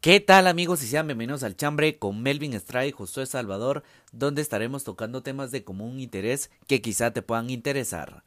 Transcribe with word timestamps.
¿Qué 0.00 0.18
tal 0.18 0.46
amigos 0.46 0.82
y 0.82 0.86
sean 0.86 1.08
bienvenidos 1.08 1.42
al 1.42 1.56
Chambre 1.56 1.98
con 1.98 2.22
Melvin 2.22 2.54
Estrada 2.54 2.86
y 2.86 2.90
Josué 2.90 3.26
Salvador, 3.26 3.82
donde 4.12 4.40
estaremos 4.40 4.82
tocando 4.82 5.22
temas 5.22 5.50
de 5.50 5.62
común 5.62 6.00
interés 6.00 6.50
que 6.66 6.80
quizá 6.80 7.10
te 7.10 7.20
puedan 7.20 7.50
interesar. 7.50 8.22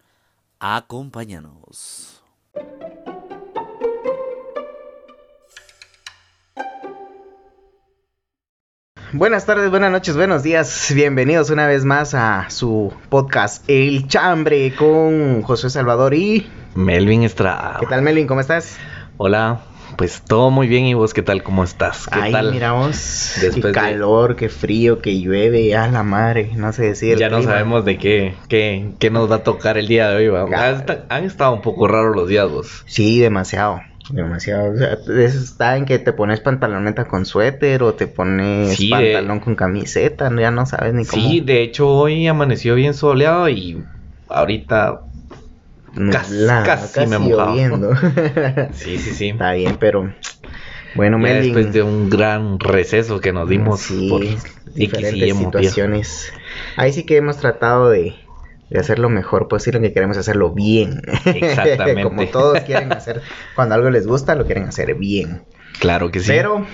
Acompáñanos. 0.60 2.22
Buenas 9.14 9.48
tardes, 9.48 9.72
buenas 9.72 9.92
noches, 9.92 10.16
buenos 10.16 10.44
días. 10.44 10.92
Bienvenidos 10.94 11.50
una 11.50 11.66
vez 11.66 11.86
más 11.86 12.14
a 12.14 12.52
su 12.52 12.94
podcast 13.10 13.68
El 13.68 14.08
Chambre 14.08 14.76
con 14.76 15.42
Josué 15.42 15.72
Salvador 15.72 16.14
y 16.14 16.48
Melvin 16.76 17.24
Estrada. 17.24 17.78
¿Qué 17.80 17.88
tal 17.88 18.04
Melvin? 18.04 18.28
¿Cómo 18.28 18.42
estás? 18.42 18.78
Hola, 19.18 19.60
pues 19.98 20.24
todo 20.26 20.50
muy 20.52 20.68
bien 20.68 20.86
y 20.86 20.94
vos 20.94 21.14
qué 21.14 21.22
tal, 21.22 21.44
cómo 21.44 21.64
estás? 21.64 22.08
¿Qué 22.12 22.20
Ahí 22.20 22.32
tal? 22.32 22.52
miramos, 22.52 23.34
Después 23.42 23.62
qué 23.62 23.68
de- 23.68 23.74
calor, 23.74 24.36
qué 24.36 24.50
frío, 24.50 25.02
qué 25.02 25.20
llueve, 25.20 25.76
a 25.76 25.88
la 25.88 26.04
madre, 26.04 26.52
no 26.56 26.72
sé 26.74 26.84
decir. 26.84 27.18
Ya 27.18 27.30
no 27.30 27.42
sabemos 27.42 27.86
de 27.86 27.98
qué, 27.98 28.36
qué, 28.50 28.96
qué 29.00 29.10
nos 29.10 29.30
va 29.32 29.36
a 29.38 29.44
tocar 29.44 29.78
el 29.78 29.88
día 29.88 30.10
de 30.10 30.16
hoy. 30.16 30.28
¿va? 30.28 30.44
Han, 30.70 30.76
esta- 30.76 31.06
han 31.10 31.24
estado 31.24 31.54
un 31.54 31.62
poco 31.62 31.88
raros 31.88 32.16
los 32.16 32.28
días 32.28 32.50
vos. 32.50 32.84
Sí, 32.86 33.20
demasiado, 33.20 33.82
demasiado. 34.10 34.74
O 34.74 34.78
sea, 34.78 34.98
está 35.24 35.78
en 35.78 35.86
que 35.86 36.00
te 36.00 36.14
pones 36.14 36.40
pantaloneta 36.40 37.06
con 37.06 37.26
suéter 37.26 37.84
o 37.84 37.94
te 37.94 38.08
pones 38.08 38.76
Sí, 38.76 38.90
de- 38.90 38.92
pantalón 39.14 39.40
con 39.40 39.56
camiseta, 39.56 40.30
ya 40.38 40.52
no 40.52 40.66
sabes 40.66 40.94
ni 40.94 41.06
cómo. 41.06 41.22
Sí, 41.22 41.40
de 41.42 41.62
hecho 41.64 41.88
hoy 41.90 42.28
amaneció 42.28 42.76
bien 42.76 42.94
soleado 42.94 43.48
y 43.50 43.84
ahorita 44.28 45.02
nublado, 45.96 46.66
casi 46.94 47.08
me 47.08 47.18
mojado. 47.20 47.96
sí, 48.74 48.98
sí, 48.98 49.12
sí. 49.14 49.30
está 49.30 49.54
bien, 49.54 49.78
pero 49.80 50.14
bueno, 50.96 51.18
Ya 51.18 51.24
Melvin. 51.24 51.54
después 51.54 51.74
de 51.74 51.82
un 51.84 52.10
gran 52.10 52.60
receso 52.60 53.20
que 53.20 53.34
nos 53.34 53.50
dimos 53.50 53.82
Sí, 53.82 54.10
por 54.10 54.22
diferentes 54.74 55.38
situaciones. 55.38 56.34
Ahí 56.78 56.94
sí 56.94 57.04
que 57.04 57.18
hemos 57.18 57.38
tratado 57.38 57.90
de, 57.90 58.16
de 58.70 58.80
hacer 58.80 59.00
lo 59.00 59.10
mejor 59.10 59.48
posible, 59.48 59.82
que 59.82 59.92
queremos 59.94 60.18
hacerlo 60.18 60.52
bien. 60.52 61.02
Exactamente. 61.26 62.04
Como 62.04 62.26
todos 62.28 62.60
quieren 62.66 62.92
hacer, 62.92 63.22
cuando 63.56 63.76
algo 63.76 63.90
les 63.90 64.06
gusta, 64.08 64.36
lo 64.36 64.46
quieren 64.46 64.66
hacer 64.66 64.94
bien. 64.96 65.44
Claro 65.80 66.12
que 66.12 66.20
sí. 66.20 66.28
Pero, 66.28 66.66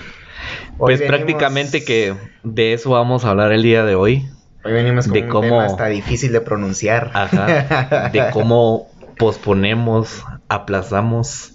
pues 0.76 1.00
venimos- 1.00 1.08
prácticamente 1.16 1.84
que 1.84 2.14
de 2.42 2.72
eso 2.74 2.90
vamos 2.90 3.24
a 3.24 3.30
hablar 3.30 3.52
el 3.52 3.62
día 3.62 3.84
de 3.84 3.94
hoy. 3.94 4.28
Hoy 4.62 4.72
venimos 4.74 5.06
con 5.06 5.14
de 5.14 5.22
un 5.22 5.28
cómo- 5.30 5.42
tema 5.48 5.64
hasta 5.64 5.86
difícil 5.86 6.32
de 6.32 6.42
pronunciar. 6.42 7.10
Ajá. 7.14 8.10
De 8.12 8.26
cómo 8.34 8.88
posponemos, 9.20 10.24
aplazamos 10.48 11.52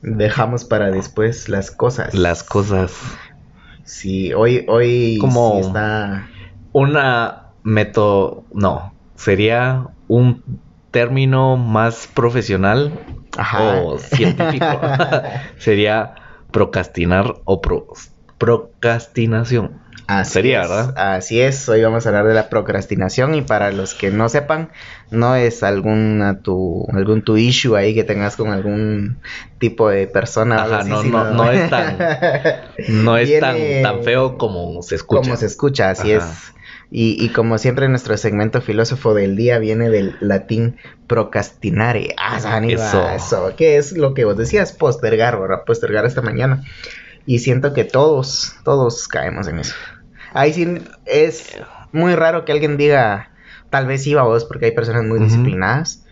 Dejamos 0.00 0.64
para 0.64 0.90
después 0.92 1.48
las 1.48 1.72
cosas. 1.72 2.14
las 2.14 2.44
cosas. 2.44 2.92
Sí, 3.84 4.32
hoy, 4.32 4.64
hoy 4.68 5.18
Como- 5.20 5.54
sí 5.60 5.66
está... 5.66 6.28
Una 6.72 7.46
método, 7.64 8.44
no, 8.54 8.92
sería 9.16 9.86
un 10.06 10.44
término 10.92 11.56
más 11.56 12.06
profesional 12.14 12.92
Ajá. 13.36 13.80
o 13.82 13.98
científico. 13.98 14.80
sería 15.58 16.14
procrastinar 16.52 17.34
o 17.44 17.60
pro- 17.60 17.88
procrastinación. 18.38 19.80
Así 20.08 20.32
Sería, 20.32 20.62
es, 20.62 20.68
¿verdad? 20.68 20.94
Así 20.96 21.40
es, 21.42 21.68
hoy 21.68 21.82
vamos 21.82 22.06
a 22.06 22.08
hablar 22.08 22.26
de 22.26 22.32
la 22.34 22.48
procrastinación 22.48 23.34
y 23.34 23.42
para 23.42 23.70
los 23.72 23.94
que 23.94 24.10
no 24.10 24.30
sepan, 24.30 24.70
no 25.10 25.36
es 25.36 25.62
alguna 25.62 26.40
tu, 26.40 26.86
algún 26.94 27.22
tu 27.22 27.36
issue 27.36 27.76
ahí 27.76 27.94
que 27.94 28.04
tengas 28.04 28.34
con 28.36 28.50
algún 28.50 29.20
tipo 29.58 29.90
de 29.90 30.06
persona. 30.06 30.62
Ajá, 30.62 30.78
así, 30.78 30.90
no, 30.90 31.02
sino- 31.02 31.24
no, 31.26 31.32
no 31.34 31.52
es 31.52 31.68
tan, 31.68 31.98
no 32.88 33.18
es 33.18 33.38
tan, 33.38 33.56
Viene 33.56 33.82
tan 33.82 34.02
feo 34.02 34.38
como 34.38 34.80
se 34.82 34.94
escucha. 34.94 35.20
Como 35.20 35.36
se 35.36 35.44
escucha, 35.46 35.90
así 35.90 36.12
Ajá. 36.12 36.30
es. 36.30 36.54
Y, 36.90 37.22
y 37.22 37.28
como 37.34 37.58
siempre 37.58 37.86
nuestro 37.90 38.16
segmento 38.16 38.62
filósofo 38.62 39.12
del 39.12 39.36
día 39.36 39.58
viene 39.58 39.90
del 39.90 40.16
latín 40.20 40.78
procrastinare. 41.06 42.14
Ah, 42.16 42.40
Aníbal, 42.56 42.86
Eso. 42.86 43.08
eso. 43.10 43.54
¿Qué 43.58 43.76
es 43.76 43.92
lo 43.92 44.14
que 44.14 44.24
vos 44.24 44.38
decías? 44.38 44.72
Postergar, 44.72 45.38
¿verdad? 45.38 45.64
Postergar 45.66 46.06
esta 46.06 46.22
mañana. 46.22 46.62
Y 47.26 47.40
siento 47.40 47.74
que 47.74 47.84
todos, 47.84 48.54
todos 48.64 49.06
caemos 49.06 49.48
en 49.48 49.58
eso. 49.58 49.74
Ahí 50.38 50.52
sí 50.52 50.78
es 51.04 51.56
muy 51.90 52.14
raro 52.14 52.44
que 52.44 52.52
alguien 52.52 52.76
diga, 52.76 53.30
tal 53.70 53.86
vez 53.88 54.06
iba 54.06 54.22
vos, 54.22 54.44
porque 54.44 54.66
hay 54.66 54.70
personas 54.72 55.04
muy 55.04 55.18
disciplinadas. 55.18 56.04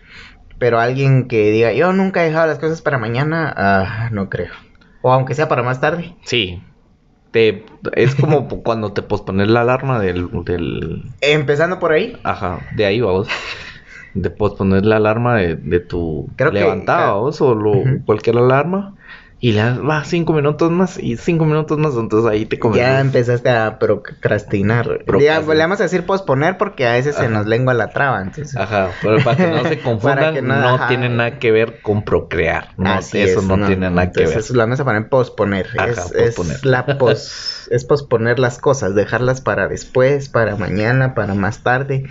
Pero 0.59 0.79
alguien 0.79 1.27
que 1.27 1.51
diga, 1.51 1.71
yo 1.71 1.93
nunca 1.93 2.23
he 2.23 2.27
dejado 2.27 2.47
las 2.47 2.59
cosas 2.59 2.81
para 2.81 2.97
mañana, 2.97 3.53
ah, 3.55 4.09
no 4.11 4.27
creo. 4.29 4.51
O 5.01 5.13
aunque 5.13 5.33
sea 5.35 5.47
para 5.47 5.63
más 5.63 5.79
tarde. 5.79 6.15
Sí. 6.25 6.61
Te, 7.31 7.63
es 7.93 8.15
como 8.15 8.47
cuando 8.63 8.91
te 8.91 9.01
pospones 9.01 9.47
la 9.49 9.61
alarma 9.61 9.99
del, 9.99 10.29
del 10.43 11.03
Empezando 11.21 11.79
por 11.79 11.91
ahí, 11.93 12.17
Ajá, 12.23 12.59
de 12.75 12.85
ahí 12.85 12.99
vamos. 12.99 13.27
De 14.13 14.29
posponer 14.29 14.85
la 14.85 14.97
alarma 14.97 15.37
de, 15.37 15.55
de 15.55 15.79
tu 15.79 16.27
Creo 16.35 16.51
que- 16.51 16.63
o 16.63 17.55
lo- 17.55 17.83
cualquier 18.05 18.37
alarma. 18.37 18.95
Y 19.39 19.51
le 19.51 19.59
das, 19.59 19.79
va 19.79 20.03
cinco 20.03 20.33
minutos 20.33 20.71
más 20.71 20.97
y 20.97 21.15
cinco 21.17 21.45
minutos 21.45 21.77
más. 21.77 21.93
Entonces 21.95 22.27
ahí 22.29 22.45
te 22.47 22.57
comes. 22.57 22.77
Ya 22.79 22.99
empezaste 22.99 23.49
a 23.51 23.77
procrastinar. 23.77 24.85
Procrastinar. 25.05 25.41
Diga, 25.41 25.53
le 25.53 25.59
vamos 25.61 25.79
a 25.79 25.83
decir 25.83 26.05
posponer 26.07 26.57
porque 26.57 26.87
a 26.87 26.93
veces 26.93 27.15
se 27.15 27.25
Ajá. 27.25 27.29
nos 27.29 27.45
lengua 27.45 27.75
la 27.75 27.89
traba. 27.89 28.21
Entonces, 28.21 28.57
Ajá, 28.57 28.89
pero 29.01 29.23
para 29.23 29.37
que 29.37 29.47
no 29.47 29.63
se 29.63 29.79
confundan, 29.83 30.47
no- 30.47 30.87
tiene 30.87 31.09
nada 31.09 31.37
que 31.37 31.51
ver 31.51 31.81
con 31.81 32.03
procrear. 32.03 32.69
No, 32.77 32.89
Así 32.93 33.19
eso 33.19 33.39
es, 33.41 33.45
no, 33.45 33.67
tiene 33.67 33.91
nada 33.91 34.11
que 34.11 34.21
ver. 34.21 34.29
Entonces 34.29 34.51
lo 34.55 34.59
vamos 34.63 34.79
a 34.79 34.85
poner 34.85 35.07
posponer. 35.09 35.67
Ajá, 35.77 35.91
es, 35.91 36.35
posponer. 36.35 36.55
es 36.57 36.65
la 36.65 36.85
pos, 36.97 37.67
es 37.71 37.85
posponer 37.85 38.39
las 38.39 38.57
cosas, 38.57 38.95
dejarlas 38.95 39.41
para 39.41 39.67
después, 39.67 40.29
para 40.29 40.55
mañana, 40.55 41.13
para 41.13 41.35
más 41.35 41.61
tarde. 41.61 42.05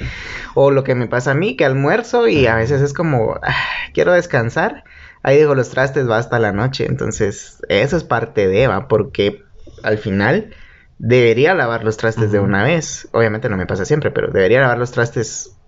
O 0.54 0.70
lo 0.70 0.84
que 0.84 0.94
me 0.94 1.08
pasa 1.08 1.32
a 1.32 1.34
mí, 1.34 1.56
que 1.56 1.64
almuerzo 1.64 2.28
y 2.28 2.46
a 2.46 2.54
veces 2.54 2.82
es 2.82 2.92
como, 2.92 3.34
"Ah, 3.42 3.54
quiero 3.92 4.12
descansar. 4.12 4.84
Ahí 5.26 5.38
dejo 5.38 5.54
los 5.56 5.70
trastes, 5.70 6.08
va 6.08 6.18
hasta 6.18 6.38
la 6.38 6.52
noche. 6.52 6.86
Entonces, 6.86 7.58
eso 7.68 7.96
es 7.96 8.04
parte 8.04 8.48
de 8.48 8.62
Eva, 8.64 8.88
porque 8.88 9.42
al 9.82 9.98
final 9.98 10.54
debería 10.98 11.54
lavar 11.54 11.84
los 11.84 11.96
trastes 11.98 12.32
de 12.32 12.40
una 12.40 12.64
vez. 12.64 13.08
Obviamente 13.12 13.48
no 13.48 13.56
me 13.58 13.66
pasa 13.66 13.84
siempre, 13.84 14.12
pero 14.12 14.28
debería 14.32 14.60
lavar 14.62 14.78
los 14.78 14.92
trastes 14.92 15.58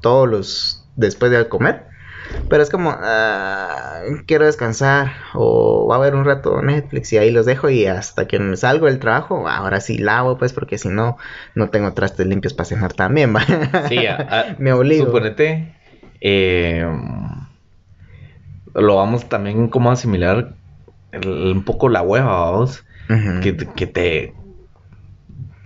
todos 0.00 0.28
los 0.28 0.90
después 0.96 1.30
de 1.32 1.48
comer. 1.48 1.86
Pero 2.48 2.62
es 2.62 2.70
como, 2.70 2.90
ah, 2.96 4.02
quiero 4.26 4.46
descansar 4.46 5.12
o 5.34 5.86
va 5.88 5.96
a 5.96 5.98
haber 5.98 6.14
un 6.14 6.24
rato 6.24 6.62
Netflix 6.62 7.12
y 7.12 7.18
ahí 7.18 7.30
los 7.30 7.46
dejo 7.46 7.70
y 7.70 7.86
hasta 7.86 8.26
que 8.26 8.38
me 8.38 8.56
salgo 8.56 8.86
del 8.86 8.98
trabajo, 8.98 9.48
ahora 9.48 9.80
sí 9.80 9.98
lavo 9.98 10.38
pues 10.38 10.52
porque 10.52 10.78
si 10.78 10.88
no, 10.88 11.16
no 11.54 11.70
tengo 11.70 11.92
trastes 11.94 12.26
limpios 12.26 12.54
para 12.54 12.66
cenar 12.66 12.92
también, 12.94 13.34
¿va? 13.34 13.42
Sí, 13.88 14.06
a- 14.06 14.16
a- 14.28 14.56
me 14.58 14.72
obligo. 14.72 15.06
Suponete, 15.06 15.74
eh, 16.20 16.86
lo 18.74 18.96
vamos 18.96 19.28
también 19.28 19.68
como 19.68 19.90
a 19.90 19.94
asimilar 19.94 20.56
el- 21.12 21.52
un 21.56 21.64
poco 21.64 21.88
la 21.88 22.02
hueva, 22.02 22.50
vos. 22.50 22.84
Ujú. 23.08 23.40
que, 23.42 23.52
te- 23.52 23.72
que 23.74 23.86
te 23.86 24.34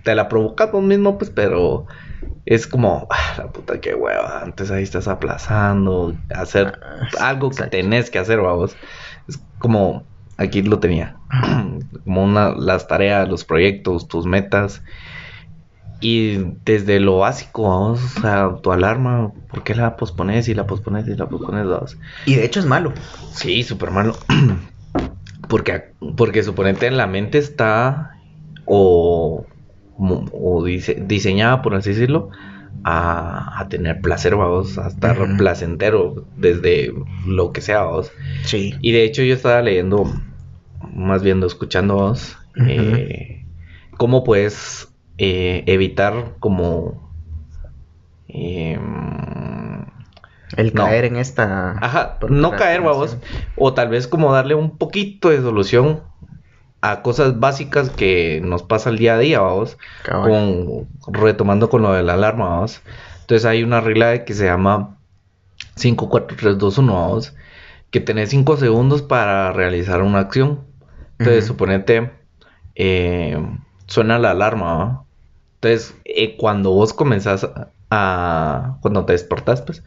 te 0.03 0.15
la 0.15 0.27
provocas 0.29 0.71
vos 0.71 0.83
mismo 0.83 1.17
pues 1.17 1.29
pero 1.31 1.85
es 2.45 2.67
como 2.67 3.07
ah, 3.09 3.35
la 3.37 3.51
puta 3.51 3.79
que 3.79 3.93
hueva 3.95 4.41
antes 4.41 4.71
ahí 4.71 4.83
estás 4.83 5.07
aplazando 5.07 6.13
hacer 6.29 6.79
Ah, 6.81 7.07
algo 7.19 7.49
que 7.49 7.63
tenés 7.63 8.09
que 8.09 8.19
hacer 8.19 8.39
vos 8.39 8.77
es 9.27 9.39
como 9.57 10.07
aquí 10.37 10.61
lo 10.61 10.79
tenía 10.79 11.17
como 12.03 12.23
una 12.23 12.51
las 12.55 12.87
tareas 12.87 13.27
los 13.29 13.45
proyectos 13.45 14.07
tus 14.07 14.25
metas 14.25 14.83
y 16.01 16.37
desde 16.63 16.99
lo 16.99 17.17
básico 17.17 17.63
vamos 17.63 18.17
o 18.17 18.21
sea 18.21 18.55
tu 18.61 18.71
alarma 18.71 19.31
¿por 19.49 19.63
qué 19.63 19.75
la 19.75 19.95
pospones 19.95 20.47
y 20.47 20.53
la 20.53 20.65
pospones 20.65 21.07
y 21.07 21.15
la 21.15 21.27
pospones 21.27 21.65
vos? 21.65 21.97
Y 22.25 22.35
de 22.35 22.45
hecho 22.45 22.59
es 22.59 22.65
malo. 22.65 22.93
Sí, 23.33 23.63
súper 23.63 23.91
malo. 23.91 24.15
porque, 25.49 25.93
porque 26.15 26.43
suponete 26.43 26.87
en 26.87 26.97
la 26.97 27.07
mente 27.07 27.37
está 27.37 28.11
o, 28.65 29.45
o 29.97 30.63
dise- 30.63 31.03
diseñada, 31.07 31.61
por 31.61 31.75
así 31.75 31.89
decirlo, 31.89 32.29
a, 32.83 33.59
a 33.59 33.67
tener 33.67 34.01
placer, 34.01 34.35
vamos, 34.35 34.77
a 34.77 34.87
estar 34.87 35.17
placentero 35.37 36.27
desde 36.37 36.93
lo 37.25 37.51
que 37.51 37.61
sea, 37.61 37.81
vamos. 37.83 38.11
Sí. 38.45 38.75
Y 38.81 38.91
de 38.91 39.03
hecho 39.03 39.23
yo 39.23 39.33
estaba 39.33 39.61
leyendo, 39.61 40.05
más 40.93 41.23
bien 41.23 41.41
escuchando 41.43 41.95
vos, 41.95 42.37
Ujú. 42.55 42.67
eh, 42.69 43.45
cómo 43.97 44.23
puedes 44.23 44.88
eh, 45.19 45.63
evitar 45.67 46.35
como... 46.39 47.11
em, 48.27 49.85
El 50.57 50.73
No. 50.73 50.85
caer 50.85 51.05
en 51.05 51.17
esta... 51.17 51.71
Ajá, 51.79 52.17
no 52.29 52.51
caer, 52.51 52.81
vamos. 52.81 53.17
O 53.55 53.73
tal 53.73 53.89
vez 53.89 54.07
como 54.07 54.33
darle 54.33 54.55
un 54.55 54.77
poquito 54.77 55.29
de 55.29 55.41
solución 55.41 56.01
a 56.81 57.01
cosas 57.01 57.39
básicas 57.39 57.89
que 57.89 58.41
nos 58.43 58.63
pasa 58.63 58.89
el 58.89 58.97
día 58.97 59.15
a 59.15 59.19
día, 59.19 59.41
vamos. 59.41 59.77
Con, 60.03 60.87
retomando 61.07 61.69
con 61.69 61.81
lo 61.81 61.93
de 61.93 62.03
la 62.03 62.13
alarma, 62.13 62.49
vamos. 62.49 62.81
Entonces 63.21 63.45
hay 63.45 63.63
una 63.63 63.81
regla 63.81 64.25
que 64.25 64.33
se 64.33 64.45
llama 64.45 64.97
5, 65.75 66.09
4, 66.09 66.37
3, 66.39 66.57
2, 66.57 66.77
1, 66.77 66.93
vamos. 66.93 67.35
Que 67.91 67.99
tenés 67.99 68.29
5 68.29 68.57
segundos 68.57 69.01
para 69.01 69.51
realizar 69.51 70.01
una 70.01 70.19
acción. 70.19 70.61
Entonces, 71.17 71.43
Ujú. 71.45 71.53
suponete, 71.53 72.11
eh, 72.75 73.37
suena 73.87 74.17
la 74.19 74.31
alarma, 74.31 74.73
¿va? 74.73 75.03
Entonces, 75.61 75.95
eh, 76.05 76.37
cuando 76.37 76.71
vos 76.71 76.93
comenzás 76.93 77.47
a... 77.89 78.77
Cuando 78.81 79.05
te 79.05 79.13
despertás, 79.13 79.61
pues... 79.61 79.83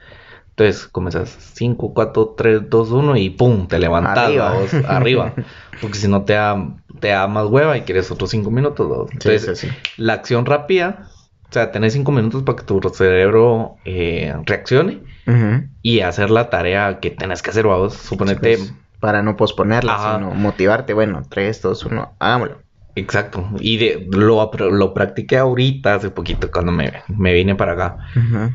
Entonces 0.51 0.87
comenzás 0.87 1.31
5, 1.55 1.95
4, 1.95 2.35
3, 2.37 2.69
2, 2.69 2.91
1 2.91 3.17
y 3.17 3.31
¡pum! 3.31 3.67
Te 3.69 3.79
levantás 3.79 4.19
Arriba. 4.27 4.45
¿va 4.51 4.59
vos? 4.59 4.75
arriba. 4.87 5.35
Porque 5.81 5.97
si 5.97 6.09
no 6.09 6.25
te 6.25 6.35
da, 6.35 6.77
te 7.01 7.09
da 7.09 7.27
más 7.27 7.47
hueva 7.47 7.77
y 7.79 7.83
quieres 7.83 8.11
otros 8.11 8.29
5 8.31 8.51
minutos. 8.51 8.87
¿va? 8.91 9.07
Entonces, 9.11 9.59
sí, 9.59 9.69
sí. 9.69 9.75
la 9.97 10.13
acción 10.13 10.45
rápida, 10.45 11.09
o 11.49 11.53
sea, 11.53 11.73
tenés 11.73 11.95
5 11.95 12.13
minutos 12.13 12.43
para 12.43 12.57
que 12.57 12.65
tu 12.65 12.81
cerebro 12.91 13.77
eh, 13.87 14.35
reaccione 14.45 15.03
Ujú. 15.27 15.69
y 15.81 16.01
hacer 16.01 16.29
la 16.31 16.51
tarea 16.51 17.01
que 17.01 17.11
tenés 17.11 17.41
que 17.41 17.49
hacer, 17.49 17.67
vos. 17.67 17.95
Suponete, 17.95 18.59
Pues, 18.59 18.75
para 19.01 19.23
no 19.23 19.37
posponerla, 19.39 19.95
Ajá. 19.95 20.19
sino 20.19 20.33
motivarte. 20.33 20.93
Bueno, 20.93 21.23
3, 21.31 21.63
2, 21.63 21.87
1, 21.87 22.13
hagámoslo. 22.19 22.62
Exacto. 22.95 23.49
Y 23.61 23.77
de, 23.79 24.07
lo, 24.11 24.51
lo 24.71 24.95
practiqué 24.95 25.39
ahorita, 25.39 25.95
hace 25.95 26.11
poquito, 26.11 26.51
cuando 26.51 26.73
me, 26.73 26.93
me 27.09 27.33
vine 27.33 27.55
para 27.55 27.73
acá. 27.73 27.97
Ujú. 28.17 28.51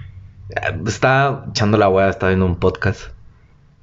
Estaba 0.87 1.45
echando 1.49 1.77
la 1.77 1.89
hueá, 1.89 2.09
estaba 2.09 2.29
viendo 2.29 2.45
un 2.45 2.55
podcast. 2.57 3.09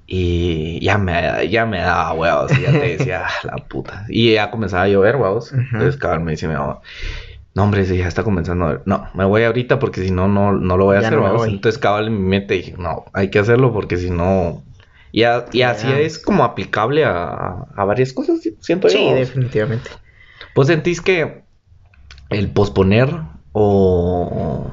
Y 0.06 0.80
ya 0.84 0.98
me, 0.98 1.48
ya 1.48 1.64
me 1.66 1.78
daba 1.80 2.12
huevos. 2.12 2.58
Y 2.58 2.62
ya 2.62 2.70
te 2.72 2.96
decía, 2.96 3.24
"Ah, 3.26 3.30
la 3.44 3.56
puta. 3.68 4.04
Y 4.08 4.34
ya 4.34 4.50
comenzaba 4.50 4.84
a 4.84 4.88
llover, 4.88 5.16
huevos. 5.16 5.52
Entonces, 5.52 5.96
cabrón, 5.96 6.24
me 6.24 6.32
dice 6.32 6.46
mi 6.48 6.54
mamá, 6.54 6.80
no, 7.54 7.62
hombre, 7.62 7.84
sí, 7.86 7.96
ya 7.96 8.08
está 8.08 8.22
comenzando 8.22 8.64
a 8.66 8.68
llover. 8.68 8.82
No, 8.86 9.08
me 9.14 9.24
voy 9.24 9.44
ahorita 9.44 9.78
porque 9.78 10.02
si 10.02 10.10
no, 10.10 10.28
no, 10.28 10.52
no 10.52 10.76
lo 10.76 10.84
voy 10.86 10.96
a 10.96 11.00
Ya 11.00 11.06
hacer, 11.08 11.18
no 11.20 11.32
voy. 11.34 11.50
Entonces, 11.54 11.78
cabal, 11.78 12.08
en 12.08 12.14
mi 12.22 12.28
mente 12.28 12.54
dije, 12.54 12.74
no, 12.78 13.04
hay 13.12 13.30
que 13.30 13.38
hacerlo 13.38 13.72
porque 13.72 13.96
si 13.96 14.10
no. 14.10 14.62
Y, 15.12 15.22
a- 15.22 15.44
y 15.52 15.62
así 15.62 15.86
es 16.00 16.18
como 16.18 16.44
aplicable 16.44 17.04
a, 17.04 17.66
a 17.76 17.84
varias 17.84 18.12
cosas, 18.12 18.40
siento 18.60 18.88
yo. 18.88 18.98
Sí, 18.98 19.12
definitivamente. 19.12 19.88
¿Vos 20.54 20.68
sentís 20.68 21.00
que 21.00 21.42
el 22.30 22.50
posponer 22.50 23.08
o, 23.52 24.70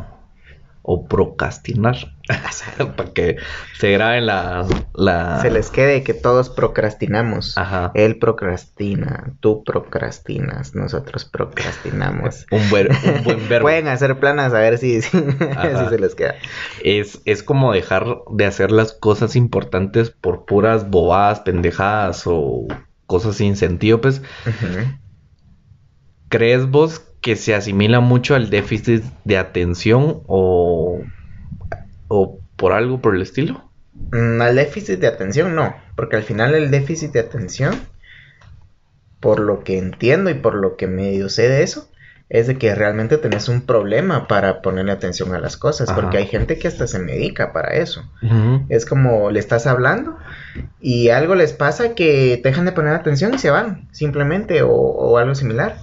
o 0.83 1.07
procrastinar, 1.07 1.95
para 2.97 3.13
que 3.13 3.37
se 3.77 3.91
grabe 3.91 4.21
la... 4.21 4.65
la... 4.93 5.41
Se 5.41 5.51
les 5.51 5.69
quede 5.69 6.03
que 6.03 6.13
todos 6.13 6.49
procrastinamos. 6.49 7.57
Ajá. 7.57 7.91
Él 7.93 8.17
procrastina, 8.17 9.33
tú 9.39 9.63
procrastinas, 9.63 10.75
nosotros 10.75 11.25
procrastinamos. 11.25 12.45
Un, 12.51 12.69
buen, 12.69 12.89
un 12.91 13.23
buen 13.23 13.49
verbo. 13.49 13.65
Pueden 13.65 13.87
hacer 13.87 14.19
planas 14.19 14.53
a 14.53 14.59
ver 14.59 14.77
si, 14.79 15.01
si, 15.01 15.09
se 15.09 15.99
les 15.99 16.15
queda. 16.15 16.35
Es, 16.83 17.21
es 17.25 17.43
como 17.43 17.73
dejar 17.73 18.05
de 18.31 18.45
hacer 18.45 18.71
las 18.71 18.93
cosas 18.93 19.35
importantes 19.35 20.09
por 20.09 20.45
puras 20.45 20.89
bobadas, 20.89 21.41
pendejadas 21.41 22.23
o 22.25 22.67
cosas 23.05 23.35
sin 23.35 23.55
sentido, 23.55 24.01
pues... 24.01 24.21
¿Crees 26.31 26.65
vos 26.69 27.01
que 27.21 27.35
se 27.35 27.53
asimila 27.53 27.99
mucho 27.99 28.33
al 28.35 28.49
déficit 28.49 29.03
de 29.25 29.37
atención 29.37 30.21
o, 30.27 31.01
o 32.07 32.39
por 32.55 32.71
algo 32.73 33.01
por 33.01 33.15
el 33.15 33.21
estilo? 33.21 33.69
Mm, 34.11 34.41
Al 34.41 34.55
déficit 34.55 34.99
de 34.99 35.07
atención 35.07 35.53
no, 35.55 35.75
porque 35.95 36.15
al 36.15 36.23
final 36.23 36.55
el 36.55 36.71
déficit 36.71 37.11
de 37.11 37.19
atención, 37.19 37.75
por 39.19 39.39
lo 39.39 39.63
que 39.63 39.77
entiendo 39.77 40.29
y 40.29 40.33
por 40.35 40.55
lo 40.55 40.77
que 40.77 40.87
medio 40.87 41.29
sé 41.29 41.47
de 41.49 41.63
eso, 41.63 41.89
es 42.29 42.47
de 42.47 42.57
que 42.57 42.73
realmente 42.73 43.17
tenés 43.17 43.49
un 43.49 43.61
problema 43.65 44.27
para 44.29 44.61
ponerle 44.61 44.93
atención 44.93 45.35
a 45.35 45.39
las 45.39 45.57
cosas, 45.57 45.89
Ajá. 45.89 45.99
porque 45.99 46.17
hay 46.17 46.27
gente 46.27 46.57
que 46.57 46.69
hasta 46.69 46.87
se 46.87 46.97
medica 46.97 47.51
para 47.51 47.75
eso. 47.75 48.09
Es 48.69 48.85
como 48.85 49.31
le 49.31 49.39
estás 49.39 49.67
hablando 49.67 50.17
y 50.79 51.09
algo 51.09 51.35
les 51.35 51.51
pasa 51.51 51.93
que 51.93 52.39
te 52.41 52.49
dejan 52.49 52.63
de 52.65 52.71
poner 52.71 52.93
atención 52.93 53.33
y 53.33 53.37
se 53.37 53.51
van, 53.51 53.89
simplemente, 53.91 54.61
o, 54.63 54.71
o 54.71 55.17
algo 55.17 55.35
similar. 55.35 55.75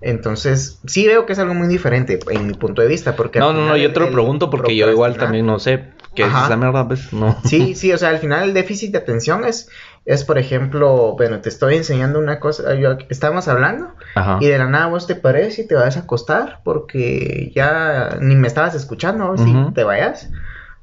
Entonces, 0.00 0.80
sí 0.86 1.06
veo 1.06 1.26
que 1.26 1.32
es 1.32 1.38
algo 1.38 1.54
muy 1.54 1.68
diferente 1.68 2.20
en 2.30 2.46
mi 2.46 2.54
punto 2.54 2.82
de 2.82 2.88
vista, 2.88 3.16
porque... 3.16 3.38
No, 3.38 3.52
no, 3.52 3.66
no, 3.66 3.76
yo 3.76 3.92
te 3.92 4.00
lo 4.00 4.10
pregunto 4.10 4.50
porque 4.50 4.76
yo 4.76 4.90
igual 4.90 5.16
también 5.16 5.46
no 5.46 5.58
sé 5.58 5.92
qué 6.14 6.22
es 6.24 6.30
esa 6.30 6.56
mierda, 6.56 6.86
pues 6.86 7.12
no. 7.12 7.36
Sí, 7.44 7.74
sí, 7.76 7.92
o 7.92 7.98
sea, 7.98 8.10
al 8.10 8.18
final 8.18 8.44
el 8.44 8.54
déficit 8.54 8.92
de 8.92 8.98
atención 8.98 9.44
es, 9.44 9.68
es 10.04 10.24
por 10.24 10.38
ejemplo, 10.38 11.14
bueno, 11.16 11.40
te 11.40 11.48
estoy 11.48 11.76
enseñando 11.76 12.18
una 12.18 12.40
cosa, 12.40 12.74
yo, 12.74 12.96
estamos 13.08 13.48
hablando 13.48 13.94
Ajá. 14.14 14.38
y 14.40 14.46
de 14.46 14.58
la 14.58 14.66
nada 14.66 14.86
vos 14.86 15.06
te 15.06 15.16
pares 15.16 15.58
y 15.58 15.66
te 15.66 15.74
vas 15.74 15.96
a 15.96 16.00
acostar 16.00 16.60
porque 16.64 17.52
ya 17.54 18.18
ni 18.20 18.36
me 18.36 18.48
estabas 18.48 18.74
escuchando, 18.74 19.36
si 19.36 19.50
Ujú. 19.50 19.72
te 19.72 19.84
vayas, 19.84 20.30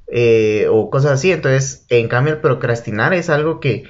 eh, 0.08 0.68
o 0.70 0.90
cosas 0.90 1.14
así. 1.14 1.32
Entonces, 1.32 1.86
en 1.90 2.08
cambio, 2.08 2.34
el 2.34 2.42
procrastinar 2.42 3.14
es 3.14 3.30
algo 3.30 3.60
que 3.60 3.86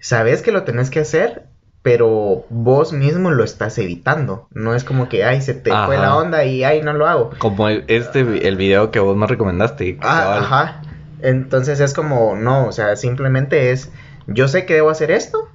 sabes 0.00 0.42
que 0.42 0.52
lo 0.52 0.64
tenés 0.64 0.90
que 0.90 1.00
hacer, 1.00 1.47
pero 1.88 2.44
vos 2.50 2.92
mismo 2.92 3.30
lo 3.30 3.42
estás 3.42 3.78
evitando. 3.78 4.46
No 4.52 4.74
es 4.74 4.84
como 4.84 5.08
que, 5.08 5.24
ay, 5.24 5.40
se 5.40 5.54
te 5.54 5.70
fue 5.70 5.96
la 5.96 6.16
onda 6.16 6.44
y, 6.44 6.62
ay, 6.62 6.82
no 6.82 6.92
lo 6.92 7.06
hago. 7.06 7.30
Como 7.38 7.66
el- 7.66 7.84
este, 7.88 8.46
el 8.46 8.56
video 8.56 8.90
que 8.90 9.00
vos 9.00 9.16
me 9.16 9.26
recomendaste. 9.26 9.96
Ah, 10.02 10.36
ajá. 10.38 10.82
Entonces 11.22 11.80
es 11.80 11.94
como, 11.94 12.36
no, 12.36 12.66
o 12.66 12.72
sea, 12.72 12.94
simplemente 12.96 13.70
es, 13.70 13.90
yo 14.26 14.48
sé 14.48 14.66
que 14.66 14.74
debo 14.74 14.90
hacer 14.90 15.10
esto, 15.10 15.48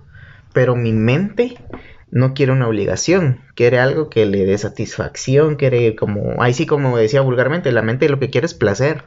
pero 0.53 0.75
mi 0.75 0.91
mente 0.91 1.55
no 2.09 2.33
quiere 2.33 2.51
una 2.51 2.67
obligación, 2.67 3.41
quiere 3.53 3.77
algo 3.77 4.09
que 4.09 4.25
le 4.25 4.43
dé 4.47 4.57
satisfacción, 4.57 5.55
quiere 5.55 5.95
como, 5.95 6.41
ahí 6.41 6.55
sí 6.55 6.65
como 6.65 6.97
decía 6.97 7.21
vulgarmente, 7.21 7.71
la 7.71 7.83
mente 7.83 8.09
lo 8.09 8.17
que 8.17 8.31
quiere 8.31 8.45
es 8.47 8.55
placer. 8.55 9.03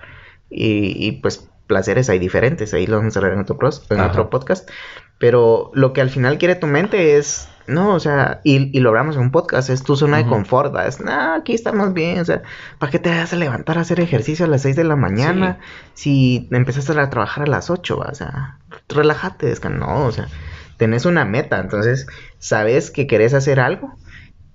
Y, 0.49 0.95
y, 1.05 1.11
pues 1.23 1.51
placeres 1.67 2.09
hay 2.09 2.21
diferentes, 2.21 2.73
ahí 2.73 2.87
lo 2.87 2.99
vamos 2.99 3.17
a 3.17 3.19
hablar 3.19 3.33
en 3.35 3.41
otro, 3.41 3.59
en 3.91 3.99
Ajá. 3.99 4.11
otro 4.11 4.31
podcast. 4.31 4.71
Pero 5.19 5.71
lo 5.75 5.93
que 5.93 6.01
al 6.01 6.11
final 6.11 6.39
quiere 6.39 6.57
tu 6.57 6.67
mente 6.67 7.17
es, 7.17 7.49
no, 7.67 7.95
o 7.95 8.01
sea, 8.01 8.41
y, 8.45 8.77
y 8.77 8.81
lo 8.81 8.91
hablamos 8.91 9.17
en 9.17 9.23
un 9.23 9.31
podcast, 9.31 9.71
es 9.71 9.83
tu 9.83 9.97
zona 9.97 10.19
de 10.19 10.27
confort, 10.27 10.75
es, 10.87 11.01
no, 11.01 11.35
aquí 11.35 11.55
estamos 11.55 11.95
bien, 11.95 12.21
o 12.21 12.25
sea, 12.25 12.43
¿para 12.79 12.93
qué 12.93 12.99
te 12.99 13.11
vas 13.11 13.33
a 13.33 13.37
levantar 13.37 13.79
a 13.79 13.81
hacer 13.81 13.99
ejercicio 14.01 14.45
a 14.45 14.49
las 14.49 14.63
6 14.63 14.77
de 14.77 14.85
la 14.85 14.97
mañana 14.97 15.59
si 15.95 16.49
empezaste 16.53 16.99
a 16.99 17.11
trabajar 17.11 17.45
a 17.45 17.51
las 17.51 17.71
8, 17.71 17.99
¿va? 17.99 18.07
o 18.07 18.15
sea, 18.15 18.59
relájate, 18.89 19.47
descansa, 19.47 19.79
no, 19.79 20.05
o 20.05 20.13
sea, 20.13 20.29
tenés 20.77 21.07
una 21.07 21.25
meta, 21.25 21.59
entonces 21.59 22.07
sabes 22.39 22.91
que 22.91 23.07
querés 23.07 23.35
hacer 23.35 23.59
algo 23.59 23.97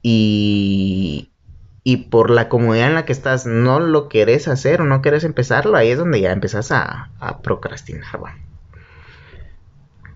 y, 0.03 1.31
y 1.83 1.97
por 1.97 2.29
la 2.29 2.49
comodidad 2.49 2.87
en 2.87 2.95
la 2.95 3.05
que 3.05 3.13
estás 3.13 3.45
no 3.45 3.79
lo 3.79 4.09
querés 4.09 4.47
hacer 4.47 4.81
o 4.81 4.85
no 4.85 5.01
querés 5.01 5.23
empezarlo, 5.23 5.75
ahí 5.75 5.89
es 5.89 5.97
donde 5.97 6.21
ya 6.21 6.31
empezás 6.31 6.71
a, 6.71 7.09
a 7.19 7.41
procrastinar, 7.41 8.23
¿va? 8.23 8.35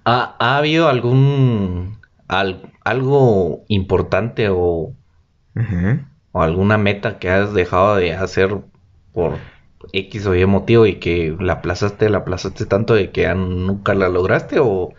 ¿Ha, 0.06 0.36
ha 0.40 0.58
habido 0.58 0.88
algún 0.88 1.98
al- 2.28 2.72
algo 2.84 3.64
importante 3.68 4.48
o, 4.52 4.94
alguna 6.34 6.78
meta 6.78 7.18
que 7.20 7.30
has 7.30 7.54
dejado 7.54 7.96
de 7.96 8.14
hacer 8.14 8.58
por 9.14 9.38
X 9.94 10.26
o 10.28 10.36
Y 10.36 10.46
motivo 10.46 10.86
y 10.86 10.96
que 10.96 11.36
la 11.40 11.54
aplazaste, 11.54 12.10
la 12.10 12.20
aplazaste 12.20 12.66
tanto 12.66 12.94
de 12.94 13.12
que 13.12 13.22
ya 13.22 13.34
nunca 13.36 13.94
la 13.96 14.10
lograste 14.10 14.60
o 14.60 14.94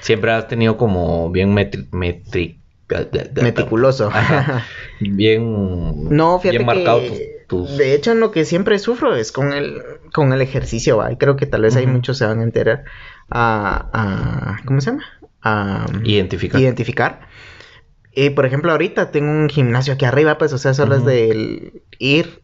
siempre 0.00 0.32
has 0.32 0.48
tenido 0.48 0.76
como 0.76 1.30
bien 1.30 1.54
metri, 1.54 1.86
metri- 1.92 2.56
Meticuloso. 3.42 4.08
Ajá. 4.12 4.64
bien 5.00 6.08
No, 6.10 6.38
fíjate 6.40 6.58
bien 6.58 6.66
marcado 6.66 7.00
que 7.00 7.08
tus, 7.08 7.18
tus- 7.52 7.76
de 7.76 7.94
hecho 7.94 8.14
lo 8.14 8.30
que 8.30 8.44
siempre 8.44 8.78
sufro 8.78 9.14
es 9.14 9.30
con 9.32 9.52
el 9.52 9.82
con 10.12 10.32
el 10.32 10.40
ejercicio, 10.40 10.96
va. 10.96 11.12
Y 11.12 11.16
creo 11.16 11.36
que 11.36 11.46
tal 11.46 11.62
vez 11.62 11.76
hay 11.76 11.86
muchos 11.86 12.18
se 12.18 12.26
van 12.26 12.40
a 12.40 12.42
enterar 12.42 12.84
a, 13.30 13.88
a 13.92 14.64
¿cómo 14.64 14.80
se 14.80 14.90
llama? 14.90 15.04
A 15.42 15.86
identificar. 16.04 16.60
identificar. 16.60 17.20
Y 18.14 18.30
por 18.30 18.44
ejemplo, 18.46 18.72
ahorita 18.72 19.10
tengo 19.10 19.30
un 19.30 19.48
gimnasio 19.48 19.94
aquí 19.94 20.04
arriba, 20.04 20.36
pues, 20.38 20.52
o 20.52 20.58
sea, 20.58 20.74
solo 20.74 20.96
es 20.96 21.04
de 21.04 21.82
ir, 21.98 22.42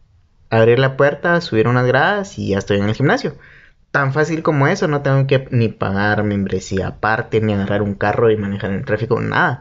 abrir 0.51 0.79
la 0.79 0.97
puerta, 0.97 1.41
subir 1.41 1.69
unas 1.69 1.87
gradas 1.87 2.39
y 2.39 2.49
ya 2.51 2.59
estoy 2.59 2.79
en 2.79 2.89
el 2.89 2.95
gimnasio. 2.95 3.35
Tan 3.91 4.13
fácil 4.13 4.43
como 4.43 4.67
eso, 4.67 4.89
no 4.89 5.03
tengo 5.03 5.27
que 5.27 5.47
ni 5.51 5.69
pagar 5.69 6.23
membresía 6.25 6.89
aparte, 6.89 7.41
ni 7.41 7.53
agarrar 7.53 7.83
un 7.83 7.95
carro 7.95 8.31
y 8.31 8.37
manejar 8.37 8.71
el 8.73 8.85
tráfico, 8.85 9.21
nada. 9.21 9.61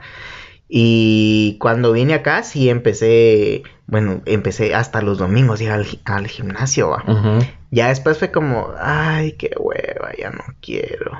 Y 0.69 1.57
cuando 1.59 1.93
vine 1.93 2.13
acá, 2.13 2.43
sí 2.43 2.69
empecé, 2.69 3.63
bueno, 3.85 4.21
empecé 4.25 4.75
hasta 4.75 5.01
los 5.01 5.17
domingos 5.17 5.61
ir 5.61 5.71
al, 5.71 5.85
al 6.05 6.27
gimnasio, 6.27 6.89
va. 6.89 7.03
Ya 7.71 7.87
después 7.89 8.17
fue 8.17 8.31
como, 8.31 8.73
ay, 8.79 9.33
qué 9.33 9.51
hueva, 9.57 10.11
ya 10.17 10.29
no 10.29 10.43
quiero. 10.61 11.11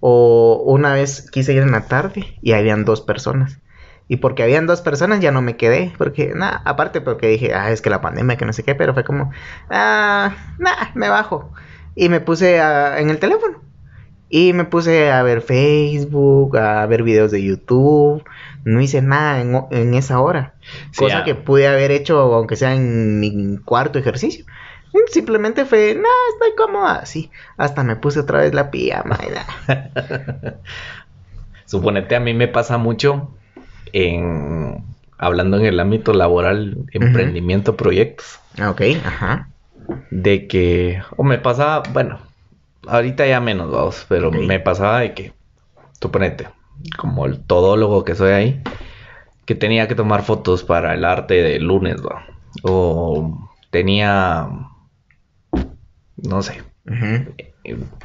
O 0.00 0.62
una 0.66 0.94
vez 0.94 1.30
quise 1.30 1.52
ir 1.52 1.62
en 1.62 1.72
la 1.72 1.82
tarde 1.86 2.36
y 2.42 2.52
habían 2.52 2.84
dos 2.84 3.00
personas. 3.02 3.60
Y 4.08 4.16
porque 4.16 4.42
habían 4.42 4.66
dos 4.66 4.80
personas 4.82 5.20
ya 5.20 5.30
no 5.32 5.42
me 5.42 5.56
quedé. 5.56 5.92
Porque, 5.96 6.32
nada, 6.34 6.60
aparte 6.64 7.00
porque 7.00 7.28
dije, 7.28 7.54
ah, 7.54 7.70
es 7.70 7.80
que 7.82 7.88
la 7.90 8.00
pandemia, 8.00 8.36
que 8.36 8.44
no 8.44 8.52
sé 8.52 8.62
qué, 8.64 8.74
pero 8.74 8.94
fue 8.94 9.04
como, 9.04 9.30
ah, 9.70 10.34
nada, 10.58 10.90
me 10.94 11.08
bajo. 11.08 11.52
Y 11.94 12.08
me 12.08 12.20
puse 12.20 12.60
a- 12.60 13.00
en 13.00 13.10
el 13.10 13.18
teléfono. 13.18 13.62
Y 14.28 14.54
me 14.54 14.64
puse 14.64 15.10
a 15.12 15.22
ver 15.22 15.42
Facebook, 15.42 16.56
a 16.56 16.86
ver 16.86 17.02
videos 17.02 17.30
de 17.30 17.42
YouTube. 17.42 18.24
No 18.64 18.80
hice 18.80 19.02
nada 19.02 19.40
en, 19.40 19.94
esa 19.94 20.20
hora. 20.20 20.54
Sí, 20.92 20.98
Cosa 20.98 21.24
que 21.24 21.34
pude 21.34 21.66
haber 21.66 21.90
hecho, 21.90 22.18
aunque 22.20 22.56
sea 22.56 22.74
en 22.74 23.20
mi 23.20 23.58
cuarto 23.58 23.98
ejercicio. 23.98 24.44
Simplemente 25.10 25.64
fue, 25.64 25.94
no, 25.94 26.08
estoy 26.34 26.54
cómoda. 26.56 26.96
así 26.96 27.30
hasta 27.56 27.82
me 27.82 27.96
puse 27.96 28.20
otra 28.20 28.40
vez 28.40 28.54
la 28.54 28.70
pijama. 28.70 29.18
Suponete, 31.64 32.14
a 32.14 32.20
mí 32.20 32.34
me 32.34 32.48
pasa 32.48 32.76
mucho 32.76 33.30
en... 33.92 34.84
hablando 35.16 35.56
en 35.56 35.66
el 35.66 35.80
ámbito 35.80 36.12
laboral, 36.12 36.76
emprendimiento, 36.92 37.76
proyectos. 37.76 38.38
Ah, 38.58 38.70
Ok, 38.70 38.82
ajá. 39.04 39.48
De 40.10 40.46
que, 40.46 41.02
o 41.16 41.24
me 41.24 41.38
pasaba, 41.38 41.82
bueno, 41.92 42.18
ahorita 42.86 43.26
ya 43.26 43.40
menos, 43.40 43.70
vamos, 43.70 44.04
pero 44.08 44.30
me 44.30 44.60
pasaba 44.60 45.00
de 45.00 45.14
que, 45.14 45.32
suponete, 46.00 46.48
como 46.98 47.26
el 47.26 47.40
todólogo 47.44 48.04
que 48.04 48.14
soy 48.14 48.32
ahí, 48.32 48.62
que 49.44 49.54
tenía 49.54 49.88
que 49.88 49.94
tomar 49.94 50.22
fotos 50.22 50.62
para 50.64 50.94
el 50.94 51.04
arte 51.04 51.42
de 51.42 51.58
lunes, 51.58 51.96
va. 52.04 52.24
O 52.62 53.48
tenía, 53.70 54.48
no 56.16 56.42
sé, 56.42 56.62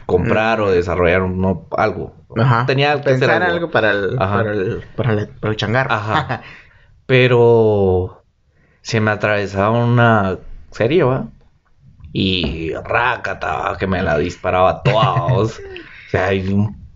comprar 0.05 0.62
o 0.62 0.71
desarrollar 0.71 1.21
un- 1.24 1.65
algo. 1.77 2.15
Ajá. 2.38 2.65
Tenía 2.65 2.93
que 3.01 3.09
hacer 3.12 3.19
Pensar 3.19 3.43
algo 3.43 3.69
para 3.71 3.91
el, 3.91 4.15
Ajá. 4.19 4.38
para 4.38 4.51
el, 4.53 4.83
para 4.95 5.13
el, 5.13 5.27
para 5.29 5.51
el 5.51 5.57
changarro. 5.57 5.91
Ajá. 5.93 6.41
Pero 7.05 8.24
se 8.81 9.00
me 9.00 9.12
atravesaba 9.12 9.83
una 9.83 10.38
serie, 10.71 11.03
¿va? 11.03 11.27
Y 12.13 12.74
rácata, 12.74 13.75
que 13.79 13.88
me 13.88 14.01
la 14.01 14.17
disparaba 14.17 14.81
toda. 14.83 15.24
O 15.25 15.47
sea, 16.09 16.27
hay 16.27 16.47
un 16.51 16.87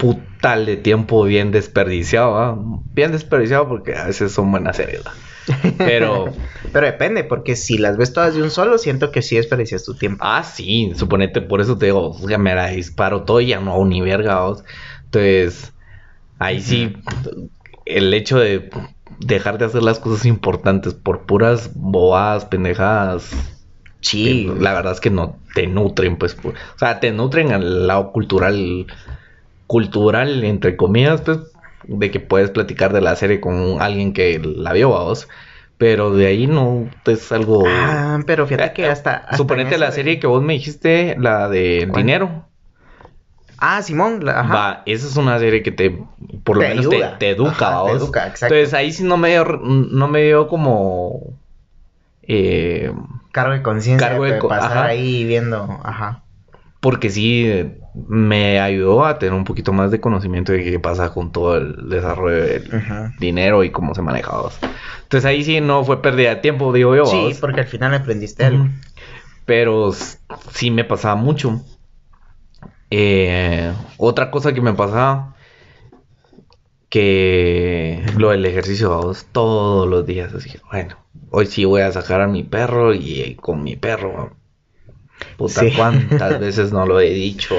putal 0.00 0.66
de 0.66 0.76
tiempo 0.76 1.22
bien 1.24 1.52
desperdiciado, 1.52 2.32
¿va? 2.32 2.58
Bien 2.94 3.12
desperdiciado 3.12 3.68
porque 3.68 3.94
a 3.94 4.06
veces 4.06 4.32
son 4.32 4.50
buenas 4.50 4.76
series. 4.76 5.02
Pero, 5.78 6.32
Pero 6.72 6.86
depende, 6.86 7.24
porque 7.24 7.56
si 7.56 7.78
las 7.78 7.96
ves 7.96 8.12
todas 8.12 8.34
de 8.34 8.42
un 8.42 8.50
solo, 8.50 8.78
siento 8.78 9.10
que 9.12 9.22
sí 9.22 9.36
desperdicias 9.36 9.84
tu 9.84 9.94
tiempo. 9.96 10.24
ah, 10.24 10.42
sí, 10.44 10.92
suponete, 10.96 11.40
por 11.42 11.60
eso 11.60 11.76
te 11.76 11.86
digo, 11.86 12.16
ya 12.28 12.38
me 12.38 12.54
la 12.54 12.68
disparo 12.68 13.24
todo 13.24 13.40
y 13.40 13.48
ya 13.48 13.60
no 13.60 13.72
hago 13.72 13.84
ni 13.86 14.00
verga, 14.00 14.40
¿vos? 14.40 14.64
Entonces, 15.04 15.74
ahí 16.38 16.60
sí, 16.60 16.96
el 17.84 18.14
hecho 18.14 18.38
de 18.38 18.70
dejar 19.18 19.58
de 19.58 19.66
hacer 19.66 19.82
las 19.82 19.98
cosas 19.98 20.24
importantes 20.26 20.94
por 20.94 21.26
puras 21.26 21.72
bobadas, 21.74 22.44
pendejadas, 22.46 23.30
Sí. 24.02 24.46
que 24.46 24.60
la 24.62 24.72
verdad 24.72 24.92
es 24.92 25.00
que 25.00 25.10
no 25.10 25.40
te 25.54 25.66
nutren, 25.66 26.16
pues, 26.16 26.40
pu- 26.40 26.52
o 26.52 26.78
sea, 26.78 27.00
te 27.00 27.12
nutren 27.12 27.52
al 27.52 27.86
lado 27.86 28.12
cultural, 28.12 28.86
cultural, 29.70 30.42
entre 30.44 30.76
comillas, 30.76 31.20
pues, 31.22 31.38
de 31.84 32.10
que 32.10 32.20
puedes 32.20 32.50
platicar 32.50 32.92
de 32.92 33.00
la 33.00 33.14
serie 33.16 33.40
con 33.40 33.80
alguien 33.80 34.12
que 34.12 34.38
la 34.40 34.72
vio 34.72 34.96
a 34.96 35.04
vos, 35.04 35.28
pero 35.78 36.12
de 36.14 36.26
ahí 36.26 36.46
no 36.48 36.90
es 37.06 37.30
algo... 37.32 37.62
Ah, 37.64 38.18
pero 38.26 38.46
fíjate 38.46 38.72
que 38.74 38.82
Eh, 38.84 38.90
hasta... 38.90 39.16
hasta 39.16 39.36
Suponete 39.36 39.78
la 39.78 39.86
de- 39.88 39.92
serie 39.92 40.18
que 40.20 40.26
vos 40.26 40.42
me 40.42 40.54
dijiste, 40.54 41.16
la 41.18 41.48
de 41.48 41.86
¿Cuál? 41.88 42.02
dinero. 42.02 42.46
Ah, 43.58 43.80
Simón, 43.82 44.24
la- 44.24 44.40
ajá. 44.40 44.56
Va, 44.56 44.82
esa 44.86 45.06
es 45.06 45.16
una 45.16 45.38
serie 45.38 45.62
que 45.62 45.70
te, 45.72 45.90
por 46.44 46.56
lo 46.56 46.62
Te 46.62 46.68
menos 46.68 46.88
te, 46.88 46.96
educa, 47.30 47.48
Ajá, 47.48 47.82
te 47.84 47.92
educa, 47.92 48.26
exacto. 48.28 48.56
Entonces 48.56 48.74
ahí 48.74 48.92
sí 48.92 49.04
no 49.04 49.16
me 49.18 49.30
dio, 49.30 49.44
no 49.44 50.08
me 50.08 50.22
dio 50.22 50.48
como... 50.48 51.38
Eh, 52.22 52.92
Cargo 53.32 53.52
de 53.54 53.62
conciencia 53.62 54.14
de 54.20 54.20
de 54.34 54.42
pasar 54.42 54.76
ajá. 54.76 54.86
ahí 54.86 55.24
viendo, 55.24 55.80
ajá. 55.82 56.22
Porque 56.80 57.10
sí 57.10 57.72
me 58.08 58.58
ayudó 58.58 59.04
a 59.04 59.18
tener 59.18 59.34
un 59.34 59.44
poquito 59.44 59.72
más 59.72 59.90
de 59.90 60.00
conocimiento 60.00 60.52
de 60.52 60.64
qué 60.64 60.80
pasa 60.80 61.12
con 61.12 61.30
todo 61.30 61.56
el 61.56 61.88
desarrollo 61.88 62.42
del 62.42 62.74
Ajá. 62.74 63.14
dinero 63.18 63.64
y 63.64 63.70
cómo 63.70 63.94
se 63.94 64.02
maneja. 64.02 64.36
vos. 64.36 64.58
Entonces 65.02 65.24
ahí 65.26 65.44
sí 65.44 65.60
no 65.60 65.84
fue 65.84 66.00
pérdida 66.00 66.30
de 66.30 66.36
tiempo, 66.36 66.72
digo 66.72 66.96
yo. 66.96 67.06
Sí, 67.06 67.16
vos. 67.16 67.38
porque 67.38 67.60
al 67.60 67.66
final 67.66 67.94
aprendiste 67.94 68.44
algo. 68.44 68.68
Pero 69.44 69.92
sí 69.92 70.70
me 70.70 70.84
pasaba 70.84 71.16
mucho. 71.16 71.60
Eh, 72.90 73.72
otra 73.98 74.30
cosa 74.30 74.52
que 74.52 74.60
me 74.60 74.72
pasaba, 74.72 75.36
que 76.88 78.04
lo 78.16 78.30
del 78.30 78.44
ejercicio, 78.44 78.90
vamos, 78.90 79.26
todos 79.32 79.88
los 79.88 80.06
días. 80.06 80.34
Así 80.34 80.50
que, 80.50 80.60
bueno, 80.70 80.96
hoy 81.30 81.46
sí 81.46 81.64
voy 81.64 81.82
a 81.82 81.92
sacar 81.92 82.20
a 82.20 82.26
mi 82.26 82.42
perro 82.42 82.94
y, 82.94 83.36
con 83.36 83.62
mi 83.62 83.76
perro. 83.76 84.36
Puta, 85.36 85.60
Sí. 85.60 85.72
cuántas 85.76 86.38
veces 86.40 86.72
no 86.72 86.86
lo 86.86 87.00
he 87.00 87.10
dicho. 87.10 87.56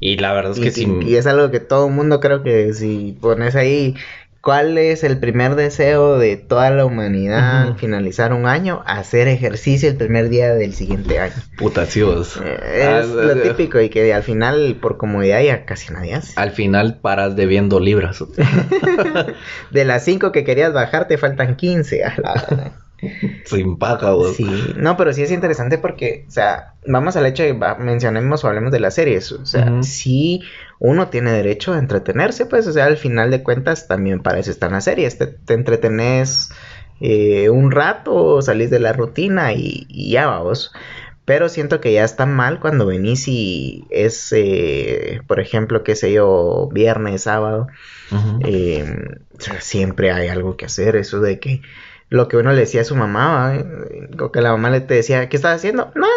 Y 0.00 0.16
la 0.18 0.32
verdad 0.32 0.52
es 0.52 0.60
que 0.60 0.68
y, 0.68 0.70
sí. 0.72 0.98
y 1.02 1.16
es 1.16 1.26
algo 1.26 1.50
que 1.50 1.60
todo 1.60 1.86
el 1.88 1.92
mundo 1.94 2.20
creo 2.20 2.42
que 2.42 2.72
si 2.74 3.16
pones 3.20 3.54
ahí 3.56 3.94
cuál 4.42 4.78
es 4.78 5.02
el 5.02 5.18
primer 5.18 5.56
deseo 5.56 6.18
de 6.18 6.36
toda 6.36 6.70
la 6.70 6.84
humanidad 6.84 7.62
al 7.62 7.76
finalizar 7.78 8.32
un 8.32 8.46
año, 8.46 8.80
hacer 8.86 9.26
ejercicio 9.26 9.88
el 9.88 9.96
primer 9.96 10.28
día 10.28 10.54
del 10.54 10.72
siguiente 10.72 11.18
año. 11.18 11.32
Puta, 11.58 11.84
sí, 11.86 12.02
vos. 12.02 12.40
Eh, 12.44 12.56
es 12.80 12.86
Ah, 12.86 13.02
lo 13.02 13.42
típico 13.42 13.80
y 13.80 13.88
que 13.88 14.14
al 14.14 14.22
final 14.22 14.76
por 14.80 14.98
comodidad 14.98 15.42
ya 15.42 15.64
casi 15.64 15.92
nadie 15.92 16.14
hace. 16.14 16.32
Al 16.36 16.52
final 16.52 16.98
paras 17.00 17.34
debiendo 17.34 17.80
libras. 17.80 18.22
De 19.72 19.84
las 19.84 20.04
5 20.04 20.30
que 20.30 20.44
querías 20.44 20.72
bajar 20.72 21.08
te 21.08 21.18
faltan 21.18 21.56
15. 21.56 22.02
Sin 23.44 23.78
paja, 23.78 24.12
vos. 24.12 24.36
Sí, 24.36 24.74
no, 24.76 24.96
pero 24.96 25.12
sí 25.12 25.22
es 25.22 25.30
interesante 25.30 25.78
porque, 25.78 26.24
o 26.28 26.30
sea, 26.30 26.74
vamos 26.86 27.16
al 27.16 27.26
hecho 27.26 27.42
de 27.42 27.52
va- 27.52 27.76
mencionemos 27.76 28.42
o 28.44 28.48
hablemos 28.48 28.72
de 28.72 28.80
las 28.80 28.94
series. 28.94 29.30
O 29.32 29.46
sea, 29.46 29.66
Ujú. 29.70 29.82
sí 29.84 30.42
uno 30.78 31.08
tiene 31.08 31.32
derecho 31.32 31.72
a 31.72 31.78
entretenerse, 31.78 32.46
pues, 32.46 32.66
o 32.66 32.72
sea, 32.72 32.86
al 32.86 32.96
final 32.96 33.30
de 33.30 33.42
cuentas 33.42 33.86
también 33.88 34.20
para 34.22 34.38
eso 34.38 34.50
están 34.50 34.72
las 34.72 34.84
series. 34.84 35.18
Te, 35.18 35.26
te 35.26 35.54
entretenés 35.54 36.50
eh, 37.00 37.50
un 37.50 37.70
rato, 37.70 38.42
salís 38.42 38.70
de 38.70 38.80
la 38.80 38.92
rutina 38.92 39.52
y, 39.52 39.86
y 39.88 40.10
ya 40.12 40.26
vamos. 40.26 40.72
Pero 41.24 41.48
siento 41.48 41.80
que 41.80 41.92
ya 41.92 42.04
está 42.04 42.24
mal 42.24 42.60
cuando 42.60 42.86
venís 42.86 43.26
y 43.28 43.84
es, 43.90 44.32
eh, 44.32 45.22
por 45.26 45.40
ejemplo, 45.40 45.82
qué 45.82 45.96
sé 45.96 46.12
yo, 46.12 46.68
viernes, 46.72 47.22
sábado. 47.22 47.66
Eh, 48.40 48.84
o 49.36 49.40
sea, 49.40 49.60
siempre 49.60 50.12
hay 50.12 50.28
algo 50.28 50.56
que 50.56 50.66
hacer. 50.66 50.96
Eso 50.96 51.20
de 51.20 51.40
que 51.40 51.62
lo 52.08 52.28
que 52.28 52.36
uno 52.36 52.52
le 52.52 52.60
decía 52.60 52.82
a 52.82 52.84
su 52.84 52.96
mamá. 52.96 53.54
Eh, 53.56 54.08
o 54.20 54.30
que 54.32 54.40
la 54.40 54.50
mamá 54.52 54.70
le 54.70 54.80
te 54.80 54.94
decía, 54.94 55.28
¿qué 55.28 55.36
estás 55.36 55.56
haciendo? 55.56 55.90
Nada. 55.94 56.12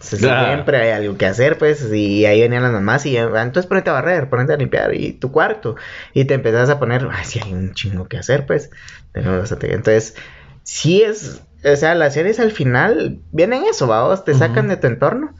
Entonces, 0.00 0.24
Ah. 0.24 0.44
Siempre 0.54 0.76
hay 0.80 0.90
algo 0.90 1.18
que 1.18 1.26
hacer, 1.26 1.58
pues, 1.58 1.92
y 1.92 2.24
ahí 2.24 2.40
venían 2.40 2.62
las 2.62 2.70
mamás 2.72 3.04
y 3.04 3.16
"Ah, 3.16 3.24
entonces 3.42 3.66
ponete 3.66 3.90
a 3.90 3.94
barrer, 3.94 4.28
ponete 4.30 4.52
a 4.52 4.56
limpiar 4.56 4.94
y 4.94 5.12
tu 5.12 5.32
cuarto. 5.32 5.74
Y 6.14 6.24
te 6.24 6.34
empezás 6.34 6.70
a 6.70 6.78
poner, 6.78 7.08
ay, 7.10 7.24
sí 7.24 7.40
hay 7.44 7.52
un 7.52 7.74
chingo 7.74 8.06
que 8.06 8.16
hacer, 8.16 8.46
pues. 8.46 8.70
Entonces, 9.14 10.14
sí 10.62 11.02
es, 11.02 11.42
o 11.64 11.74
sea, 11.76 11.94
las 11.96 12.14
series 12.14 12.38
al 12.38 12.52
final 12.52 13.18
vienen 13.32 13.64
eso, 13.68 13.86
vamos, 13.88 14.24
te 14.24 14.34
sacan 14.34 14.68
de 14.68 14.76
tu 14.76 14.86
entorno. 14.86 15.34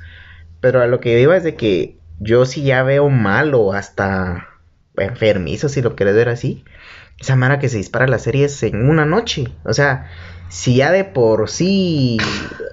Pero 0.60 0.82
a 0.82 0.86
lo 0.88 0.98
que 0.98 1.20
iba 1.20 1.36
es 1.36 1.44
de 1.44 1.54
que 1.54 1.96
yo 2.18 2.44
sí 2.44 2.64
ya 2.64 2.82
veo 2.82 3.08
mal 3.10 3.54
o 3.54 3.72
hasta 3.72 4.48
enfermizo, 4.96 5.68
si 5.68 5.82
lo 5.82 5.94
quieres 5.94 6.16
ver 6.16 6.28
así. 6.30 6.64
Esa 7.20 7.36
mara 7.36 7.58
que 7.58 7.68
se 7.68 7.78
dispara 7.78 8.06
las 8.06 8.22
series 8.22 8.62
en 8.62 8.88
una 8.88 9.04
noche. 9.04 9.44
O 9.64 9.72
sea, 9.72 10.08
si 10.48 10.76
ya 10.76 10.92
de 10.92 11.04
por 11.04 11.48
sí. 11.48 12.18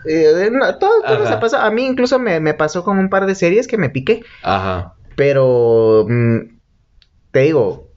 eh, 0.07 0.49
no, 0.51 0.77
todo, 0.77 1.01
todo 1.01 1.27
ha 1.27 1.39
pasado. 1.39 1.63
A 1.63 1.71
mí 1.71 1.85
incluso 1.85 2.19
me, 2.19 2.39
me 2.39 2.53
pasó 2.53 2.83
con 2.83 2.99
un 2.99 3.09
par 3.09 3.25
de 3.25 3.35
series 3.35 3.67
que 3.67 3.77
me 3.77 3.89
piqué. 3.89 4.23
Ajá. 4.43 4.93
Pero. 5.15 6.05
mm, 6.07 6.39
te 7.31 7.39
digo, 7.41 7.89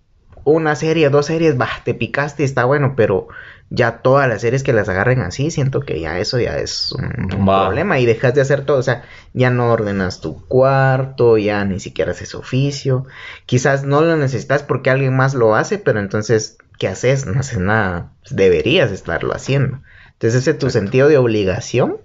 una 0.45 0.75
serie, 0.75 1.11
dos 1.11 1.27
series, 1.27 1.57
bah, 1.57 1.69
te 1.85 1.95
picaste, 1.95 2.43
está 2.43 2.65
bueno, 2.65 2.95
pero 2.97 3.29
ya 3.71 3.99
todas 3.99 4.29
las 4.29 4.41
series 4.41 4.63
que 4.63 4.73
las 4.73 4.89
agarren 4.89 5.21
así, 5.21 5.51
siento 5.51 5.81
que 5.81 6.01
ya 6.01 6.19
eso 6.19 6.39
ya 6.41 6.57
es 6.57 6.93
un, 6.93 7.29
problema 7.29 7.99
y 7.99 8.07
dejas 8.07 8.35
de 8.35 8.41
hacer 8.41 8.65
todo, 8.65 8.79
o 8.79 8.83
sea, 8.83 9.03
ya 9.35 9.51
no 9.51 9.71
ordenas 9.71 10.21
tu 10.21 10.47
cuarto, 10.47 11.37
ya 11.37 11.65
ni 11.65 11.79
siquiera 11.79 12.13
haces 12.13 12.35
oficio, 12.35 13.07
quizás 13.45 13.85
no 13.85 14.01
lo 14.01 14.17
necesitas 14.17 14.63
porque 14.63 14.91
alguien 14.91 15.15
más 15.15 15.35
lo 15.35 15.55
hace, 15.55 15.79
pero 15.79 16.01
entonces, 16.01 16.57
¿qué 16.79 16.89
haces? 16.89 17.27
No 17.27 17.41
haces 17.41 17.59
nada, 17.59 18.13
deberías 18.31 18.91
estarlo 18.91 19.35
haciendo. 19.35 19.81
Entonces 20.13 20.43
ese 20.43 20.55
tu 20.55 20.71
sentido 20.71 21.09
de 21.09 21.19
obligación, 21.19 21.99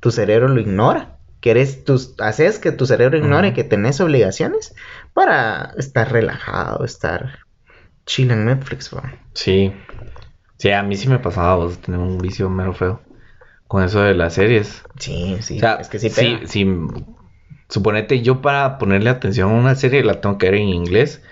tu 0.00 0.10
cerebro 0.10 0.48
lo 0.48 0.60
ignora. 0.60 1.16
Querés, 1.40 1.84
tus, 1.84 2.14
haces 2.18 2.58
que 2.58 2.72
tu 2.72 2.86
cerebro 2.86 3.16
ignore 3.16 3.54
que 3.54 3.62
tenés 3.62 4.00
obligaciones 4.00 4.74
para 5.14 5.72
estar 5.78 6.10
relajado, 6.10 6.84
estar 6.84 7.38
chill 8.04 8.30
en 8.32 8.46
Netflix, 8.46 8.90
va. 8.92 9.14
Sí. 9.34 9.72
Sí, 10.58 10.70
a 10.70 10.82
mí 10.82 10.96
sí 10.96 11.08
me 11.08 11.18
pasaba, 11.18 11.56
vos, 11.56 11.78
tener 11.78 12.00
un 12.00 12.18
vicio 12.18 12.48
mero 12.48 12.72
feo. 12.72 13.00
Con 13.66 13.82
eso 13.82 14.00
de 14.00 14.14
las 14.14 14.34
series. 14.34 14.84
Sí, 14.98 15.36
sí, 15.40 15.56
o 15.56 15.60
sea, 15.60 15.74
es 15.74 15.88
que 15.88 15.98
sí 15.98 16.08
sí, 16.08 16.36
pega. 16.36 16.46
sí, 16.46 16.66
suponete 17.68 18.22
yo 18.22 18.40
para 18.40 18.78
ponerle 18.78 19.10
atención 19.10 19.50
a 19.50 19.54
una 19.54 19.74
serie 19.74 20.04
la 20.04 20.20
tengo 20.20 20.38
que 20.38 20.46
ver 20.46 20.60
en 20.60 20.68
inglés 20.68 21.22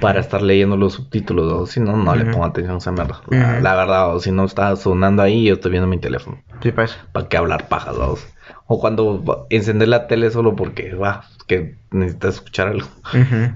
para 0.00 0.20
estar 0.20 0.40
leyendo 0.40 0.78
los 0.78 0.94
subtítulos, 0.94 1.52
o 1.52 1.66
si 1.66 1.78
no, 1.78 1.96
no 1.96 2.14
le 2.14 2.24
pongo 2.24 2.46
atención 2.46 2.76
a 2.76 2.78
esa 2.78 2.90
mierda. 2.90 3.20
La, 3.60 3.74
verdad, 3.74 4.14
o 4.14 4.20
si 4.20 4.32
no 4.32 4.44
está 4.44 4.74
sonando 4.76 5.22
ahí, 5.22 5.44
yo 5.44 5.54
estoy 5.54 5.72
viendo 5.72 5.86
mi 5.86 5.98
teléfono. 5.98 6.42
Sí 6.62 6.72
pasa. 6.72 7.06
¿Para 7.12 7.28
qué 7.28 7.36
hablar 7.36 7.68
pajas, 7.68 7.98
vamos? 7.98 8.26
O 8.66 8.80
cuando 8.80 9.46
encender 9.50 9.88
la 9.88 10.06
tele 10.06 10.30
solo 10.30 10.56
porque, 10.56 10.94
va, 10.94 11.24
que 11.46 11.76
necesitas 11.90 12.36
escuchar 12.36 12.68
algo. 12.68 12.88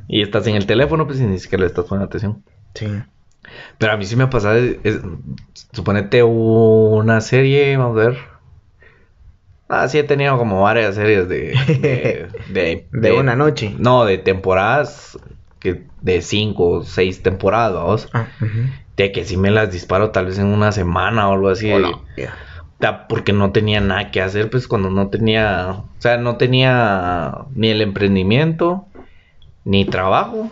Y 0.06 0.20
estás 0.20 0.46
en 0.46 0.56
el 0.56 0.66
teléfono, 0.66 1.06
pues 1.06 1.18
y 1.18 1.24
ni 1.24 1.38
siquiera 1.38 1.62
le 1.62 1.68
estás 1.68 1.86
poniendo 1.86 2.06
atención. 2.06 2.44
Sí. 2.74 2.88
Pero 3.78 3.92
a 3.92 3.96
mí 3.96 4.04
sí 4.04 4.16
me 4.16 4.24
ha 4.24 4.30
pasado, 4.30 4.56
es, 4.56 5.00
suponete 5.72 6.22
una 6.22 7.20
serie, 7.20 7.76
vamos 7.76 7.96
a 7.98 8.08
ver. 8.08 8.18
Ah, 9.68 9.86
sí 9.86 9.98
he 9.98 10.02
tenido 10.04 10.38
como 10.38 10.62
varias 10.62 10.94
series 10.94 11.28
de... 11.28 11.52
De, 12.48 12.86
de, 12.90 13.10
De 13.10 13.12
una 13.12 13.36
noche. 13.36 13.74
No, 13.78 14.04
de 14.06 14.16
temporadas, 14.16 15.18
que 15.58 15.82
de 16.00 16.22
cinco 16.22 16.68
o 16.70 16.84
seis 16.84 17.22
temporadas, 17.22 17.74
vamos, 17.74 18.08
Ah, 18.14 18.26
de 18.96 19.12
que 19.12 19.24
si 19.24 19.36
me 19.36 19.50
las 19.50 19.70
disparo 19.70 20.10
tal 20.10 20.26
vez 20.26 20.38
en 20.38 20.46
una 20.46 20.72
semana 20.72 21.28
o 21.28 21.34
algo 21.34 21.50
así. 21.50 21.70
Hola. 21.70 21.98
Porque 23.08 23.32
no 23.32 23.50
tenía 23.52 23.80
nada 23.80 24.10
que 24.10 24.20
hacer, 24.22 24.50
pues 24.50 24.68
cuando 24.68 24.90
no 24.90 25.08
tenía, 25.08 25.70
o 25.70 25.84
sea, 25.98 26.16
no 26.16 26.36
tenía 26.36 27.46
ni 27.54 27.68
el 27.70 27.80
emprendimiento, 27.80 28.86
ni 29.64 29.84
trabajo. 29.84 30.50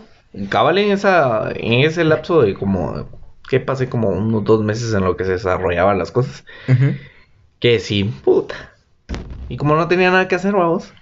Cabal 0.48 0.78
en 0.78 0.92
esa, 0.92 1.50
en 1.54 1.80
ese 1.80 2.04
lapso 2.04 2.42
de 2.42 2.54
como, 2.54 3.08
que 3.48 3.60
pasé 3.60 3.88
como 3.88 4.08
unos 4.08 4.44
dos 4.44 4.62
meses 4.62 4.92
en 4.94 5.04
lo 5.04 5.16
que 5.16 5.24
se 5.24 5.32
desarrollaban 5.32 5.98
las 5.98 6.10
cosas. 6.10 6.44
Que 7.58 7.78
sí, 7.80 8.04
puta. 8.04 8.74
Y 9.48 9.56
como 9.56 9.76
no 9.76 9.88
tenía 9.88 10.10
nada 10.10 10.28
que 10.28 10.34
hacer, 10.34 10.52
vamos. 10.52 10.92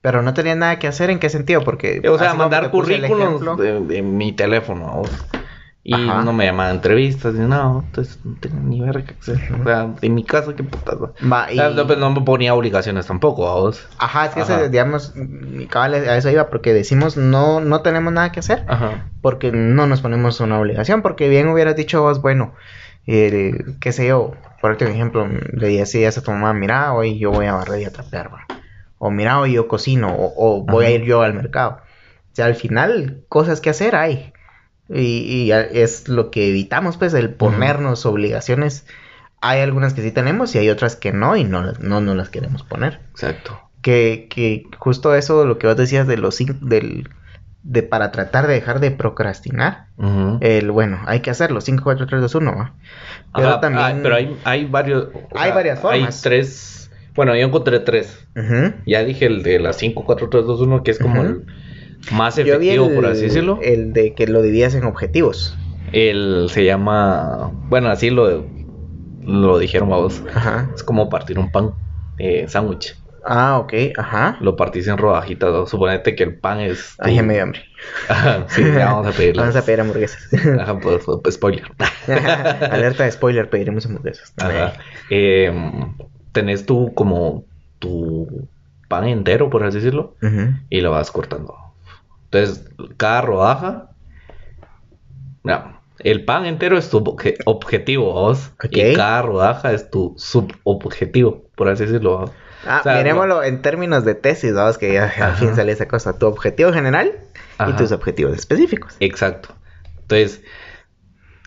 Pero 0.00 0.22
no 0.22 0.34
tenía 0.34 0.56
nada 0.56 0.78
que 0.78 0.88
hacer, 0.88 1.10
¿en 1.10 1.20
qué 1.20 1.30
sentido? 1.30 1.62
Porque... 1.62 2.02
O 2.08 2.18
sea, 2.18 2.34
mandar 2.34 2.70
currículos 2.70 3.56
de 3.56 4.02
mi 4.02 4.32
teléfono, 4.32 4.86
vamos. 4.86 5.10
Y 5.84 5.94
Ajá. 5.94 6.22
no 6.22 6.32
me 6.32 6.44
llamaban 6.46 6.76
entrevistas 6.76 7.34
ni 7.34 7.46
nada, 7.46 7.80
entonces 7.84 8.24
no 8.24 8.36
tenía 8.38 8.60
ni 8.60 8.80
verga 8.80 9.04
que 9.04 9.14
hacer. 9.14 9.40
O 9.60 9.64
sea, 9.64 9.92
en 10.00 10.14
mi 10.14 10.24
casa, 10.24 10.54
qué 10.54 10.62
putas. 10.62 10.94
y- 11.50 11.56
no, 11.56 11.86
pues, 11.86 11.98
no 11.98 12.10
me 12.12 12.20
ponía 12.20 12.54
obligaciones 12.54 13.06
tampoco, 13.06 13.44
vamos. 13.44 13.88
Ajá, 13.98 14.26
es 14.26 14.34
que 14.34 14.40
Ajá. 14.42 14.60
ese, 14.60 14.68
digamos, 14.68 15.12
cabal, 15.70 15.94
a 15.94 16.16
eso 16.16 16.30
iba, 16.30 16.50
porque 16.50 16.72
decimos 16.72 17.16
no, 17.16 17.60
no 17.60 17.82
tenemos 17.82 18.12
nada 18.12 18.30
que 18.30 18.38
hacer, 18.40 18.64
Ajá. 18.68 19.10
porque 19.20 19.50
no 19.50 19.88
nos 19.88 20.02
ponemos 20.02 20.38
una 20.40 20.60
obligación, 20.60 21.02
porque 21.02 21.28
bien 21.28 21.48
hubieras 21.48 21.74
dicho 21.74 22.00
vos, 22.02 22.22
bueno, 22.22 22.54
eh, 23.08 23.52
qué 23.80 23.90
sé 23.90 24.06
yo, 24.06 24.34
por 24.60 24.80
ejemplo, 24.80 25.26
le 25.26 25.68
decías 25.68 26.16
a 26.16 26.22
tu 26.22 26.30
mamá, 26.30 26.52
mira, 26.54 26.94
hoy 26.94 27.18
yo 27.18 27.32
voy 27.32 27.46
a 27.46 27.54
barrer 27.54 27.82
y 27.82 27.84
a 27.86 27.92
trapear, 27.92 28.30
o 28.98 29.10
mira, 29.10 29.40
hoy 29.40 29.54
yo 29.54 29.66
cocino, 29.66 30.14
o, 30.14 30.32
o 30.36 30.62
voy 30.64 30.86
a 30.86 30.90
ir 30.90 31.02
yo 31.02 31.22
al 31.22 31.34
mercado. 31.34 31.78
O 31.80 32.34
sea, 32.34 32.46
al 32.46 32.54
final, 32.54 33.24
cosas 33.28 33.60
que 33.60 33.70
hacer 33.70 33.96
hay. 33.96 34.32
Y, 34.94 35.44
y 35.48 35.52
es 35.52 36.08
lo 36.08 36.30
que 36.30 36.48
evitamos, 36.48 36.96
pues, 36.96 37.14
el 37.14 37.30
ponernos 37.30 38.04
obligaciones. 38.06 38.86
Hay 39.40 39.60
algunas 39.60 39.94
que 39.94 40.02
sí 40.02 40.10
tenemos 40.12 40.54
y 40.54 40.58
hay 40.58 40.68
otras 40.70 40.94
que 40.96 41.12
no, 41.12 41.36
y 41.36 41.44
no, 41.44 41.62
las- 41.62 41.80
no 41.80 42.00
nos 42.00 42.16
las 42.16 42.28
queremos 42.28 42.62
poner 42.62 43.00
Exacto. 43.10 43.58
que, 43.80 44.28
que 44.30 44.66
justo 44.78 45.14
eso, 45.16 45.44
lo 45.46 45.58
que 45.58 45.66
vos 45.66 45.76
decías 45.76 46.06
de 46.06 46.16
los 46.16 46.38
del 46.60 47.08
de 47.64 47.82
para 47.84 48.10
tratar 48.10 48.46
de 48.48 48.54
dejar 48.54 48.80
de 48.80 48.90
procrastinar, 48.90 49.86
Ujú. 49.96 50.38
el 50.40 50.70
bueno, 50.72 51.00
hay 51.06 51.20
que 51.20 51.30
hacerlo, 51.30 51.60
5, 51.60 51.82
4, 51.84 52.06
3, 52.06 52.20
2, 52.20 52.34
1, 52.34 52.56
¿va? 52.56 52.74
Pero 53.34 53.48
Ajá, 53.48 53.60
también... 53.60 53.84
ah, 53.86 53.98
pero 54.02 54.14
hay, 54.16 54.36
hay 54.44 54.64
varios. 54.66 55.08
Hay 55.34 55.52
varias 55.52 55.78
formas. 55.80 56.16
Hay 56.16 56.22
tres. 56.22 56.90
Bueno, 57.14 57.34
yo 57.36 57.46
encontré 57.46 57.78
tres. 57.80 58.26
Ujú. 58.34 58.74
Ya 58.86 59.04
dije 59.04 59.26
el 59.26 59.42
de 59.42 59.58
las 59.60 59.76
5, 59.76 60.04
4, 60.04 60.28
3, 60.28 60.44
2, 60.44 60.60
1, 60.60 60.82
que 60.82 60.90
es 60.92 60.98
como 60.98 61.20
Ujú. 61.20 61.28
el 61.30 61.46
más 62.10 62.36
efectivo, 62.38 62.86
el, 62.88 62.94
por 62.94 63.06
así 63.06 63.22
decirlo. 63.22 63.58
el 63.62 63.92
de 63.92 64.14
que 64.14 64.26
lo 64.26 64.42
dividías 64.42 64.74
en 64.74 64.84
objetivos. 64.84 65.56
El 65.92 66.46
se 66.50 66.64
llama. 66.64 67.52
Bueno, 67.68 67.88
así 67.90 68.10
lo, 68.10 68.46
lo 69.24 69.58
dijeron 69.58 69.88
vos. 69.88 70.22
Ajá. 70.34 70.70
Es 70.74 70.82
como 70.82 71.08
partir 71.08 71.38
un 71.38 71.50
pan. 71.50 71.72
Eh, 72.18 72.46
sándwich. 72.48 72.96
Ah, 73.24 73.58
ok, 73.58 73.72
ajá. 73.96 74.36
Lo 74.40 74.56
partís 74.56 74.88
en 74.88 74.98
rodajitas. 74.98 75.52
¿no? 75.52 75.66
Suponete 75.66 76.16
que 76.16 76.24
el 76.24 76.38
pan 76.40 76.60
es. 76.60 76.96
tu- 76.96 77.04
Ay, 77.04 77.16
ya 77.16 77.22
me 77.22 77.34
dio 77.34 77.42
hambre. 77.44 77.64
Ajá, 78.08 78.46
sí, 78.48 78.62
ya 78.62 78.86
vamos 78.92 79.06
a 79.06 79.12
pedir 79.12 79.36
Vamos 79.36 79.54
a 79.54 79.64
pedir 79.64 79.80
hamburguesas. 79.80 80.28
Ajá, 80.60 80.78
pues, 80.80 81.04
pues, 81.22 81.34
spoiler. 81.34 81.64
Alerta 82.70 83.04
de 83.04 83.12
spoiler, 83.12 83.48
pediremos 83.48 83.86
hamburguesas. 83.86 84.32
Ajá. 84.38 84.74
Em, 85.10 85.94
tenés 86.32 86.66
tú 86.66 86.92
como 86.94 87.44
tu 87.78 88.48
pan 88.88 89.06
entero, 89.06 89.50
por 89.50 89.62
así 89.64 89.78
decirlo, 89.78 90.16
y 90.68 90.80
lo 90.80 90.90
vas 90.90 91.10
cortando. 91.10 91.54
Entonces, 92.32 92.64
cada 92.96 93.20
rodaja, 93.20 93.90
mira, 95.42 95.80
el 95.98 96.24
pan 96.24 96.46
entero 96.46 96.78
es 96.78 96.88
tu 96.88 96.98
obje- 97.00 97.36
objetivo, 97.44 98.12
vos, 98.12 98.52
Ok. 98.54 98.68
y 98.70 98.94
cada 98.94 99.22
rodaja 99.22 99.72
es 99.72 99.90
tu 99.90 100.14
subobjetivo, 100.16 101.42
por 101.54 101.68
así 101.68 101.84
decirlo. 101.84 102.18
¿vos? 102.18 102.30
Ah, 102.66 102.78
O 102.80 102.82
sea, 102.84 102.96
miremoslo 102.96 103.42
en 103.42 103.60
términos 103.60 104.04
de 104.04 104.14
tesis, 104.14 104.54
vamos, 104.54 104.78
que 104.78 104.94
ya 104.94 105.12
al 105.20 105.34
fin 105.34 105.54
sale 105.54 105.72
esa 105.72 105.86
cosa. 105.88 106.18
Tu 106.18 106.26
objetivo 106.26 106.72
general 106.72 107.12
y 107.68 107.72
tus 107.74 107.92
objetivos 107.92 108.34
específicos. 108.34 108.96
Exacto. 109.00 109.54
Entonces, 110.02 110.42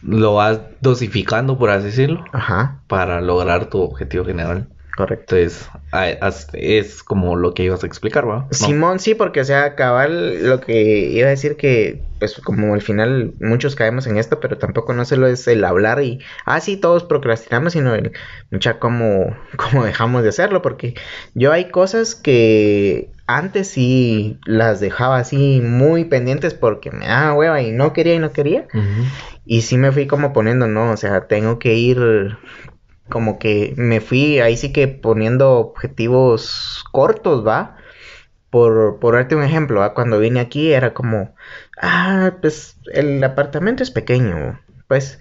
lo 0.03 0.35
vas 0.35 0.59
dosificando, 0.81 1.57
por 1.57 1.71
así 1.71 1.87
decirlo, 1.87 2.23
Ajá, 2.31 2.83
para 2.87 3.21
lograr 3.21 3.69
tu 3.69 3.81
objetivo 3.81 4.23
general. 4.25 4.69
Correcto. 4.95 5.35
Entonces, 5.35 5.69
es 6.53 7.03
como 7.03 7.35
lo 7.35 7.53
que 7.53 7.63
ibas 7.63 7.83
a 7.83 7.87
explicar, 7.87 8.27
¿va? 8.27 8.39
No. 8.39 8.47
Simón, 8.51 8.99
sí, 8.99 9.15
porque, 9.15 9.41
o 9.41 9.45
sea, 9.45 9.75
cabal, 9.75 10.47
lo 10.47 10.61
que 10.61 11.09
iba 11.09 11.27
a 11.27 11.31
decir 11.31 11.57
que, 11.57 12.01
pues, 12.19 12.35
como 12.43 12.73
al 12.73 12.81
final 12.81 13.33
muchos 13.39 13.75
caemos 13.75 14.07
en 14.07 14.17
esto, 14.17 14.39
pero 14.39 14.57
tampoco 14.57 14.93
no 14.93 15.05
solo 15.05 15.27
es 15.27 15.47
el 15.47 15.63
hablar 15.63 16.01
y, 16.01 16.19
ah, 16.45 16.59
sí, 16.59 16.77
todos 16.77 17.03
procrastinamos, 17.03 17.73
sino 17.73 17.93
el, 17.93 18.11
mucha, 18.51 18.79
cómo, 18.79 19.35
cómo 19.57 19.83
dejamos 19.85 20.23
de 20.23 20.29
hacerlo, 20.29 20.61
porque 20.61 20.95
yo 21.33 21.51
hay 21.51 21.69
cosas 21.69 22.15
que 22.15 23.11
antes 23.27 23.67
sí 23.67 24.39
las 24.45 24.79
dejaba 24.79 25.17
así 25.17 25.61
muy 25.61 26.05
pendientes 26.05 26.53
porque 26.53 26.91
me 26.91 27.07
daba 27.07 27.33
hueva 27.33 27.61
y 27.61 27.71
no 27.71 27.91
quería 27.91 28.13
y 28.13 28.19
no 28.19 28.31
quería, 28.31 28.67
y 29.45 29.61
sí 29.61 29.77
me 29.77 29.91
fui 29.91 30.05
como 30.05 30.31
poniendo, 30.31 30.67
no, 30.67 30.91
o 30.91 30.97
sea, 30.97 31.27
tengo 31.27 31.57
que 31.57 31.73
ir 31.73 32.37
como 33.09 33.39
que 33.39 33.73
me 33.77 34.01
fui 34.01 34.39
ahí 34.39 34.57
sí 34.57 34.71
que 34.71 34.87
poniendo 34.87 35.53
objetivos 35.53 36.83
cortos, 36.91 37.45
¿va? 37.45 37.77
Por, 38.49 38.99
por 38.99 39.15
darte 39.15 39.35
un 39.35 39.43
ejemplo, 39.43 39.81
¿va? 39.81 39.93
Cuando 39.93 40.19
vine 40.19 40.39
aquí 40.39 40.71
era 40.73 40.93
como, 40.93 41.35
ah, 41.81 42.33
pues 42.41 42.77
el 42.93 43.23
apartamento 43.23 43.83
es 43.83 43.91
pequeño, 43.91 44.59
pues, 44.87 45.19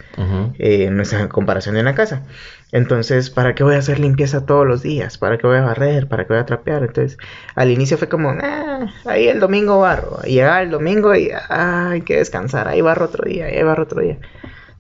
eh, 0.59 0.85
en 0.85 1.29
comparación 1.29 1.75
de 1.75 1.81
una 1.81 1.95
casa. 1.95 2.23
Entonces, 2.73 3.31
¿para 3.31 3.55
qué 3.55 3.65
voy 3.65 3.77
a 3.77 3.79
hacer 3.79 3.99
limpieza 3.99 4.47
todos 4.47 4.67
los 4.67 4.83
días? 4.83 5.19
¿Para 5.19 5.39
qué 5.39 5.47
voy 5.47 5.59
a 5.59 5.63
barrer? 5.63 6.09
¿Para 6.09 6.25
qué 6.25 6.35
voy 6.35 6.43
a 6.43 6.47
trapear? 6.47 6.83
Entonces, 6.83 7.19
al 7.55 7.71
inicio 7.71 7.99
fue 7.99 8.09
como, 8.09 8.31
ah, 8.31 8.93
ahí 9.07 9.29
el 9.29 9.41
domingo 9.41 9.79
barro. 9.81 10.21
Y 10.25 10.35
llegaba 10.35 10.63
el 10.63 10.71
domingo 10.71 11.15
y, 11.15 11.31
ah, 11.33 11.91
hay 11.91 12.03
que 12.03 12.17
descansar. 12.17 12.69
Ahí 12.69 12.81
barro 12.81 13.07
otro 13.07 13.25
día, 13.29 13.47
ahí 13.47 13.63
barro 13.63 13.85
otro 13.85 14.01
día. 14.01 14.19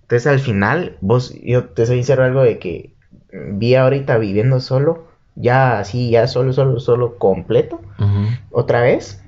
Entonces, 0.02 0.26
al 0.26 0.40
final, 0.40 0.98
vos, 1.00 1.34
yo 1.42 1.64
te 1.70 1.86
soy 1.86 1.96
sincero 1.96 2.24
algo 2.24 2.42
de 2.42 2.58
que 2.58 2.93
vi 3.34 3.74
ahorita 3.74 4.18
viviendo 4.18 4.60
solo, 4.60 5.04
ya 5.34 5.78
así, 5.78 6.10
ya 6.10 6.26
solo, 6.28 6.52
solo, 6.52 6.80
solo, 6.80 7.18
completo, 7.18 7.80
otra 8.50 8.82
vez. 8.82 9.20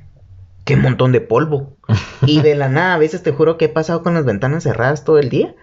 Qué 0.64 0.76
montón 0.76 1.12
de 1.12 1.20
polvo. 1.20 1.76
Y 2.26 2.40
de 2.40 2.56
la 2.56 2.68
nada, 2.68 2.94
a 2.94 2.98
veces 2.98 3.22
te 3.22 3.30
juro 3.30 3.56
que 3.56 3.66
he 3.66 3.68
pasado 3.68 4.02
con 4.02 4.14
las 4.14 4.24
ventanas 4.24 4.64
cerradas 4.64 5.04
todo 5.04 5.18
el 5.18 5.28
día. 5.28 5.54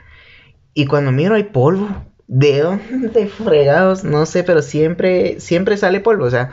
Y 0.73 0.85
cuando 0.85 1.11
miro 1.11 1.35
hay 1.35 1.43
polvo. 1.43 1.89
¿De 2.27 2.59
dónde 2.59 3.27
fregados? 3.27 4.03
No 4.05 4.25
sé, 4.25 4.43
pero 4.43 4.61
siempre, 4.61 5.39
siempre 5.41 5.75
sale 5.75 5.99
polvo. 5.99 6.25
O 6.25 6.29
sea, 6.29 6.51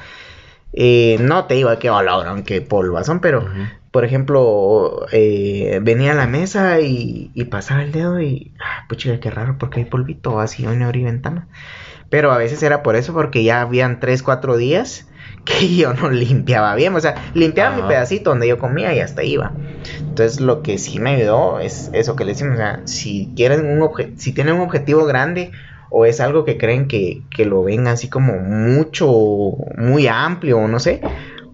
eh, 0.73 1.17
no 1.21 1.47
te 1.47 1.55
digo 1.55 1.77
que 1.79 1.91
valoran 1.91 2.43
que 2.45 2.61
polvas 2.61 3.07
son, 3.07 3.21
pero, 3.21 3.45
por 3.91 4.05
ejemplo, 4.05 5.07
eh, 5.13 5.81
venía 5.83 6.13
a 6.13 6.15
la 6.15 6.27
mesa 6.27 6.81
y, 6.81 7.31
y 7.35 7.45
pasaba 7.45 7.83
el 7.83 7.93
dedo 7.93 8.21
y, 8.21 8.53
ah, 8.61 8.87
puchica, 8.89 9.19
qué 9.21 9.31
raro, 9.31 9.57
porque 9.59 9.81
hay 9.81 9.87
polvito 9.87 10.41
así, 10.41 10.63
no 10.63 10.85
abrí 10.85 11.03
ventana. 11.03 11.49
Pero 12.09 12.33
a 12.33 12.39
veces 12.39 12.63
era 12.63 12.83
por 12.83 12.97
eso, 12.97 13.13
porque 13.13 13.45
ya 13.45 13.61
habían 13.61 14.01
3, 14.01 14.23
4 14.23 14.57
días 14.57 15.07
que 15.45 15.69
yo 15.77 15.95
no 15.95 16.11
limpiaba 16.11 16.75
bien. 16.75 16.95
O 16.95 17.01
sea, 17.01 17.15
limpiaba 17.35 17.77
mi 17.77 17.83
pedacito 17.83 18.31
donde 18.31 18.49
yo 18.49 18.59
comía 18.59 18.93
y 18.95 19.01
hasta 19.01 19.23
iba. 19.23 19.53
Entonces, 19.99 20.41
lo 20.41 20.63
que 20.63 20.79
sí 20.79 20.99
me 20.99 21.11
ayudó 21.17 21.61
es 21.61 21.91
eso 21.93 22.17
que 22.17 22.25
le 22.25 22.33
decimos. 22.33 22.55
O 22.55 22.59
sea, 22.59 22.81
si 22.85 23.33
quieren 23.37 23.65
un 23.65 23.83
obje 23.83 24.13
si 24.17 24.33
tienen 24.33 24.55
un 24.57 24.63
objetivo 24.63 25.05
grande 25.07 25.53
o 25.91 26.07
es 26.07 26.21
algo 26.21 26.45
que 26.45 26.57
creen 26.57 26.89
que, 26.89 27.23
que 27.35 27.45
lo 27.45 27.65
ven 27.65 27.87
así 27.89 28.09
como 28.09 28.39
mucho, 28.39 29.07
muy 29.77 30.07
amplio 30.07 30.59
o 30.59 30.69
no 30.69 30.79
sé. 30.79 31.01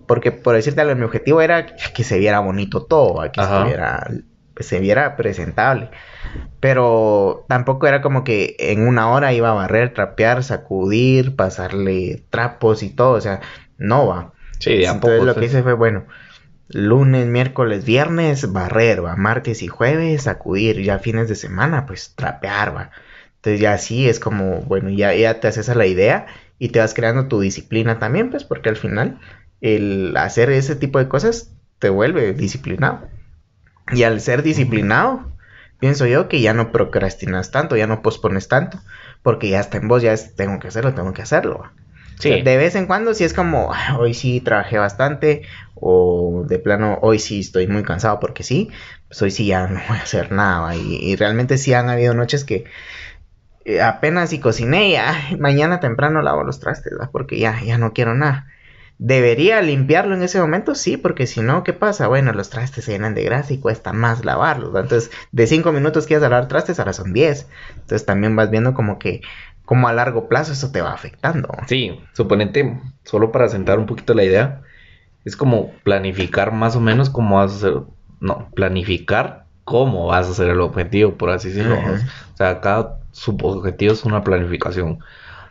Porque 0.06 0.30
por 0.30 0.54
decirte 0.54 0.80
algo, 0.80 0.94
mi 0.94 1.04
objetivo 1.04 1.40
era 1.40 1.66
que 1.66 2.04
se 2.04 2.18
viera 2.18 2.38
bonito 2.40 2.84
todo, 2.84 3.20
que 3.32 3.40
estuviera, 3.40 4.08
se 4.60 4.78
viera 4.78 5.16
presentable. 5.16 5.90
Pero 6.60 7.44
tampoco 7.48 7.86
era 7.86 8.02
como 8.02 8.22
que 8.22 8.56
en 8.58 8.86
una 8.86 9.10
hora 9.10 9.32
iba 9.32 9.50
a 9.50 9.54
barrer, 9.54 9.92
trapear, 9.92 10.44
sacudir, 10.44 11.34
pasarle 11.34 12.24
trapos 12.30 12.82
y 12.82 12.90
todo. 12.90 13.12
O 13.12 13.20
sea, 13.20 13.40
no 13.78 14.06
va. 14.06 14.32
Sí, 14.58 14.78
de 14.78 14.86
a 14.86 14.92
Entonces 14.92 15.18
poco, 15.18 15.26
lo 15.26 15.34
que 15.34 15.46
hice 15.46 15.62
fue, 15.62 15.74
bueno, 15.74 16.04
lunes, 16.68 17.26
miércoles, 17.26 17.84
viernes, 17.84 18.52
barrer, 18.52 19.04
va. 19.04 19.16
Martes 19.16 19.62
y 19.62 19.66
jueves, 19.66 20.22
sacudir. 20.22 20.82
Ya 20.82 20.98
fines 20.98 21.28
de 21.28 21.34
semana, 21.34 21.84
pues 21.84 22.14
trapear, 22.14 22.76
va. 22.76 22.90
Entonces 23.36 23.60
ya 23.60 23.74
así 23.74 24.08
es 24.08 24.18
como, 24.20 24.60
bueno, 24.62 24.90
ya, 24.90 25.14
ya 25.14 25.40
te 25.40 25.48
haces 25.48 25.68
a 25.68 25.74
la 25.74 25.86
idea 25.86 26.26
y 26.58 26.70
te 26.70 26.78
vas 26.80 26.94
creando 26.94 27.28
tu 27.28 27.40
disciplina 27.40 27.98
también, 27.98 28.30
pues 28.30 28.44
porque 28.44 28.68
al 28.68 28.76
final 28.76 29.20
el 29.60 30.16
hacer 30.16 30.50
ese 30.50 30.76
tipo 30.76 30.98
de 30.98 31.08
cosas 31.08 31.52
te 31.78 31.88
vuelve 31.90 32.32
disciplinado. 32.32 33.08
Y 33.92 34.02
al 34.02 34.20
ser 34.20 34.42
disciplinado, 34.42 35.30
pienso 35.78 36.06
yo 36.06 36.28
que 36.28 36.40
ya 36.40 36.54
no 36.54 36.72
procrastinas 36.72 37.50
tanto, 37.50 37.76
ya 37.76 37.86
no 37.86 38.02
pospones 38.02 38.48
tanto, 38.48 38.80
porque 39.22 39.48
ya 39.48 39.60
está 39.60 39.78
en 39.78 39.88
vos, 39.88 40.02
ya 40.02 40.12
es, 40.12 40.34
tengo 40.34 40.58
que 40.58 40.68
hacerlo, 40.68 40.94
tengo 40.94 41.12
que 41.12 41.22
hacerlo. 41.22 41.70
Sí. 42.18 42.40
De 42.42 42.56
vez 42.56 42.74
en 42.74 42.86
cuando 42.86 43.12
sí 43.14 43.24
es 43.24 43.34
como, 43.34 43.72
"Ah, 43.72 43.98
hoy 43.98 44.14
sí 44.14 44.40
trabajé 44.40 44.78
bastante 44.78 45.42
o 45.74 46.44
de 46.48 46.58
plano, 46.58 46.98
hoy 47.02 47.18
sí 47.18 47.40
estoy 47.40 47.66
muy 47.66 47.82
cansado 47.82 48.18
porque 48.20 48.42
sí, 48.42 48.70
pues 49.08 49.20
hoy 49.20 49.30
sí 49.30 49.46
ya 49.46 49.66
no 49.68 49.80
voy 49.88 49.98
a 49.98 50.02
hacer 50.02 50.32
nada. 50.32 50.74
y 50.74 51.14
realmente 51.16 51.58
sí 51.58 51.74
han 51.74 51.90
habido 51.90 52.14
noches 52.14 52.44
que 52.44 52.64
eh, 53.66 53.82
apenas 53.82 54.32
y 54.32 54.38
cociné 54.38 54.90
y 54.90 54.96
"Ay, 54.96 55.36
mañana 55.40 55.80
temprano 55.80 56.22
lavo 56.22 56.44
los 56.44 56.60
trastes, 56.60 56.92
porque 57.12 57.38
ya, 57.38 57.60
ya 57.62 57.78
no 57.78 57.92
quiero 57.92 58.14
nada. 58.14 58.46
¿Debería 58.98 59.60
limpiarlo 59.60 60.14
en 60.14 60.22
ese 60.22 60.40
momento? 60.40 60.74
Sí, 60.74 60.96
porque 60.96 61.26
si 61.26 61.42
no, 61.42 61.64
¿qué 61.64 61.74
pasa? 61.74 62.08
Bueno, 62.08 62.32
los 62.32 62.48
trastes 62.48 62.86
se 62.86 62.92
llenan 62.92 63.14
de 63.14 63.24
grasa 63.24 63.52
y 63.52 63.58
cuesta 63.58 63.92
más 63.92 64.24
lavarlos. 64.24 64.74
¿va? 64.74 64.80
Entonces, 64.80 65.10
de 65.32 65.46
5 65.46 65.72
minutos 65.72 66.06
que 66.06 66.14
ibas 66.14 66.24
a 66.24 66.30
lavar 66.30 66.48
trastes, 66.48 66.78
ahora 66.78 66.94
son 66.94 67.12
10. 67.12 67.46
Entonces, 67.74 68.06
también 68.06 68.36
vas 68.36 68.50
viendo 68.50 68.72
como 68.72 68.98
que, 68.98 69.20
como 69.66 69.88
a 69.88 69.92
largo 69.92 70.28
plazo 70.28 70.52
eso 70.52 70.70
te 70.72 70.80
va 70.80 70.92
afectando. 70.92 71.48
Sí, 71.66 72.00
suponente, 72.12 72.80
solo 73.04 73.32
para 73.32 73.48
sentar 73.48 73.78
un 73.78 73.86
poquito 73.86 74.14
la 74.14 74.24
idea, 74.24 74.62
es 75.26 75.36
como 75.36 75.72
planificar 75.82 76.52
más 76.52 76.76
o 76.76 76.80
menos 76.80 77.10
cómo 77.10 77.36
vas 77.36 77.52
a 77.52 77.56
hacer, 77.56 77.82
no, 78.20 78.48
planificar 78.54 79.45
cómo 79.66 80.06
vas 80.06 80.26
a 80.28 80.30
hacer 80.30 80.48
el 80.48 80.60
objetivo, 80.60 81.12
por 81.18 81.28
así 81.30 81.48
decirlo. 81.48 81.76
O 81.76 82.36
sea, 82.36 82.60
cada 82.62 83.00
subobjetivo 83.12 83.92
es 83.92 84.04
una 84.04 84.22
planificación, 84.24 85.00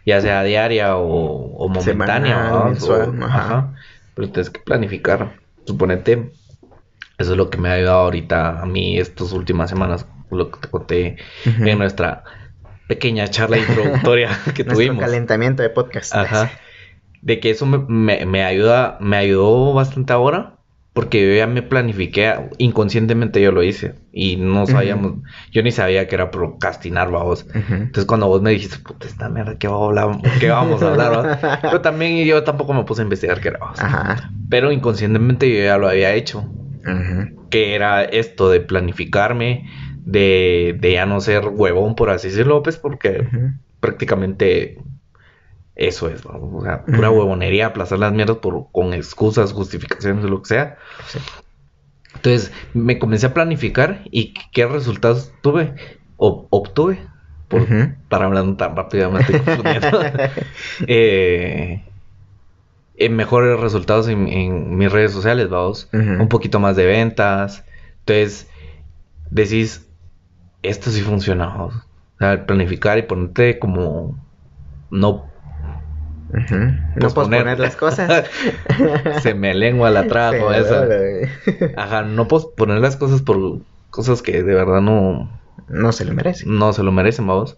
ya 0.06 0.19
sea 0.21 0.41
diaria 0.43 0.95
o, 0.97 1.06
o 1.58 1.67
momentánea, 1.69 2.63
mensual, 2.65 3.21
O- 3.21 3.25
ajá. 3.25 3.38
ajá. 3.39 3.73
Pero 4.15 4.30
tienes 4.32 4.49
que 4.49 4.60
planificar. 4.62 5.34
Suponete, 5.67 6.32
eso 7.17 7.32
es 7.32 7.38
lo 7.38 7.49
que 7.49 7.58
me 7.58 7.69
ha 7.69 7.73
ayudado 7.73 7.99
ahorita 7.99 8.62
a 8.62 8.65
mí 8.65 8.97
estas 8.97 9.32
últimas 9.34 9.69
semanas, 9.69 10.08
lo 10.32 10.49
que 10.51 10.60
te 10.62 10.67
conté 10.69 11.17
en 11.45 11.78
nuestra 11.78 12.23
pequeña 12.88 13.28
charla 13.30 13.58
introductoria 13.58 14.30
que 14.56 14.63
Nuestro 14.63 14.73
tuvimos. 14.75 14.99
calentamiento 15.04 15.62
de 15.63 15.69
podcast. 15.71 16.15
Ajá. 16.15 16.51
De 17.21 17.39
que 17.39 17.49
eso 17.49 17.65
me, 17.65 17.80
me- 17.80 18.25
me 18.25 18.43
ayuda, 18.45 18.97
me 19.01 19.17
ayudó 19.17 19.73
bastante 19.73 20.13
ahora. 20.13 20.54
Porque 20.95 21.27
yo 21.27 21.36
ya 21.36 21.45
me 21.45 21.62
planifiqué, 21.62 22.34
inconscientemente 22.58 23.41
yo 23.41 23.51
lo 23.51 23.63
hice. 23.63 23.95
Y 24.13 24.38
no 24.38 24.65
sabíamos, 24.65 25.15
yo 25.51 25.62
ni 25.62 25.71
sabía 25.71 26.08
que 26.08 26.15
era 26.15 26.31
procrastinar, 26.31 27.12
vamos. 27.12 27.45
Ujú. 27.49 27.73
Entonces 27.73 28.05
cuando 28.05 28.29
vos 28.29 28.41
me 28.41 28.51
dijiste, 28.51 28.77
puta, 28.79 29.05
esta 29.05 29.27
mierda, 29.27 29.58
¿qué, 29.58 29.67
va 29.67 29.75
a 29.75 29.86
hablar? 29.88 30.21
¿Qué 30.39 30.49
vamos 30.49 30.81
a 30.81 30.91
hablar? 30.91 31.12
va?" 31.12 31.60
Pero 31.62 31.81
también 31.81 32.25
yo 32.25 32.41
tampoco 32.45 32.73
me 32.73 32.86
puse 32.86 33.01
a 33.01 33.03
investigar 33.03 33.41
qué 33.41 33.49
era. 33.49 33.60
vamos. 33.60 33.77
Ajá. 33.81 34.31
Pero 34.49 34.71
inconscientemente 34.71 35.49
yo 35.49 35.65
ya 35.65 35.77
lo 35.77 35.89
había 35.89 36.13
hecho. 36.13 36.49
Que 37.49 37.75
era 37.75 38.05
esto 38.05 38.49
de 38.49 38.62
planificarme, 38.62 39.69
de, 40.05 40.77
de 40.79 40.93
ya 40.93 41.05
no 41.05 41.19
ser 41.19 41.45
huevón, 41.49 41.95
por 41.95 42.10
así 42.10 42.29
decirlo, 42.29 42.63
pues 42.63 42.77
porque 42.77 43.27
prácticamente 43.81 44.77
eso 45.75 46.09
es, 46.09 46.25
¿no? 46.25 46.31
O 46.57 46.63
sea, 46.63 46.85
pura 46.85 47.09
huevonería, 47.09 47.67
aplazar 47.67 47.99
las 47.99 48.13
mierdas 48.13 48.38
por, 48.38 48.71
con 48.71 48.93
excusas, 48.93 49.51
justificaciones 49.51 50.23
o 50.25 50.27
lo 50.27 50.41
que 50.41 50.49
sea. 50.49 50.77
Sí. 51.07 51.19
Entonces 52.15 52.51
me 52.73 52.97
comencé 52.97 53.27
a 53.27 53.33
planificar 53.33 54.01
y 54.05 54.33
qué 54.53 54.65
resultados 54.65 55.33
tuve, 55.41 55.75
o 56.17 56.47
obtuve, 56.49 56.99
por, 57.49 57.63
Ujú. 57.63 57.93
para 58.09 58.25
hablar 58.25 58.55
tan 58.57 58.75
rápido, 58.75 59.11
me 59.11 59.19
estoy 59.19 59.39
confundiendo. 59.39 59.99
Eh, 62.97 63.09
mejores 63.09 63.59
resultados 63.59 64.07
en, 64.07 64.27
en 64.29 64.77
mis 64.77 64.89
redes 64.91 65.11
sociales, 65.11 65.49
vamos, 65.49 65.89
un 65.91 66.29
poquito 66.29 66.61
más 66.61 66.77
de 66.77 66.85
ventas. 66.85 67.65
Entonces 67.99 68.49
decís, 69.29 69.85
esto 70.63 70.89
sí 70.91 71.01
funciona, 71.01 71.47
vamos. 71.47 71.75
O 71.75 72.17
sea, 72.19 72.45
planificar 72.45 72.97
y 72.97 73.01
ponerte 73.03 73.59
como 73.59 74.17
no 74.89 75.25
No 76.31 76.41
Posponer. 76.99 77.43
posponer 77.43 77.59
las 77.59 77.75
cosas. 77.75 78.25
se 79.21 79.33
me 79.33 79.53
lengua 79.53 79.91
la 79.91 80.07
con 80.07 80.53
esa. 80.53 80.85
Ajá, 81.77 82.01
no 82.03 82.27
posponer 82.27 82.79
las 82.79 82.95
cosas 82.97 83.21
por 83.21 83.59
cosas 83.89 84.21
que 84.21 84.43
de 84.43 84.53
verdad 84.53 84.81
no, 84.81 85.29
No 85.69 85.91
se 85.91 86.05
lo 86.05 86.13
merece. 86.13 86.45
no 86.47 86.73
se 86.73 86.83
lo 86.83 86.91
merecen, 86.91 87.27
vamos. 87.27 87.57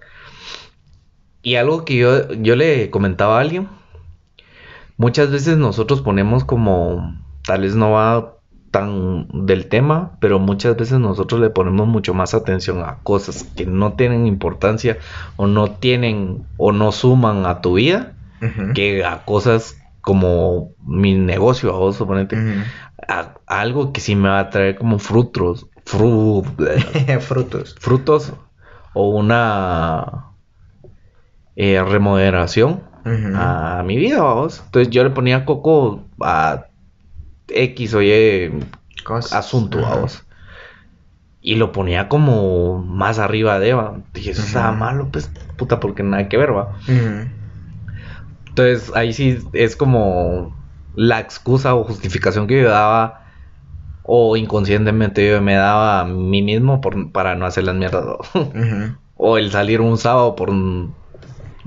Y 1.41 1.56
algo 1.56 1.86
que 1.86 1.95
yo, 1.95 2.34
yo 2.34 2.56
le 2.56 2.89
comentaba 2.89 3.38
a 3.38 3.41
alguien, 3.41 3.69
muchas 4.97 5.32
veces 5.32 5.58
nosotros 5.58 6.01
ponemos 6.01 6.43
como, 6.43 7.15
tal 7.43 7.62
vez 7.62 7.75
no 7.75 7.91
va 7.91 8.34
tan 8.71 9.27
del 9.45 9.67
tema, 9.69 10.17
pero 10.19 10.39
muchas 10.39 10.75
veces 10.75 10.99
nosotros 10.99 11.39
le 11.39 11.49
ponemos 11.49 11.88
mucho 11.88 12.13
más 12.13 12.34
atención 12.34 12.82
a 12.84 12.97
cosas 13.03 13.45
que 13.56 13.65
no 13.65 13.93
tienen 13.93 14.27
importancia 14.27 14.97
o 15.38 15.47
no 15.47 15.71
tienen 15.71 16.45
o 16.58 16.73
no 16.73 16.91
suman 16.91 17.45
a 17.45 17.62
tu 17.62 17.75
vida 17.75 18.16
Que 18.73 19.04
a 19.06 19.23
cosas 19.26 19.78
como 20.02 20.71
mi 20.86 21.15
negocio, 21.15 21.73
a 21.73 21.78
vos 21.80 21.95
suponete, 21.97 22.38
a, 23.08 23.34
a 23.47 23.60
algo 23.62 23.91
que 23.91 24.02
sí 24.02 24.15
me 24.15 24.30
va 24.30 24.39
a 24.39 24.50
traer 24.50 24.78
como 24.78 25.00
frutos, 25.00 25.67
fru- 25.86 26.43
Frutos. 27.21 27.76
frutos 27.80 28.34
o 28.93 29.10
una 29.10 30.34
eh, 31.56 31.82
remoderación 31.84 32.84
a 33.36 33.84
mi 33.86 33.97
vida, 33.97 34.21
vamos. 34.21 34.62
Entonces 34.65 34.91
yo 34.93 35.04
le 35.04 35.10
ponía 35.12 35.45
coco 35.45 36.04
a 36.21 36.65
X 37.47 37.93
o 37.93 38.02
Y 38.02 38.52
Cosas. 39.04 39.34
asunto, 39.34 39.82
vamos. 39.82 40.23
Y 41.39 41.56
lo 41.56 41.71
ponía 41.71 42.10
como 42.10 42.80
más 42.84 43.19
arriba 43.19 43.60
de 43.60 43.69
Eva. 43.69 44.00
Dije, 44.13 44.32
eso 44.32 44.41
está 44.41 44.69
Ujú. 44.69 44.78
malo, 44.80 45.10
pues, 45.12 45.32
puta, 45.56 45.80
porque 45.80 46.04
nada 46.04 46.28
que 46.28 46.38
ver, 46.38 46.56
va. 46.56 46.78
Entonces 48.58 48.91
ahí 48.96 49.13
sí 49.13 49.38
es 49.54 49.76
como 49.76 50.56
la 50.96 51.20
excusa 51.20 51.76
o 51.76 51.84
justificación 51.84 52.48
que 52.48 52.62
yo 52.63 52.70
daba 52.70 53.22
o 54.02 54.36
inconscientemente 54.38 55.30
yo 55.30 55.41
me 55.41 55.54
daba 55.56 56.02
a 56.02 56.06
mí 56.06 56.41
mismo 56.41 56.82
por, 56.82 57.12
para 57.12 57.36
no 57.36 57.46
hacer 57.46 57.65
las 57.65 57.76
mierdas. 57.76 58.04
o 59.15 59.38
el 59.38 59.52
salir 59.52 59.82
un 59.82 59.98
sábado 59.98 60.36
por 60.36 60.50
un... 60.50 60.96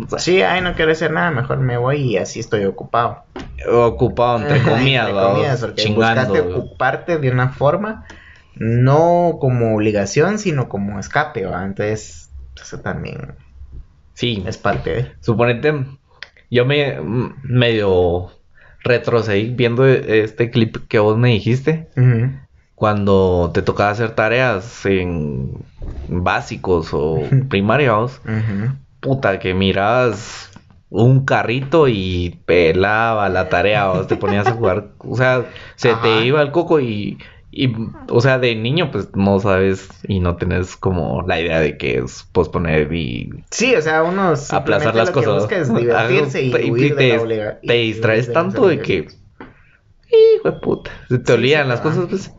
o 0.04 0.08
sea, 0.08 0.18
Sí, 0.18 0.42
ay, 0.42 0.62
no 0.62 0.74
quiero 0.74 0.90
hacer 0.90 1.12
nada, 1.12 1.30
mejor 1.30 1.58
me 1.60 1.76
voy 1.76 1.98
y 1.98 2.16
así 2.16 2.40
estoy 2.40 2.64
ocupado. 2.64 3.24
ocupado 3.70 4.38
entre 4.40 4.62
comillas, 4.62 5.08
Entre 5.08 5.22
comillas, 5.22 5.60
porque 5.60 5.82
chingando. 5.82 6.32
buscaste 6.32 6.58
ocuparte 6.58 7.18
de 7.18 7.30
una 7.30 7.50
forma, 7.50 8.04
no 8.56 9.36
como 9.40 9.76
obligación, 9.76 10.38
sino 10.38 10.68
como 10.68 10.98
escape, 10.98 11.44
¿va? 11.46 11.64
Entonces, 11.64 12.30
eso 12.60 12.80
también 12.80 13.36
Sí, 14.14 14.42
es 14.46 14.58
parte 14.58 14.90
de... 14.90 15.12
suponete, 15.20 15.86
yo 16.50 16.64
me 16.64 16.98
medio 17.42 18.30
retrocedí 18.82 19.50
viendo 19.54 19.86
este 19.86 20.50
clip 20.50 20.76
que 20.88 20.98
vos 20.98 21.16
me 21.16 21.30
dijiste. 21.30 21.88
Cuando 22.74 23.50
te 23.52 23.62
tocaba 23.62 23.90
hacer 23.90 24.14
tareas 24.14 24.86
en 24.86 25.52
básicos 26.08 26.90
o 26.92 27.28
primarios, 27.48 28.20
Ujú. 28.24 28.74
puta, 29.00 29.38
que 29.38 29.54
mirabas 29.54 30.50
un 30.88 31.24
carrito 31.24 31.88
y 31.88 32.40
pelaba 32.46 33.28
la 33.28 33.48
tarea, 33.48 33.88
vos 33.88 34.06
te 34.06 34.16
ponías 34.16 34.48
a 34.48 34.54
jugar, 34.54 34.88
o 34.98 35.14
sea, 35.14 35.44
se 35.76 35.90
Ajá. 35.90 36.02
te 36.02 36.22
iba 36.24 36.42
el 36.42 36.50
coco 36.50 36.80
y, 36.80 37.18
y, 37.52 37.74
o 38.08 38.20
sea, 38.20 38.38
de 38.38 38.54
niño 38.54 38.90
pues 38.92 39.08
no 39.14 39.40
sabes 39.40 39.88
y 40.06 40.20
no 40.20 40.36
tenés 40.36 40.76
como 40.76 41.22
la 41.26 41.40
idea 41.40 41.60
de 41.60 41.76
que 41.78 41.98
es 41.98 42.28
posponer 42.32 42.92
y 42.92 43.30
Sí, 43.50 43.74
o 43.74 43.82
sea, 43.82 44.02
uno 44.02 44.34
aplazar 44.50 44.94
las 44.94 45.10
lo 45.10 45.20
que 45.20 45.26
cosas. 45.26 45.42
busca 45.42 45.56
es 45.58 45.74
divertirse 45.74 46.42
y 46.42 46.70
huir 46.70 46.94
de 46.94 46.96
te, 46.96 47.08
la 47.16 47.22
obliga- 47.22 47.58
y 47.62 47.66
te 47.68 47.74
distraes 47.74 48.26
de 48.28 48.32
tanto 48.34 48.66
de 48.68 48.78
que, 48.80 49.06
hijo 50.36 50.50
de 50.50 50.52
puta, 50.60 50.90
se 51.08 51.18
te 51.18 51.32
Sí, 51.32 51.38
olvidan 51.38 51.64
sí, 51.64 51.68
las 51.70 51.80
ah. 51.80 51.82
cosas, 51.82 52.06
pues. 52.08 52.30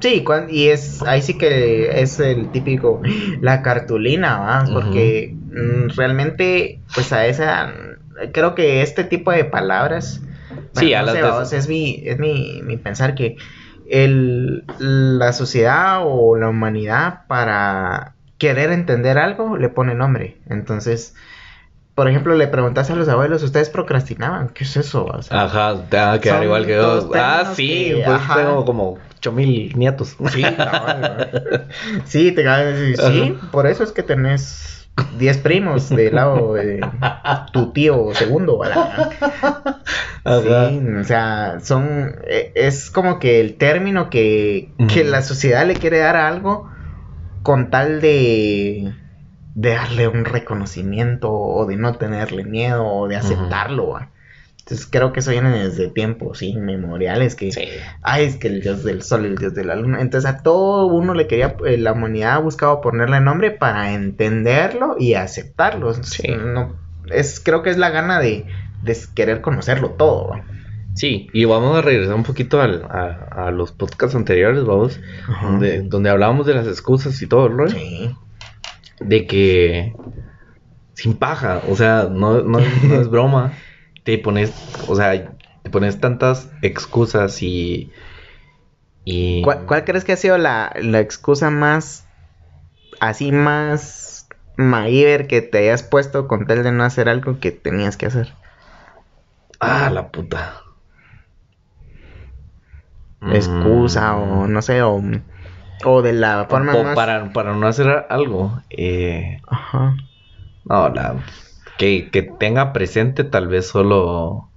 Sí, 0.00 0.24
y 0.50 0.68
es 0.68 1.02
ahí 1.02 1.22
sí 1.22 1.36
que 1.36 2.00
es 2.00 2.20
el 2.20 2.52
típico 2.52 3.00
la 3.40 3.62
cartulina, 3.62 4.38
¿va? 4.38 4.70
Porque 4.72 5.34
mm, 5.50 5.88
realmente 5.96 6.80
pues 6.94 7.12
a 7.12 7.26
esa 7.26 7.72
creo 8.32 8.54
que 8.54 8.82
este 8.82 9.04
tipo 9.04 9.32
de 9.32 9.44
palabras 9.44 10.22
Sí, 10.74 10.94
a 10.94 11.00
no 11.00 11.06
las 11.06 11.14
sé, 11.16 11.22
de- 11.22 11.44
sea, 11.44 11.58
es 11.58 11.68
mi 11.68 12.02
es 12.04 12.18
mi, 12.18 12.62
mi 12.62 12.76
pensar 12.76 13.14
que 13.16 13.36
el 13.90 14.64
la 14.78 15.32
sociedad 15.32 16.00
o 16.04 16.36
la 16.36 16.48
humanidad 16.48 17.26
para 17.26 18.14
querer 18.38 18.70
entender 18.70 19.18
algo 19.18 19.56
le 19.56 19.68
pone 19.68 19.94
nombre. 19.94 20.36
Entonces, 20.48 21.14
por 21.94 22.08
ejemplo, 22.08 22.34
le 22.36 22.46
preguntas 22.46 22.90
a 22.90 22.94
los 22.94 23.08
abuelos, 23.08 23.42
¿ustedes 23.42 23.70
procrastinaban? 23.70 24.50
¿Qué 24.50 24.62
es 24.64 24.76
eso? 24.76 25.04
O 25.06 25.22
sea, 25.22 25.42
Ajá, 25.42 25.82
te 25.88 25.96
va 25.96 26.12
a 26.12 26.20
quedar 26.20 26.44
igual 26.44 26.64
que 26.66 26.76
dos. 26.76 27.08
Ah, 27.14 27.52
sí, 27.56 27.66
que- 27.96 28.02
pues 28.06 28.20
tengo 28.34 28.64
como 28.64 28.98
8 29.16 29.32
mil 29.32 29.76
nietos. 29.76 30.16
Sí, 30.30 30.42
cabal, 30.42 31.00
¿no? 31.00 31.40
Sí, 32.04 32.30
te 32.32 32.44
decir, 32.44 32.96
sí, 32.98 33.38
por 33.50 33.66
eso 33.66 33.82
es 33.82 33.90
que 33.90 34.04
tenés 34.04 34.77
10 35.18 35.38
primos 35.38 35.88
del 35.88 36.14
lado 36.14 36.54
de 36.54 36.80
tu 37.52 37.72
tío 37.72 38.14
segundo. 38.14 38.60
Sí, 40.42 40.80
o 41.00 41.04
sea, 41.04 41.60
son, 41.60 42.16
e- 42.26 42.52
es 42.54 42.90
como 42.90 43.18
que 43.18 43.40
el 43.40 43.56
término 43.56 44.10
que, 44.10 44.68
que 44.92 45.04
la 45.04 45.22
sociedad 45.22 45.66
le 45.66 45.74
quiere 45.76 45.98
dar 45.98 46.16
a 46.16 46.28
algo 46.28 46.68
con 47.42 47.70
tal 47.70 48.00
de, 48.00 48.92
de 49.54 49.70
darle 49.70 50.08
un 50.08 50.24
reconocimiento 50.24 51.32
o 51.32 51.66
de 51.66 51.76
no 51.76 51.94
tenerle 51.94 52.44
miedo 52.44 52.86
o 52.86 53.08
de 53.08 53.16
aceptarlo. 53.16 53.98
Entonces 54.68 54.86
creo 54.90 55.14
que 55.14 55.20
eso 55.20 55.30
viene 55.30 55.50
desde 55.64 55.88
tiempos 55.88 56.42
inmemoriales, 56.42 57.34
que, 57.34 57.52
Sí. 57.52 57.62
ay, 58.02 58.24
es 58.26 58.36
que 58.36 58.48
el 58.48 58.60
dios 58.60 58.84
del 58.84 59.00
sol, 59.02 59.24
el 59.24 59.36
dios 59.36 59.54
de 59.54 59.64
la 59.64 59.74
luna. 59.76 60.02
Entonces 60.02 60.28
a 60.30 60.42
todo 60.42 60.84
uno 60.88 61.14
le 61.14 61.26
quería, 61.26 61.56
eh, 61.66 61.78
la 61.78 61.92
humanidad 61.92 62.34
ha 62.34 62.38
buscado 62.38 62.82
ponerle 62.82 63.18
nombre 63.22 63.50
para 63.50 63.94
entenderlo 63.94 64.96
y 64.98 65.14
aceptarlo. 65.14 65.94
Sí. 65.94 66.28
No, 66.28 66.76
es, 67.10 67.40
creo 67.40 67.62
que 67.62 67.70
es 67.70 67.78
la 67.78 67.88
gana 67.88 68.20
de, 68.20 68.44
de 68.82 68.96
querer 69.14 69.40
conocerlo 69.40 69.92
todo. 69.92 70.28
¿va? 70.28 70.44
Sí, 70.94 71.28
y 71.32 71.46
vamos 71.46 71.74
a 71.78 71.80
regresar 71.80 72.14
un 72.14 72.24
poquito 72.24 72.60
al- 72.60 72.82
a, 72.90 73.46
a 73.46 73.50
los 73.50 73.72
podcasts 73.72 74.16
anteriores, 74.16 74.64
vamos, 74.66 75.00
Ajá. 75.28 75.46
donde, 75.46 75.80
donde 75.80 76.10
hablábamos 76.10 76.46
de 76.46 76.52
las 76.52 76.66
excusas 76.66 77.22
y 77.22 77.26
todo. 77.26 77.68
Sí. 77.68 78.14
De 79.00 79.26
que 79.26 79.94
sin 80.92 81.14
paja, 81.14 81.62
o 81.70 81.74
sea, 81.76 82.08
no, 82.10 82.42
no, 82.42 82.58
no 82.82 83.00
es 83.00 83.08
broma. 83.10 83.52
Te 84.08 84.16
pones, 84.16 84.54
o 84.88 84.96
sea, 84.96 85.36
te 85.62 85.68
pones 85.68 86.00
tantas 86.00 86.48
excusas 86.62 87.42
y. 87.42 87.92
y 89.04 89.42
¿Cuál, 89.42 89.66
cuál 89.66 89.84
crees 89.84 90.06
que 90.06 90.12
ha 90.12 90.16
sido 90.16 90.38
la, 90.38 90.72
la 90.80 91.00
excusa 91.00 91.50
más, 91.50 92.06
así 93.00 93.32
más 93.32 94.26
Maiver 94.56 95.26
que 95.26 95.42
te 95.42 95.58
hayas 95.58 95.82
puesto 95.82 96.26
con 96.26 96.46
tal 96.46 96.62
de 96.62 96.72
no 96.72 96.84
hacer 96.84 97.10
algo 97.10 97.38
que 97.38 97.50
tenías 97.50 97.98
que 97.98 98.06
hacer? 98.06 98.32
Ah, 99.60 99.90
la 99.90 100.10
puta. 100.10 100.54
Excusa 103.30 104.16
Mm. 104.16 104.22
o 104.22 104.46
no 104.46 104.62
sé, 104.62 104.80
o, 104.80 105.02
o 105.84 106.00
de 106.00 106.14
la 106.14 106.46
forma 106.48 106.74
O 106.74 106.82
más... 106.82 106.96
para, 106.96 107.30
para 107.34 107.54
no 107.54 107.66
hacer 107.66 108.06
algo. 108.08 108.58
Eh, 108.70 109.38
Ajá. 109.46 109.96
no, 110.64 110.88
la, 110.88 111.14
que, 111.78 112.10
que 112.10 112.22
tenga 112.22 112.72
presente 112.72 113.24
tal 113.24 113.48
vez 113.48 113.68
solo. 113.68 114.50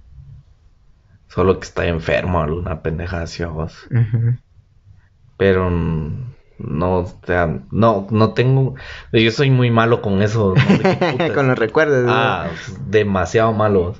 Solo 1.28 1.58
que 1.58 1.64
está 1.64 1.86
enfermo, 1.86 2.42
alguna 2.42 2.82
pendeja 2.82 3.22
así 3.22 3.42
a 3.42 3.48
vos. 3.48 3.88
ujú. 3.90 4.36
Pero 5.38 5.70
no, 5.70 6.98
o 6.98 7.06
sea, 7.24 7.60
no, 7.70 8.06
no 8.10 8.34
tengo. 8.34 8.74
Yo 9.12 9.30
soy 9.30 9.50
muy 9.50 9.70
malo 9.70 10.02
con 10.02 10.20
eso. 10.20 10.54
con 11.34 11.48
los 11.48 11.58
recuerdos. 11.58 12.04
¿no? 12.04 12.12
Ah, 12.12 12.50
demasiado 12.86 13.52
malo. 13.54 13.94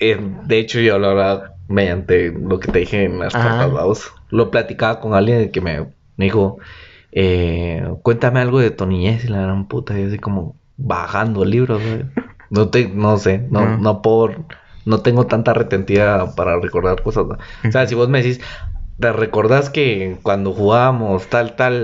Eh, 0.00 0.18
de 0.46 0.58
hecho, 0.58 0.80
yo 0.80 0.98
la 0.98 1.08
verdad, 1.08 1.54
mediante 1.68 2.32
lo 2.32 2.58
que 2.58 2.72
te 2.72 2.78
dije 2.80 3.04
en 3.04 3.18
las 3.18 3.34
cartas, 3.34 4.10
lo 4.30 4.50
platicaba 4.50 5.00
con 5.00 5.14
alguien 5.14 5.52
que 5.52 5.60
me, 5.60 5.80
me 6.16 6.24
dijo, 6.24 6.58
eh, 7.12 7.86
cuéntame 8.02 8.40
algo 8.40 8.60
de 8.60 8.70
tu 8.70 8.86
niñez 8.86 9.24
y 9.24 9.28
la 9.28 9.42
gran 9.42 9.68
puta, 9.68 9.98
y 9.98 10.04
así 10.04 10.18
como 10.18 10.57
bajando 10.78 11.44
libros, 11.44 11.82
güey. 11.82 12.06
No 12.50 12.70
te, 12.70 12.88
no 12.88 13.18
sé, 13.18 13.46
no, 13.50 13.60
Ajá. 13.60 13.76
no 13.78 14.00
por, 14.00 14.44
no 14.86 15.00
tengo 15.02 15.26
tanta 15.26 15.52
retentiva 15.52 16.34
para 16.34 16.58
recordar 16.58 17.02
cosas. 17.02 17.26
¿no? 17.26 17.36
O 17.68 17.72
sea, 17.72 17.86
si 17.86 17.94
vos 17.94 18.08
me 18.08 18.22
decís, 18.22 18.40
¿te 18.98 19.12
recordás 19.12 19.68
que 19.68 20.16
cuando 20.22 20.52
jugábamos 20.52 21.26
tal, 21.26 21.56
tal, 21.56 21.74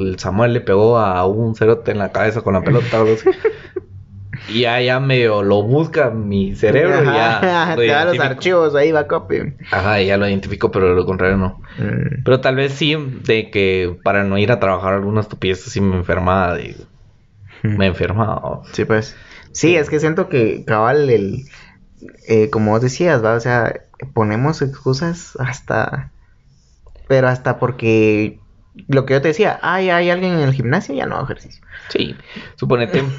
el 0.00 0.18
Samuel 0.18 0.54
le 0.54 0.60
pegó 0.60 0.98
a 0.98 1.24
un 1.24 1.54
cerote 1.54 1.92
en 1.92 1.98
la 1.98 2.10
cabeza 2.10 2.40
con 2.40 2.54
la 2.54 2.62
pelota? 2.62 2.98
o 2.98 3.02
algo 3.02 3.14
así? 3.14 3.30
Y 4.48 4.62
ya, 4.62 4.80
ya 4.80 4.98
medio 4.98 5.42
lo 5.42 5.62
busca 5.62 6.10
mi 6.10 6.56
cerebro 6.56 7.02
y 7.02 7.06
ya. 7.06 7.38
Ajá, 7.38 7.76
lo 7.76 7.82
te 7.82 7.86
da 7.86 8.04
los 8.04 8.18
archivos 8.18 8.74
ahí, 8.74 8.90
va 8.90 9.06
copy. 9.06 9.54
Ajá, 9.70 10.00
ya 10.00 10.16
lo 10.16 10.28
identifico, 10.28 10.70
pero 10.70 10.88
de 10.88 10.94
lo 10.96 11.06
contrario 11.06 11.36
no. 11.36 11.60
Mm. 11.78 12.24
Pero 12.24 12.40
tal 12.40 12.56
vez 12.56 12.72
sí, 12.72 12.96
de 13.24 13.50
que 13.50 13.96
para 14.02 14.24
no 14.24 14.38
ir 14.38 14.50
a 14.50 14.58
trabajar 14.58 14.94
alguna 14.94 15.20
estupidez 15.20 15.66
así 15.66 15.80
me 15.80 15.96
enfermaba, 15.96 16.54
de, 16.54 16.74
me 17.62 17.86
enfermaba. 17.86 18.62
Sí, 18.72 18.84
pues. 18.84 19.16
Sí, 19.52 19.76
es 19.76 19.90
que 19.90 20.00
siento 20.00 20.28
que 20.28 20.64
cabal 20.64 21.10
el 21.10 21.44
eh, 22.28 22.50
como 22.50 22.72
vos 22.72 22.80
decías, 22.80 23.24
va, 23.24 23.34
o 23.34 23.40
sea, 23.40 23.74
ponemos 24.14 24.62
excusas 24.62 25.36
hasta 25.38 26.10
pero 27.08 27.28
hasta 27.28 27.58
porque 27.58 28.38
lo 28.88 29.04
que 29.04 29.14
yo 29.14 29.20
te 29.22 29.28
decía, 29.28 29.58
ay, 29.62 29.90
hay 29.90 30.08
alguien 30.10 30.32
en 30.32 30.40
el 30.40 30.54
gimnasio, 30.54 30.94
ya 30.94 31.04
no 31.06 31.16
hago 31.16 31.24
ejercicio. 31.24 31.64
Sí, 31.88 32.16
suponete. 32.56 33.04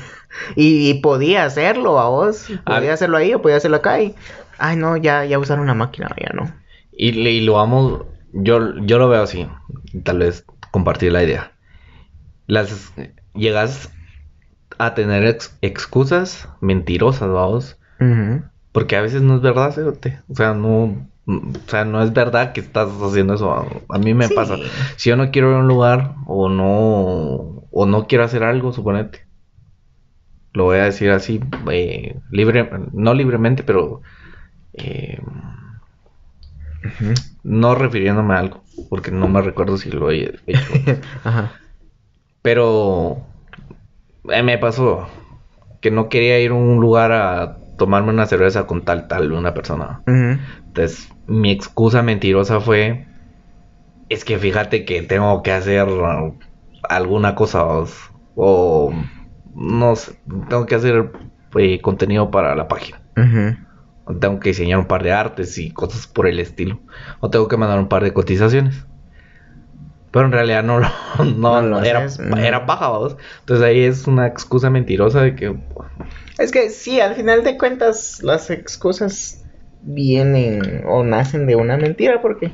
Y, 0.55 0.89
y 0.89 0.93
podía 0.95 1.45
hacerlo 1.45 1.99
a 1.99 2.09
vos, 2.09 2.47
Ah. 2.65 2.77
podía 2.77 2.93
hacerlo 2.93 3.17
ahí 3.17 3.35
o 3.35 3.41
podía 3.43 3.57
hacerlo 3.57 3.77
acá 3.77 4.01
y 4.01 4.15
ay, 4.57 4.75
no, 4.77 4.97
ya 4.97 5.25
ya 5.25 5.37
usaron 5.37 5.63
una 5.63 5.75
máquina, 5.75 6.09
ya 6.19 6.31
no. 6.33 6.51
Y, 6.91 7.09
y 7.19 7.41
lo 7.41 7.53
vamos, 7.53 8.05
yo, 8.33 8.75
yo 8.79 8.97
lo 8.97 9.09
veo 9.09 9.21
así, 9.21 9.47
tal 10.03 10.17
vez 10.17 10.43
compartir 10.71 11.11
la 11.11 11.23
idea. 11.23 11.51
Las 12.47 12.93
llegas 13.35 13.91
a 14.85 14.93
tener 14.95 15.25
ex- 15.25 15.57
excusas 15.61 16.47
mentirosas, 16.61 17.29
vamos, 17.29 17.77
porque 18.71 18.95
a 18.95 19.01
veces 19.01 19.21
no 19.21 19.35
es 19.35 19.41
verdad, 19.41 19.71
cerote. 19.71 20.19
O 20.29 20.35
sea, 20.35 20.53
no, 20.53 21.07
o 21.25 21.41
sea, 21.67 21.85
no 21.85 22.01
es 22.01 22.11
verdad 22.13 22.51
que 22.53 22.59
estás 22.61 22.89
haciendo 23.01 23.35
eso. 23.35 23.83
A, 23.89 23.97
mí 23.97 24.13
me 24.13 24.27
Sí. 24.27 24.33
pasa. 24.33 24.57
Si 24.97 25.09
yo 25.09 25.15
no 25.15 25.31
quiero 25.31 25.49
ir 25.51 25.55
a 25.55 25.59
un 25.59 25.67
lugar 25.67 26.15
o 26.27 26.49
no 26.49 27.67
o 27.71 27.85
no 27.85 28.07
quiero 28.07 28.23
hacer 28.23 28.43
algo, 28.43 28.73
suponete. 28.73 29.21
Lo 30.53 30.65
voy 30.65 30.77
a 30.77 30.83
decir 30.83 31.09
así, 31.11 31.39
eh, 31.71 32.19
libre, 32.29 32.69
no 32.91 33.13
libremente, 33.15 33.63
pero 33.63 34.01
eh, 34.73 35.19
no 37.43 37.75
refiriéndome 37.75 38.33
a 38.35 38.39
algo, 38.39 38.63
porque 38.89 39.11
no 39.11 39.27
me 39.27 39.41
recuerdo 39.41 39.77
si 39.77 39.89
lo 39.91 40.11
he 40.11 40.23
hecho. 40.23 40.41
Ajá. 41.23 41.53
Pero 42.41 43.25
eh, 44.29 44.43
me 44.43 44.57
pasó 44.57 45.07
que 45.81 45.91
no 45.91 46.09
quería 46.09 46.39
ir 46.39 46.51
a 46.51 46.55
un 46.55 46.79
lugar 46.79 47.11
a 47.11 47.57
tomarme 47.77 48.11
una 48.11 48.25
cerveza 48.25 48.65
con 48.65 48.85
tal, 48.85 49.07
tal, 49.07 49.31
una 49.33 49.53
persona. 49.53 50.01
Entonces, 50.67 51.09
mi 51.27 51.51
excusa 51.51 52.01
mentirosa 52.03 52.59
fue, 52.61 53.05
es 54.09 54.23
que 54.25 54.37
fíjate 54.37 54.85
que 54.85 55.01
tengo 55.01 55.41
que 55.43 55.51
hacer 55.51 55.87
alguna 56.83 57.35
cosa 57.35 57.65
o, 57.65 57.87
o 58.35 58.93
no 59.55 59.95
sé, 59.95 60.13
tengo 60.49 60.65
que 60.65 60.75
hacer 60.75 61.11
eh, 61.55 61.81
contenido 61.81 62.31
para 62.31 62.55
la 62.55 62.67
página. 62.67 63.01
O 64.05 64.15
tengo 64.15 64.39
que 64.39 64.49
diseñar 64.49 64.79
un 64.79 64.87
par 64.87 65.03
de 65.03 65.11
artes 65.13 65.57
y 65.57 65.71
cosas 65.71 66.07
por 66.07 66.27
el 66.27 66.39
estilo. 66.39 66.79
O 67.19 67.29
tengo 67.29 67.47
que 67.47 67.57
mandar 67.57 67.79
un 67.79 67.87
par 67.89 68.03
de 68.03 68.13
cotizaciones. 68.13 68.85
Pero 70.13 70.27
en 70.27 70.31
realidad 70.31 70.63
no 70.63 70.79
lo, 70.79 70.87
no, 71.25 71.61
No 71.61 71.61
lo 71.61 71.81
era, 71.83 72.07
mm. 72.07 72.37
era 72.37 72.65
paja, 72.67 72.89
¿vos? 72.89 73.17
Entonces 73.41 73.65
ahí 73.65 73.83
es 73.83 74.07
una 74.07 74.27
excusa 74.27 74.69
mentirosa 74.69 75.21
de 75.21 75.35
que 75.35 75.57
Es 76.37 76.51
que 76.51 76.69
sí, 76.69 77.01
al 77.01 77.15
final 77.15 77.43
de 77.43 77.57
cuentas 77.57 78.21
las 78.21 78.51
excusas 78.51 79.43
vienen 79.81 80.83
o 80.87 81.03
nacen 81.03 81.47
de 81.47 81.55
una 81.55 81.77
mentira 81.77 82.21
porque 82.21 82.51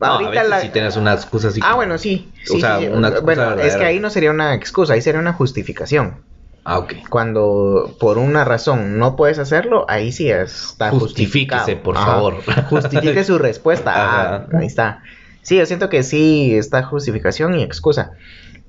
no, 0.00 0.06
a 0.06 0.08
ahorita 0.14 0.30
veces 0.30 0.48
la... 0.48 0.60
sí 0.60 0.68
tienes 0.70 0.96
una 0.96 1.12
excusa 1.12 1.48
así. 1.48 1.60
Ah, 1.62 1.74
bueno, 1.74 1.98
sí. 1.98 2.32
O 2.50 2.54
sí, 2.54 2.60
sea, 2.60 2.78
sí, 2.78 2.86
una 2.88 3.08
excusa 3.08 3.24
Bueno, 3.24 3.54
es 3.60 3.76
que 3.76 3.84
ahí 3.84 4.00
no 4.00 4.08
sería 4.08 4.30
una 4.30 4.54
excusa, 4.54 4.94
ahí 4.94 5.02
sería 5.02 5.20
una 5.20 5.34
justificación. 5.34 6.24
Ah, 6.64 6.78
ok. 6.78 6.94
Cuando 7.08 7.96
por 8.00 8.18
una 8.18 8.44
razón 8.44 8.98
no 8.98 9.16
puedes 9.16 9.38
hacerlo, 9.38 9.84
ahí 9.88 10.12
sí 10.12 10.30
está 10.30 10.90
Justifíquese, 10.90 11.76
justificado. 11.76 11.82
por 11.82 11.96
Ajá. 11.96 12.06
favor. 12.06 12.34
Justifique 12.68 13.24
su 13.24 13.38
respuesta. 13.38 13.92
Ah, 13.94 14.46
ahí 14.58 14.66
está. 14.66 15.02
Sí, 15.50 15.56
yo 15.56 15.66
siento 15.66 15.88
que 15.88 16.04
sí 16.04 16.54
está 16.54 16.84
justificación 16.84 17.58
y 17.58 17.64
excusa. 17.64 18.12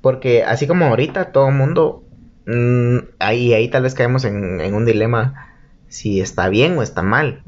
Porque 0.01 0.43
así 0.43 0.65
como 0.65 0.85
ahorita 0.85 1.31
todo 1.31 1.49
el 1.49 1.53
mundo, 1.53 2.03
mm, 2.47 2.97
ahí, 3.19 3.53
ahí 3.53 3.67
tal 3.67 3.83
vez 3.83 3.93
caemos 3.93 4.25
en, 4.25 4.59
en 4.59 4.73
un 4.73 4.83
dilema 4.83 5.53
si 5.89 6.21
está 6.21 6.49
bien 6.49 6.75
o 6.79 6.81
está 6.81 7.03
mal. 7.03 7.43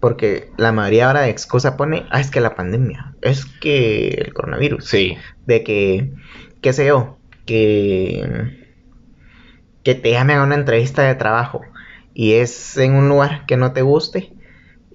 Porque 0.00 0.50
la 0.58 0.72
mayoría 0.72 1.06
ahora 1.06 1.22
de 1.22 1.30
excusa 1.30 1.78
pone, 1.78 2.04
ah, 2.10 2.20
es 2.20 2.30
que 2.30 2.42
la 2.42 2.56
pandemia, 2.56 3.14
es 3.22 3.46
que 3.46 4.08
el 4.08 4.34
coronavirus. 4.34 4.84
Sí. 4.84 5.16
De 5.46 5.64
que, 5.64 6.12
qué 6.60 6.74
sé 6.74 6.88
yo, 6.88 7.16
que, 7.46 8.54
que 9.82 9.94
te 9.94 10.10
llamen 10.10 10.36
a 10.36 10.42
una 10.42 10.56
entrevista 10.56 11.04
de 11.04 11.14
trabajo 11.14 11.62
y 12.12 12.34
es 12.34 12.76
en 12.76 12.92
un 12.96 13.08
lugar 13.08 13.46
que 13.46 13.56
no 13.56 13.72
te 13.72 13.80
guste 13.80 14.30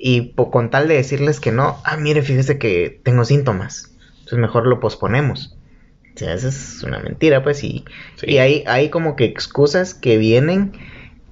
y 0.06 0.34
con 0.36 0.70
tal 0.70 0.89
de 0.89 0.96
decirles 0.96 1.39
que 1.39 1.54
no, 1.54 1.78
ah, 1.86 1.96
mire, 1.96 2.22
fíjese 2.24 2.58
que 2.58 3.00
tengo 3.04 3.24
síntomas, 3.24 3.94
entonces 4.20 4.39
mejor 4.39 4.68
lo 4.68 4.80
posponemos. 4.82 5.58
O 6.13 6.18
sea, 6.18 6.34
esa 6.34 6.50
es 6.50 6.84
una 6.84 7.00
mentira, 7.00 7.42
pues, 7.42 7.63
y, 7.63 7.86
Sí. 8.18 8.32
y 8.32 8.38
hay, 8.39 8.63
hay 8.68 8.89
como 8.89 9.16
que 9.16 9.24
excusas 9.26 9.94
que 9.94 10.18
vienen 10.18 10.74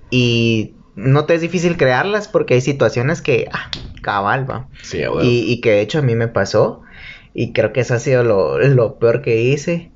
y 0.09 0.73
no 0.95 1.25
te 1.25 1.35
es 1.35 1.41
difícil 1.41 1.75
crearlas 1.75 2.27
porque 2.29 2.53
hay 2.53 2.61
situaciones 2.61 3.21
que, 3.21 3.47
ah, 3.51 3.69
cabal, 4.01 4.49
va. 4.49 4.67
Sí, 4.83 5.03
a 5.03 5.11
huevo. 5.11 5.23
Y, 5.23 5.51
y 5.51 5.59
que 5.61 5.71
de 5.71 5.81
hecho 5.81 5.99
a 5.99 6.01
mí 6.01 6.15
me 6.15 6.27
pasó. 6.29 6.81
Y 7.33 7.53
creo 7.53 7.73
que 7.73 7.81
eso 7.81 7.93
ha 7.93 7.99
sido 7.99 8.23
lo, 8.23 8.57
lo 8.59 8.99
peor 8.99 9.21
que 9.21 9.41
hice. 9.41 9.91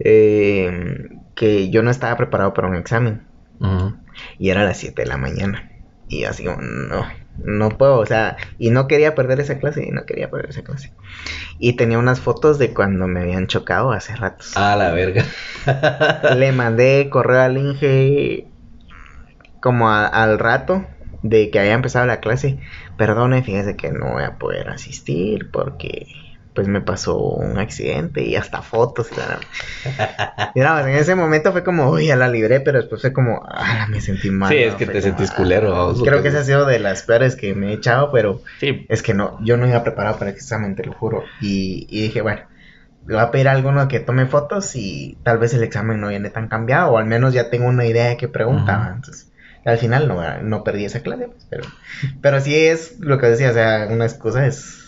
eh, 0.00 1.08
que 1.36 1.70
yo 1.70 1.82
no 1.82 1.90
estaba 1.90 2.16
preparado 2.16 2.54
para 2.54 2.68
un 2.68 2.76
examen. 2.76 3.22
Y 4.38 4.50
era 4.50 4.62
a 4.62 4.64
las 4.64 4.78
7 4.78 5.02
de 5.02 5.08
la 5.08 5.16
mañana. 5.16 5.70
Y 6.08 6.24
así 6.24 6.44
como, 6.44 6.60
no, 6.62 7.04
no 7.38 7.70
puedo. 7.70 7.98
O 7.98 8.06
sea, 8.06 8.36
y 8.58 8.70
no 8.70 8.86
quería 8.86 9.14
perder 9.14 9.40
esa 9.40 9.58
clase. 9.58 9.84
Y 9.86 9.90
no 9.90 10.04
quería 10.06 10.30
perder 10.30 10.50
esa 10.50 10.62
clase. 10.62 10.92
Y 11.58 11.74
tenía 11.74 11.98
unas 11.98 12.20
fotos 12.20 12.58
de 12.58 12.74
cuando 12.74 13.06
me 13.06 13.20
habían 13.22 13.46
chocado 13.46 13.92
hace 13.92 14.14
ratos. 14.16 14.56
A 14.56 14.76
la 14.76 14.92
verga. 14.92 15.24
Le 16.36 16.52
mandé 16.52 17.08
correo 17.10 17.40
al 17.40 17.58
Inge 17.58 18.48
como 19.60 19.88
a- 19.90 20.06
al 20.06 20.38
rato. 20.38 20.86
de 21.22 21.50
que 21.50 21.58
haya 21.58 21.72
empezado 21.72 22.04
la 22.04 22.20
clase, 22.20 22.58
perdone, 22.98 23.42
fíjese 23.42 23.76
que 23.76 23.90
no 23.90 24.12
voy 24.12 24.24
a 24.24 24.36
poder 24.36 24.68
asistir 24.68 25.50
porque 25.50 26.06
pues 26.54 26.68
me 26.68 26.80
pasó 26.80 27.18
un 27.18 27.58
accidente 27.58 28.22
y 28.22 28.36
hasta 28.36 28.62
fotos. 28.62 29.08
Y, 29.10 29.16
la... 29.16 29.40
y 30.54 30.60
nada, 30.60 30.88
en 30.88 30.96
ese 30.96 31.16
momento 31.16 31.50
fue 31.50 31.64
como, 31.64 31.90
uy, 31.90 32.06
ya 32.06 32.16
la 32.16 32.28
libré, 32.28 32.60
pero 32.60 32.78
después 32.78 33.00
fue 33.00 33.12
como, 33.12 33.42
ah, 33.44 33.86
me 33.90 34.00
sentí 34.00 34.30
mal. 34.30 34.50
Sí, 34.50 34.58
es 34.58 34.74
que 34.74 34.86
te 34.86 34.92
como, 34.92 35.02
sentís 35.02 35.30
ah, 35.32 35.36
culero. 35.36 35.94
Creo 36.04 36.22
que 36.22 36.28
esa 36.28 36.40
ha 36.40 36.44
sido 36.44 36.64
de 36.64 36.78
las 36.78 37.02
peores 37.02 37.34
que 37.34 37.54
me 37.54 37.70
he 37.70 37.74
echado, 37.74 38.12
pero 38.12 38.40
Sí, 38.60 38.86
es 38.88 39.02
que 39.02 39.14
no, 39.14 39.38
yo 39.44 39.56
no 39.56 39.66
iba 39.66 39.82
preparado 39.82 40.16
para 40.16 40.30
el 40.30 40.36
examen, 40.36 40.76
te 40.76 40.84
lo 40.84 40.92
juro. 40.92 41.24
Y, 41.40 41.88
y 41.90 42.02
dije, 42.02 42.22
bueno, 42.22 42.42
le 43.06 43.14
voy 43.14 43.22
a 43.24 43.30
pedir 43.32 43.48
a 43.48 43.52
alguno 43.52 43.88
que 43.88 43.98
tome 43.98 44.26
fotos 44.26 44.76
y 44.76 45.18
tal 45.24 45.38
vez 45.38 45.54
el 45.54 45.64
examen 45.64 46.00
no 46.00 46.08
viene 46.08 46.30
tan 46.30 46.46
cambiado, 46.48 46.92
o 46.92 46.98
al 46.98 47.06
menos 47.06 47.34
ya 47.34 47.50
tengo 47.50 47.66
una 47.66 47.84
idea 47.84 48.10
de 48.10 48.16
qué 48.16 48.28
pregunta. 48.28 48.76
Ujú. 48.78 48.86
¿va? 48.86 48.94
Entonces, 48.94 49.32
al 49.64 49.78
final 49.78 50.06
no, 50.06 50.38
no 50.42 50.62
perdí 50.62 50.84
esa 50.84 51.00
clase, 51.00 51.26
pues, 51.26 51.46
pero, 51.50 51.64
pero 52.22 52.40
sí 52.40 52.54
es 52.54 53.00
lo 53.00 53.18
que 53.18 53.26
decía, 53.26 53.50
o 53.50 53.54
sea, 53.54 53.88
una 53.90 54.04
excusa 54.04 54.46
es 54.46 54.83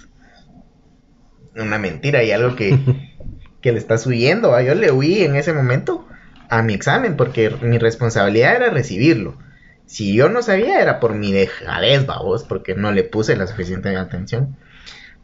una 1.56 1.78
mentira 1.78 2.22
y 2.22 2.32
algo 2.32 2.56
que, 2.56 2.78
que 3.60 3.72
le 3.72 3.78
estás 3.78 4.06
huyendo. 4.06 4.58
Yo 4.60 4.74
le 4.74 4.90
huí 4.90 5.22
en 5.22 5.36
ese 5.36 5.52
momento 5.52 6.06
a 6.48 6.62
mi 6.62 6.74
examen 6.74 7.16
porque 7.16 7.50
mi 7.62 7.78
responsabilidad 7.78 8.56
era 8.56 8.70
recibirlo. 8.70 9.38
Si 9.86 10.14
yo 10.14 10.28
no 10.28 10.42
sabía 10.42 10.80
era 10.80 10.98
por 10.98 11.14
mi 11.14 11.32
dejadez, 11.32 12.06
babos, 12.06 12.44
porque 12.44 12.74
no 12.74 12.92
le 12.92 13.04
puse 13.04 13.36
la 13.36 13.46
suficiente 13.46 13.94
atención. 13.96 14.56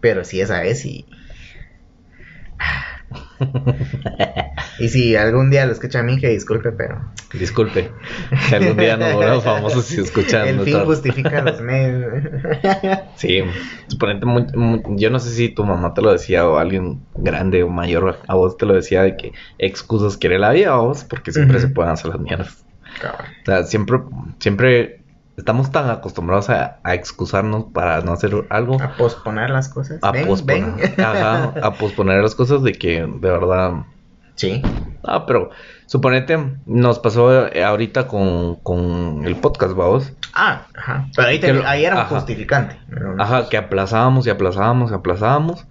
Pero 0.01 0.25
sí, 0.25 0.41
esa 0.41 0.65
es 0.65 0.85
y... 0.85 1.07
Y 4.79 4.89
si 4.89 5.15
algún 5.17 5.51
día 5.51 5.67
lo 5.67 5.73
escucha 5.73 6.01
a 6.01 6.03
mí, 6.03 6.19
que 6.19 6.29
disculpe, 6.29 6.73
pero... 6.73 7.01
disculpe. 7.35 7.91
Si 8.49 8.55
algún 8.55 8.77
día 8.77 8.97
nos 8.97 9.13
volvemos 9.15 9.45
famosos 9.45 9.93
y 9.93 10.01
escuchan. 10.01 10.49
El 10.49 10.61
fin 10.61 10.85
justifica 10.85 11.43
los 11.43 11.61
medios. 11.63 12.13
Sí, 13.17 13.43
suponete 13.89 14.27
muy- 14.27 14.47
muy- 14.55 14.83
yo 14.97 15.11
no 15.11 15.19
sé 15.19 15.31
si 15.31 15.49
tu 15.51 15.65
mamá 15.65 15.95
te 15.95 16.03
lo 16.03 16.13
decía 16.13 16.47
o 16.49 16.59
alguien 16.59 17.01
grande 17.15 17.63
o 17.63 17.69
mayor 17.69 18.21
a 18.27 18.35
vos 18.35 18.57
te 18.57 18.67
lo 18.67 18.75
decía 18.75 19.03
de 19.03 19.17
que 19.17 19.33
excusas 19.59 20.17
quiere 20.17 20.39
la 20.39 20.51
vida 20.53 20.73
a 20.73 20.79
vos 20.79 21.05
porque 21.05 21.33
siempre 21.33 21.61
se 21.61 21.69
pueden 21.69 21.93
hacer 21.93 22.11
las 22.11 22.21
mierdas. 22.21 22.65
Cabal. 23.01 23.27
O 23.43 23.45
sea, 23.47 23.63
siempre, 23.65 23.99
siempre 24.39 25.02
estamos 25.37 25.71
tan 25.71 25.89
acostumbrados 25.91 26.51
a, 26.51 26.79
a 26.85 26.95
excusarnos 26.95 27.65
para 27.73 28.01
no 28.03 28.13
hacer 28.13 28.33
algo, 28.51 28.81
A 28.81 28.97
posponer 28.97 29.51
las 29.51 29.69
cosas. 29.69 29.99
a 30.03 30.11
ven, 30.13 30.27
posponer, 30.27 30.75
ven. 30.97 31.05
ajá, 31.05 31.55
a 31.63 31.73
posponer 31.79 32.23
las 32.23 32.35
cosas 32.35 32.63
de 32.63 32.73
que 32.73 33.01
de 33.03 33.31
verdad 33.31 33.73
Sí. 34.35 34.63
Ah, 35.05 35.27
pero 35.27 35.51
suponete, 35.87 36.39
nos 36.65 36.99
pasó 36.99 37.49
eh, 37.49 37.63
ahorita 37.63 38.09
con, 38.09 38.57
con 38.57 39.25
el 39.27 39.37
podcast, 39.37 39.75
vamos. 39.75 40.13
Ah, 40.33 40.63
ajá. 40.75 41.07
Pero 41.15 41.29
ahí, 41.29 41.39
te- 41.39 41.49
Que 41.49 41.53
lo- 41.53 41.67
ahí 41.69 41.85
era 41.85 41.97
un 41.97 42.01
ajá. 42.03 42.15
justificante. 42.17 42.79
Ajá, 43.19 43.49
que 43.51 43.59
aplazábamos 43.59 44.27
y 44.27 44.31
aplazábamos 44.31 44.91
y 44.91 44.95
aplazábamos. 44.95 45.67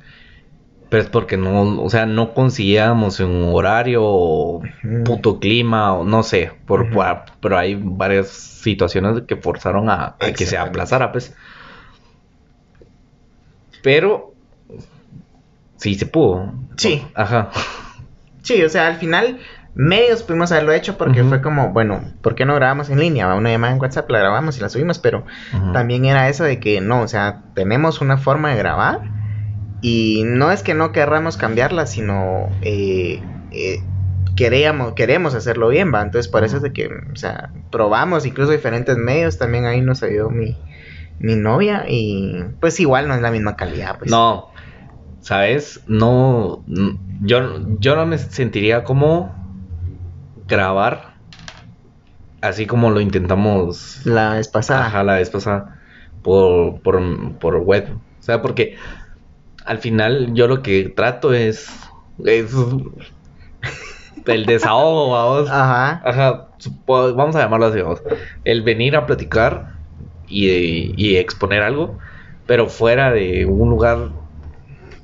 Pero 0.91 1.03
es 1.03 1.09
porque 1.09 1.37
no, 1.37 1.81
o 1.81 1.89
sea, 1.89 2.05
no 2.05 2.33
conseguíamos 2.33 3.19
un 3.21 3.49
horario 3.53 4.01
o 4.03 4.61
puto 5.05 5.39
clima 5.39 5.93
o 5.93 6.03
no 6.03 6.21
sé. 6.21 6.51
Por, 6.67 6.91
por- 6.91 7.21
pero 7.39 7.57
hay 7.57 7.75
varias 7.81 8.27
situaciones 8.27 9.23
que 9.25 9.37
forzaron 9.37 9.89
a, 9.89 10.17
a 10.19 10.33
que 10.33 10.45
se 10.45 10.57
aplazara, 10.57 11.11
pues. 11.13 11.33
Pero 13.81 14.33
sí 15.77 15.95
se 15.95 16.05
pudo. 16.05 16.53
Sí. 16.77 17.03
Ajá. 17.15 17.49
Sí, 18.43 18.61
o 18.63 18.69
sea, 18.69 18.87
al 18.87 18.95
final 18.97 19.39
medios 19.73 20.23
pudimos 20.23 20.51
haberlo 20.51 20.73
hecho 20.73 20.97
porque 20.97 21.23
fue 21.23 21.41
como, 21.41 21.69
bueno, 21.71 22.01
¿por 22.21 22.35
qué 22.35 22.43
no 22.45 22.55
grabamos 22.55 22.89
en 22.89 22.99
línea? 22.99 23.33
Una 23.33 23.49
llamada 23.49 23.73
en 23.73 23.79
WhatsApp 23.79 24.09
la 24.11 24.19
grabamos 24.19 24.57
y 24.57 24.61
la 24.61 24.67
subimos, 24.69 24.99
pero 24.99 25.23
también 25.73 26.03
era 26.05 26.27
eso 26.27 26.43
de 26.43 26.59
que 26.59 26.81
no, 26.81 27.01
o 27.01 27.07
sea, 27.07 27.43
tenemos 27.55 28.01
una 28.01 28.17
forma 28.17 28.49
de 28.51 28.57
grabar 28.57 28.99
y 29.81 30.23
no 30.25 30.51
es 30.51 30.63
que 30.63 30.73
no 30.73 30.91
querramos 30.91 31.37
cambiarla, 31.37 31.87
sino 31.87 32.49
eh, 32.61 33.21
eh, 33.51 33.79
queríamos, 34.35 34.93
queremos 34.93 35.35
hacerlo 35.35 35.69
bien, 35.69 35.93
va. 35.93 36.01
Entonces, 36.01 36.31
por 36.31 36.43
eso 36.43 36.57
es 36.57 36.63
de 36.63 36.71
que, 36.73 36.87
o 36.87 37.15
sea, 37.15 37.51
probamos 37.71 38.25
incluso 38.25 38.51
diferentes 38.51 38.97
medios, 38.97 39.37
también 39.37 39.65
ahí 39.65 39.81
nos 39.81 40.03
ayudó 40.03 40.29
mi, 40.29 40.55
mi 41.19 41.35
novia 41.35 41.85
y 41.87 42.43
pues 42.59 42.79
igual 42.79 43.07
no 43.07 43.15
es 43.15 43.21
la 43.21 43.31
misma 43.31 43.55
calidad, 43.55 43.97
pues. 43.97 44.09
No, 44.11 44.49
¿sabes? 45.19 45.81
No, 45.87 46.63
yo, 47.21 47.59
yo 47.79 47.95
no 47.95 48.05
me 48.05 48.17
sentiría 48.17 48.83
como 48.83 49.35
grabar 50.47 51.11
así 52.41 52.65
como 52.65 52.89
lo 52.89 52.99
intentamos 52.99 54.01
La 54.03 54.33
vez 54.33 54.47
pasada. 54.47 54.87
ajá, 54.87 55.03
la 55.03 55.15
vez 55.15 55.29
pasada 55.29 55.79
por, 56.23 56.81
por, 56.81 57.01
por 57.39 57.57
web. 57.57 57.87
O 58.19 58.23
sea, 58.23 58.41
porque 58.41 58.75
al 59.65 59.79
final 59.79 60.33
yo 60.33 60.47
lo 60.47 60.61
que 60.61 60.89
trato 60.89 61.33
es, 61.33 61.69
es 62.25 62.53
el 64.25 64.45
desahogo, 64.45 65.11
vamos. 65.11 65.49
Ajá. 65.51 66.01
Ajá, 66.05 66.47
vamos 66.87 67.35
a 67.35 67.39
llamarlo 67.39 67.67
así, 67.67 67.81
vamos. 67.81 68.01
El 68.43 68.61
venir 68.61 68.95
a 68.95 69.05
platicar 69.05 69.73
y, 70.27 70.93
y 70.95 71.17
exponer 71.17 71.61
algo, 71.63 71.97
pero 72.45 72.67
fuera 72.67 73.11
de 73.11 73.45
un 73.45 73.69
lugar 73.69 74.09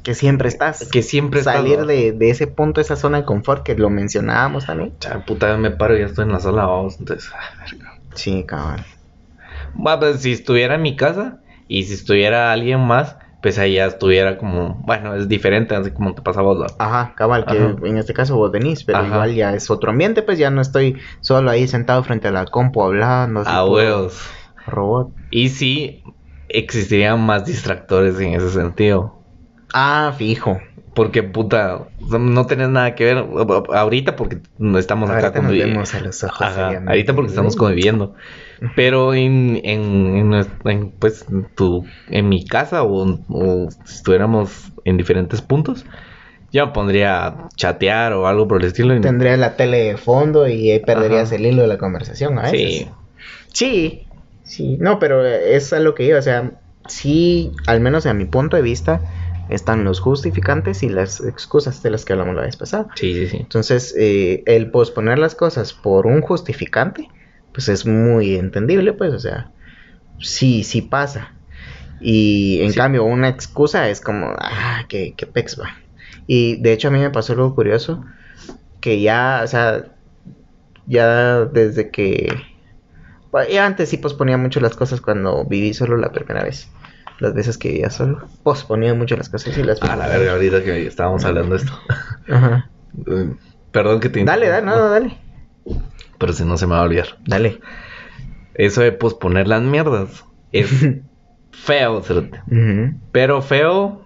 Que 0.04 0.14
siempre 0.14 0.48
estás. 0.48 0.90
que 0.90 1.02
siempre 1.02 1.40
estás, 1.40 1.56
salir 1.56 1.80
¿no? 1.80 1.86
de, 1.86 2.12
de 2.14 2.30
ese 2.30 2.48
punto, 2.48 2.80
esa 2.82 2.96
zona 2.96 3.18
de 3.20 3.26
confort 3.26 3.64
que 3.64 3.76
lo 3.76 3.90
mencionábamos 3.90 4.66
también. 4.66 4.94
Cha, 5.00 5.26
puta, 5.26 5.58
me 5.58 5.72
paro 5.72 5.96
y 5.96 6.00
ya 6.00 6.06
estoy 6.06 6.26
en 6.26 6.32
la 6.32 6.40
sala, 6.40 6.66
vamos. 6.66 7.00
Entonces, 7.00 7.30
ah, 7.34 7.64
verga. 7.64 8.00
Sí, 8.16 8.44
cabrón. 8.48 8.86
Bueno, 9.74 10.00
pues 10.00 10.22
si 10.22 10.32
estuviera 10.32 10.76
en 10.76 10.82
mi 10.82 10.96
casa 10.96 11.40
y 11.68 11.84
si 11.84 11.94
estuviera 11.94 12.52
alguien 12.52 12.80
más, 12.80 13.18
pues 13.42 13.58
ahí 13.60 13.76
ya 13.76 13.86
estuviera 13.86 14.38
como, 14.38 14.82
bueno, 14.86 15.16
es 15.16 15.28
diferente, 15.28 15.76
así 15.76 15.92
como 15.92 16.14
te 16.16 16.22
pasaba 16.22 16.52
a 16.52 16.54
vos, 16.54 16.60
¿no? 16.60 16.66
Ajá, 16.80 17.14
cabal, 17.16 17.46
que 17.46 17.58
Ajá. 17.58 17.76
en 17.84 17.98
este 17.98 18.14
caso 18.14 18.36
vos 18.36 18.52
venís, 18.52 18.84
pero 18.84 19.00
Ajá. 19.00 19.08
igual 19.08 19.36
ya 19.36 19.54
es 19.54 19.70
otro 19.70 19.92
ambiente, 19.92 20.24
pues 20.24 20.38
ya 20.40 20.50
no 20.50 20.62
estoy 20.62 21.00
solo 21.22 21.50
ahí 21.52 21.68
sentado 21.68 22.04
frente 22.04 22.28
a 22.28 22.32
la 22.32 22.46
compu 22.46 22.82
hablando. 22.82 23.42
así 23.42 23.50
A 23.54 23.66
huevos. 23.66 24.22
Robot. 24.66 25.14
Y 25.30 25.50
sí 25.50 26.04
existirían 26.50 27.20
más 27.26 27.46
distractores 27.46 28.20
en 28.20 28.34
ese 28.34 28.50
sentido. 28.50 29.24
Ah, 29.74 30.14
fijo. 30.18 30.60
Porque, 30.96 31.22
puta, 31.22 31.90
no 32.00 32.48
tenés 32.48 32.70
nada 32.70 32.96
que 32.96 33.04
ver 33.06 33.18
ahorita 33.74 34.16
porque 34.16 34.40
no 34.58 34.80
estamos 34.80 35.10
acá 35.12 35.28
Ahorita 35.28 35.42
nos 35.42 35.52
convivi- 35.52 35.66
vemos 35.66 35.94
a 35.94 36.00
los 36.00 36.24
ojos. 36.24 36.42
Ajá, 36.42 36.54
seriamente. 36.56 36.90
ahorita 36.90 37.14
porque 37.14 37.30
estamos 37.30 37.56
conviviendo. 37.56 38.16
Pero 38.76 39.14
en, 39.14 39.60
en, 39.64 40.34
en 40.34 40.46
en, 40.66 40.92
pues, 41.00 41.26
tu, 41.56 41.86
en 42.10 42.30
mi 42.30 42.46
casa 42.46 42.84
o, 42.84 43.06
o 43.30 43.70
si 43.72 43.96
estuviéramos 43.96 44.72
en 44.84 44.98
diferentes 44.98 45.42
puntos, 45.42 45.86
yo 46.52 46.74
pondría 46.74 47.48
chatear 47.56 48.14
o 48.14 48.28
algo 48.28 48.48
por 48.48 48.62
el 48.62 48.68
estilo. 48.68 49.00
Tendría 49.02 49.38
la 49.38 49.56
tele 49.56 49.78
de 49.84 49.98
fondo 49.98 50.48
y 50.48 50.72
ahí 50.72 50.80
perderías 50.80 51.28
Ajá. 51.28 51.36
el 51.36 51.46
hilo 51.46 51.62
de 51.62 51.68
la 51.68 51.78
conversación, 51.78 52.40
¿a 52.40 52.48
Sí, 52.50 52.88
Sí, 53.54 54.08
sí, 54.44 54.78
no, 54.80 55.00
pero 55.00 55.26
es 55.26 55.74
a 55.74 55.80
lo 55.80 55.94
que 55.96 56.04
iba, 56.04 56.20
o 56.20 56.22
sea, 56.22 56.52
sí, 56.88 57.52
al 57.66 57.82
menos 57.82 58.06
a 58.06 58.14
mi 58.14 58.26
punto 58.26 58.56
de 58.56 58.64
vista, 58.64 59.02
están 59.50 59.84
los 59.84 60.00
justificantes 60.00 60.84
y 60.84 60.90
las 60.90 61.22
excusas 61.22 61.82
de 61.84 61.90
las 61.90 62.06
que 62.06 62.14
hablamos 62.14 62.36
la 62.36 62.42
vez 62.44 62.56
pasada. 62.58 62.88
sí, 62.96 63.14
sí, 63.14 63.28
sí. 63.28 63.38
Entonces, 63.38 63.96
eh, 63.98 64.44
el 64.46 64.72
posponer 64.72 65.20
las 65.20 65.36
cosas 65.36 65.74
por 65.74 66.06
un 66.06 66.22
justificante, 66.22 67.10
pues 67.54 67.70
es 67.70 67.86
muy 67.86 68.36
entendible, 68.36 68.94
pues, 68.94 69.14
o 69.14 69.20
sea, 69.20 69.52
sí, 70.20 70.64
sí 70.64 70.82
pasa. 70.82 71.34
Y 72.00 72.60
en 72.62 72.72
Sí. 72.72 72.78
cambio, 72.78 73.04
una 73.06 73.30
excusa 73.30 73.90
es 73.90 74.02
como, 74.02 74.34
ah, 74.38 74.86
que, 74.88 75.14
que 75.16 75.26
pex 75.26 75.60
va. 75.60 75.70
Y 76.28 76.62
de 76.62 76.74
hecho, 76.74 76.90
a 76.90 76.92
mí 76.92 77.00
me 77.00 77.10
pasó 77.10 77.34
algo 77.34 77.56
curioso, 77.56 78.04
que 78.82 79.02
ya, 79.02 79.42
o 79.44 79.48
sea, 79.48 79.86
ya 80.86 81.46
desde 81.46 81.90
que. 81.90 82.28
Bueno, 83.32 83.50
ya 83.52 83.66
antes 83.66 83.90
sí 83.90 83.98
posponía 83.98 84.38
mucho 84.38 84.60
las 84.60 84.76
cosas 84.76 85.02
cuando 85.02 85.44
viví 85.46 85.74
solo 85.74 85.98
la 85.98 86.12
primera 86.12 86.44
vez. 86.44 86.70
Las 87.20 87.34
veces 87.34 87.58
que 87.58 87.70
vivía 87.70 87.90
solo, 87.90 88.28
posponía 88.44 88.94
mucho 88.94 89.18
las 89.18 89.30
cosas 89.30 89.58
y 89.58 89.64
las 89.64 89.82
A 89.82 89.96
la 89.96 90.08
verga, 90.08 90.34
ahorita 90.34 90.64
que 90.64 90.86
estábamos 90.86 91.26
hablando 91.26 91.56
de 91.56 91.64
esto. 91.64 91.74
Ajá. 92.30 92.70
Perdón 93.72 94.00
que 94.00 94.10
te 94.10 94.24
Dale, 94.24 94.48
dale, 94.48 94.66
no, 94.66 94.76
no, 94.78 94.90
dale. 94.90 95.18
Pero 96.18 96.34
si 96.34 96.44
no 96.46 96.58
se 96.58 96.68
me 96.68 96.74
va 96.74 96.80
a 96.80 96.84
olvidar. 96.84 97.18
Dale. 97.26 97.60
Eso 98.56 98.82
de 98.82 98.92
posponer 98.92 99.48
las 99.48 99.62
mierdas 99.62 100.26
es 100.52 100.70
feo, 101.52 102.02
cerote. 102.02 102.42
Pero 103.12 103.42
feo, 103.42 104.06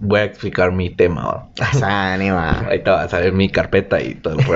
voy 0.00 0.20
a 0.20 0.24
explicar 0.24 0.72
mi 0.72 0.90
tema. 0.90 1.24
¿va? 1.24 1.48
Asa, 1.60 2.14
anima. 2.14 2.60
Ahorita 2.66 2.92
va 2.92 3.02
a 3.02 3.08
salir 3.08 3.32
mi 3.32 3.48
carpeta 3.48 4.02
y 4.02 4.14
todo. 4.16 4.36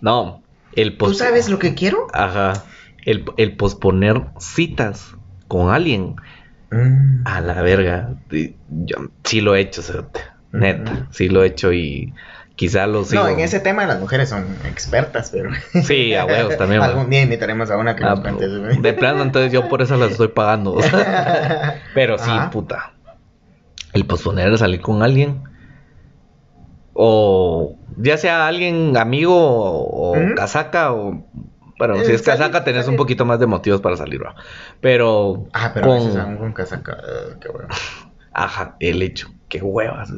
no, 0.00 0.42
el 0.72 0.96
¿Tú 0.96 1.14
sabes 1.14 1.48
lo 1.48 1.58
que 1.58 1.74
quiero? 1.74 2.06
Ajá. 2.12 2.64
El, 3.04 3.24
el 3.36 3.56
posponer 3.56 4.22
citas 4.38 5.14
con 5.48 5.70
alguien. 5.70 6.16
Mm. 6.70 7.26
A 7.26 7.40
la 7.40 7.62
verga. 7.62 8.14
Yo 8.30 8.96
sí 9.24 9.40
lo 9.40 9.54
he 9.54 9.60
hecho, 9.60 9.82
cerote. 9.82 10.20
Neta, 10.52 11.08
sí 11.10 11.28
lo 11.28 11.42
he 11.42 11.48
hecho 11.48 11.72
y 11.72 12.14
quizá 12.56 12.86
los. 12.86 13.12
No, 13.12 13.26
en 13.28 13.40
ese 13.40 13.60
tema 13.60 13.86
las 13.86 14.00
mujeres 14.00 14.28
son 14.28 14.46
expertas, 14.64 15.30
pero... 15.30 15.50
Sí, 15.84 16.14
a 16.14 16.24
huevos 16.24 16.56
también. 16.56 16.82
Algún 16.82 17.10
día 17.10 17.22
invitaremos 17.22 17.70
a 17.70 17.76
una 17.76 17.96
que 17.96 18.04
Ah, 18.04 18.10
nos 18.10 18.20
cuente 18.20 18.44
eso. 18.46 18.80
de 18.80 18.92
plano, 18.92 19.22
entonces 19.22 19.52
yo 19.52 19.68
por 19.68 19.82
eso 19.82 19.96
las 19.96 20.12
estoy 20.12 20.28
pagando. 20.28 20.76
Pero 21.94 22.18
sí, 22.18 22.30
Ajá. 22.30 22.50
puta. 22.50 22.92
El 23.92 24.06
posponer 24.06 24.52
a 24.52 24.58
salir 24.58 24.80
con 24.80 25.02
alguien. 25.02 25.42
O 26.92 27.76
ya 27.96 28.16
sea 28.16 28.46
alguien 28.46 28.96
amigo 28.96 29.34
o, 29.36 30.14
casaca 30.36 30.92
o... 30.92 31.24
Bueno, 31.78 31.96
si 32.04 32.12
Eh, 32.12 32.14
es 32.14 32.22
casaca 32.22 32.52
salir, 32.52 32.64
tenés 32.64 32.88
un 32.88 32.96
poquito 32.96 33.24
más 33.24 33.40
de 33.40 33.46
motivos 33.46 33.80
para 33.80 33.96
salir, 33.96 34.22
¿va? 34.24 34.36
Pero... 34.80 35.46
Ah, 35.52 35.72
pero 35.74 35.88
con... 35.88 35.96
a 35.96 36.00
veces 36.00 36.16
aún 36.16 36.36
con 36.36 36.52
casaca. 36.52 36.92
eh, 36.98 37.34
qué 37.40 37.48
bueno. 37.48 37.68
Ajá, 38.32 38.76
el 38.80 39.02
hecho. 39.02 39.28
Qué 39.48 39.60
huevas. 39.60 40.10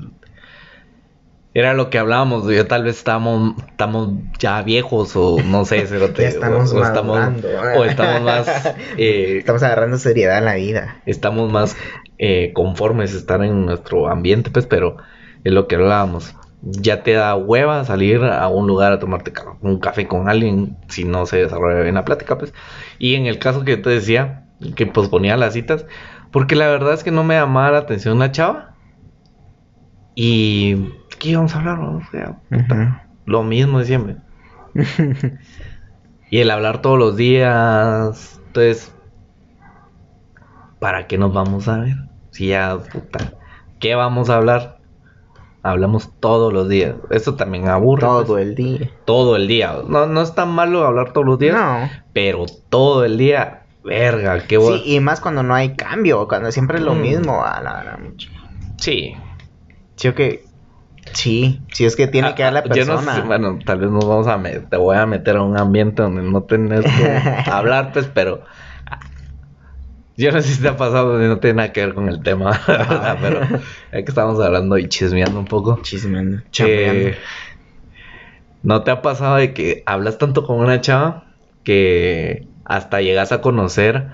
Era 1.57 1.73
lo 1.73 1.89
que 1.89 1.97
hablábamos. 1.97 2.47
Yo 2.47 2.67
tal 2.67 2.85
vez 2.85 2.99
estamos, 2.99 3.55
estamos 3.67 4.11
ya 4.39 4.61
viejos 4.61 5.17
o 5.17 5.39
no 5.43 5.65
sé, 5.65 5.87
Ya 6.19 6.29
estamos 6.29 6.71
o, 6.71 6.81
o 6.81 6.85
estamos, 6.85 7.19
o 7.79 7.85
estamos 7.87 8.21
más... 8.21 8.75
eh, 8.99 9.39
Estamos 9.39 9.63
agarrando 9.63 9.97
seriedad 9.97 10.37
en 10.37 10.45
la 10.45 10.57
vida. 10.57 11.01
estamos 11.07 11.51
más 11.51 11.75
eh, 12.19 12.53
conformes 12.53 13.15
estar 13.15 13.43
en 13.43 13.65
nuestro 13.65 14.11
ambiente, 14.11 14.51
pues, 14.51 14.67
pero 14.67 14.99
es 15.45 15.53
lo 15.55 15.67
que 15.67 15.77
hablábamos. 15.77 16.35
Ya 16.61 17.03
te 17.03 17.13
da 17.13 17.35
hueva 17.37 17.87
salir 17.87 18.23
a 18.23 18.49
un 18.49 18.67
lugar 18.67 18.93
a 18.93 18.99
tomarte 18.99 19.33
un 19.63 19.81
café 19.81 20.07
con 20.07 20.29
alguien 20.29 20.77
si 20.89 21.05
no 21.05 21.25
se 21.25 21.39
desarrolla 21.39 21.81
bien 21.81 21.95
la 21.95 22.05
plática, 22.05 22.37
pues. 22.37 22.53
Y 22.99 23.15
en 23.15 23.25
el 23.25 23.39
caso 23.39 23.65
que 23.65 23.77
yo 23.77 23.83
te 23.83 23.89
decía, 23.89 24.45
que 24.75 24.85
posponía 24.85 25.39
las 25.39 25.55
citas, 25.55 25.87
porque 26.33 26.55
la 26.55 26.69
verdad 26.69 26.93
es 26.93 27.03
que 27.03 27.13
no 27.13 27.25
me 27.25 27.37
llamaba 27.37 27.71
la 27.71 27.79
atención 27.79 28.19
la 28.19 28.31
chava. 28.31 28.76
Y... 30.17 30.93
¿Qué 31.21 31.31
íbamos 31.31 31.55
a 31.55 31.61
hablar? 31.61 31.79
O 31.79 32.03
sea, 32.11 32.39
lo 33.25 33.43
mismo 33.45 33.79
de 33.79 33.85
siempre. 33.85 34.17
Y 36.29 36.39
el 36.41 36.51
hablar 36.51 36.83
todos 36.83 36.99
los 36.99 37.17
días. 37.17 38.41
Entonces, 38.49 38.93
¿para 40.81 41.07
qué 41.07 41.19
nos 41.19 41.33
vamos 41.33 41.69
a 41.69 41.79
ver? 41.79 41.95
Si 42.33 42.49
ya, 42.49 42.77
puta, 42.79 43.33
¿qué 43.79 43.95
vamos 43.95 44.29
a 44.29 44.37
hablar? 44.37 44.79
Hablamos 45.62 46.11
todos 46.21 46.53
los 46.53 46.69
días. 46.69 46.97
Eso 47.11 47.35
también 47.37 47.69
aburre. 47.69 48.01
Todo 48.01 48.27
pues. 48.27 48.43
el 48.47 48.55
día. 48.57 48.91
Todo 49.05 49.37
el 49.37 49.47
día. 49.49 49.77
No, 49.89 50.07
no 50.07 50.21
es 50.21 50.35
tan 50.35 50.51
malo 50.51 50.85
hablar 50.85 51.12
todos 51.12 51.27
los 51.27 51.39
días, 51.39 51.55
No. 51.55 51.89
pero 52.12 52.45
todo 52.69 53.05
el 53.05 53.19
día, 53.19 53.62
verga, 53.85 54.47
qué 54.47 54.57
bueno. 54.59 54.79
Sí, 54.79 54.95
y 54.97 55.01
más 55.01 55.21
cuando 55.21 55.43
no 55.45 55.55
hay 55.55 55.75
cambio, 55.77 56.27
cuando 56.29 56.51
siempre 56.53 56.79
es 56.79 56.85
lo 56.85 56.95
Mm. 56.95 57.01
mismo. 57.01 57.45
A 57.45 57.61
la. 57.62 57.99
Sí, 58.79 59.14
o 60.05 60.15
que. 60.15 60.45
Sí, 61.13 61.61
sí, 61.73 61.85
es 61.85 61.95
que 61.97 62.09
tiene 62.09 62.35
que 62.35 62.43
dar 62.43 62.53
la 62.53 62.61
Ah, 62.61 62.65
yo 62.75 62.85
no 62.85 62.95
persona. 62.95 63.15
sé, 63.15 63.21
bueno, 63.23 63.59
tal 63.65 63.79
vez 63.79 63.91
nos 63.91 64.07
vamos 64.07 64.27
a 64.27 64.43
te 64.69 64.77
voy 64.77 64.97
a 64.97 65.07
meter 65.07 65.37
a 65.37 65.43
un 65.43 65.57
ambiente 65.57 66.03
donde 66.03 66.23
no 66.23 66.43
tenés 66.43 66.85
que 66.85 67.51
hablar, 67.51 67.93
pues, 67.93 68.07
pero 68.13 68.43
yo 70.17 70.33
no 70.33 70.41
sé 70.41 70.49
si 70.55 70.63
te 70.63 70.69
ha 70.69 70.77
pasado 70.77 71.19
no 71.19 71.39
tiene 71.39 71.57
nada 71.57 71.73
que 71.73 71.85
ver 71.85 71.95
con 71.95 72.09
el 72.09 72.23
tema, 72.23 72.59
pero 73.21 73.43
ya 73.93 74.03
que 74.03 74.05
estamos 74.07 74.41
hablando 74.41 74.79
y 74.79 74.89
chismeando 74.89 75.39
un 75.39 75.45
poco, 75.45 75.79
Chismeando, 75.83 76.43
eh. 76.61 77.17
¿no 78.63 78.83
te 78.83 78.91
ha 78.91 79.03
pasado 79.03 79.37
de 79.37 79.53
que 79.55 79.83
hablas 79.87 80.19
tanto 80.19 80.45
con 80.45 80.59
una 80.59 80.81
chava 80.81 81.25
que 81.65 82.49
hasta 82.65 83.01
llegas 83.01 83.33
a 83.33 83.41
conocer 83.41 84.09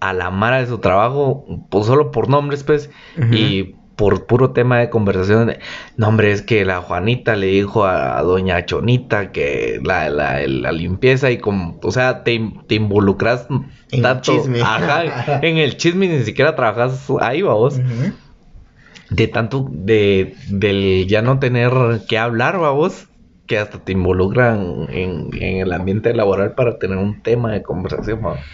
a 0.00 0.12
la 0.12 0.30
Mara 0.30 0.58
de 0.60 0.66
su 0.66 0.78
trabajo, 0.78 1.44
pues 1.68 1.86
solo 1.86 2.10
por 2.10 2.28
nombres, 2.28 2.64
pues, 2.64 2.90
y 3.32 3.74
por 4.00 4.26
puro 4.26 4.52
tema 4.52 4.78
de 4.78 4.88
conversación, 4.88 5.52
no 5.96 6.08
hombre, 6.08 6.32
es 6.32 6.40
que 6.42 6.64
la 6.64 6.80
Juanita 6.80 7.36
le 7.36 7.48
dijo 7.48 7.84
a, 7.84 8.22
doña 8.22 8.64
Chonita 8.64 9.30
que 9.30 9.78
la, 9.84 10.08
la, 10.08 10.40
la 10.46 10.72
limpieza 10.72 11.30
y 11.30 11.36
como, 11.38 11.78
o 11.82 11.92
sea, 11.92 12.22
te, 12.24 12.40
te 12.66 12.76
involucras 12.76 13.46
En 13.90 14.02
tanto, 14.02 14.32
el 14.32 14.38
chisme. 14.38 14.60
ajá, 14.64 15.40
en 15.42 15.58
el 15.58 15.76
chisme 15.76 16.08
ni 16.08 16.22
siquiera 16.24 16.56
trabajas 16.56 17.06
ahí, 17.20 17.42
vamos, 17.42 17.74
Ujú. 17.78 18.14
de 19.10 19.28
tanto, 19.28 19.66
de, 19.70 20.34
del 20.48 21.06
ya 21.08 21.20
no 21.22 21.38
tener 21.38 21.72
que 22.08 22.16
hablar, 22.18 22.58
vamos, 22.58 23.08
que 23.46 23.58
hasta 23.58 23.84
te 23.84 23.92
involucran 23.92 24.86
en, 24.90 25.28
en 25.40 25.56
el 25.58 25.72
ambiente 25.72 26.14
laboral 26.14 26.54
para 26.54 26.78
tener 26.78 26.96
un 26.98 27.20
tema 27.22 27.52
de 27.52 27.62
conversación, 27.62 28.22
vamos. 28.22 28.46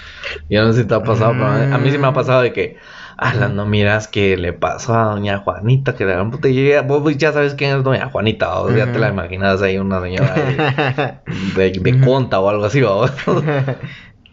Yo 0.49 0.65
no 0.65 0.73
sé 0.73 0.83
si 0.83 0.89
te 0.89 0.95
ha 0.95 1.03
pasado, 1.03 1.33
pero 1.37 1.47
a 1.49 1.59
mí- 1.59 1.67
a 1.71 1.79
mí 1.79 1.91
sí 1.91 1.99
me 1.99 2.07
ha 2.07 2.13
pasado 2.15 2.43
de 2.43 2.53
que, 2.53 2.77
ala, 3.19 3.49
no 3.49 3.67
miras 3.67 4.09
que 4.09 4.37
le 4.37 4.53
pasó 4.53 4.95
a 4.95 5.05
doña 5.05 5.39
Juanita, 5.39 5.95
que 5.95 6.05
la 6.05 6.25
puta 6.29 6.49
llega, 6.49 6.83
vos 6.83 7.17
ya 7.17 7.33
sabes 7.33 7.55
quién 7.55 7.77
es 7.77 7.83
doña 7.85 8.11
Juanita, 8.11 8.49
vos 8.61 8.75
ya 8.75 8.91
te 8.93 8.99
la 8.99 9.09
imaginas 9.09 9.63
ahí 9.63 9.79
una 9.79 10.01
señora 10.01 10.35
de, 11.57 11.71
de, 11.81 12.01
conta 12.01 12.41
o 12.41 12.49
algo 12.49 12.65
así, 12.67 12.83
vamos. 12.83 13.13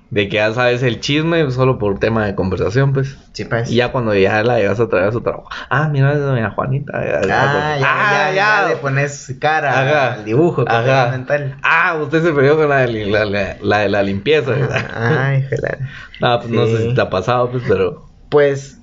De 0.09 0.29
que 0.29 0.35
ya 0.35 0.53
sabes 0.53 0.83
el 0.83 0.99
chisme 0.99 1.49
solo 1.49 1.79
por 1.79 1.97
tema 1.97 2.23
de 2.27 2.35
conversación, 2.35 2.93
pues. 2.93 3.17
Sí, 3.31 3.45
pues. 3.45 3.71
Y 3.71 3.77
ya 3.77 3.91
cuando 3.91 4.13
ya 4.13 4.43
la 4.43 4.59
llegas 4.59 4.79
a 4.79 4.87
traer 4.87 5.07
a 5.07 5.11
su 5.11 5.21
trabajo. 5.21 5.49
Ah, 5.71 5.89
mira, 5.91 6.13
es 6.13 6.19
doña 6.19 6.51
Juanita. 6.51 6.93
Ah, 6.95 7.75
ya, 7.79 7.79
ya, 7.79 8.31
ya, 8.35 8.67
le 8.67 8.75
pones 8.75 9.35
cara 9.39 9.71
Ajá. 9.71 10.13
al 10.13 10.25
dibujo 10.25 10.65
Ajá. 10.67 11.09
mental. 11.09 11.57
Ah, 11.63 11.97
usted 11.99 12.21
se 12.21 12.31
perdió 12.31 12.55
con 12.57 12.69
la 12.69 12.85
de 12.85 13.05
la, 13.07 13.25
la- 13.25 13.57
la 13.59 13.79
de 13.79 13.89
la 13.89 14.03
limpieza. 14.03 14.51
Ay, 14.95 15.41
joder. 15.49 15.79
No, 16.19 16.39
pues 16.39 16.51
no 16.51 16.67
sé 16.67 16.89
si 16.89 16.93
te 16.93 17.01
ha 17.01 17.09
pasado, 17.09 17.49
pues, 17.49 17.63
pero. 17.67 18.05
Pues 18.33 18.79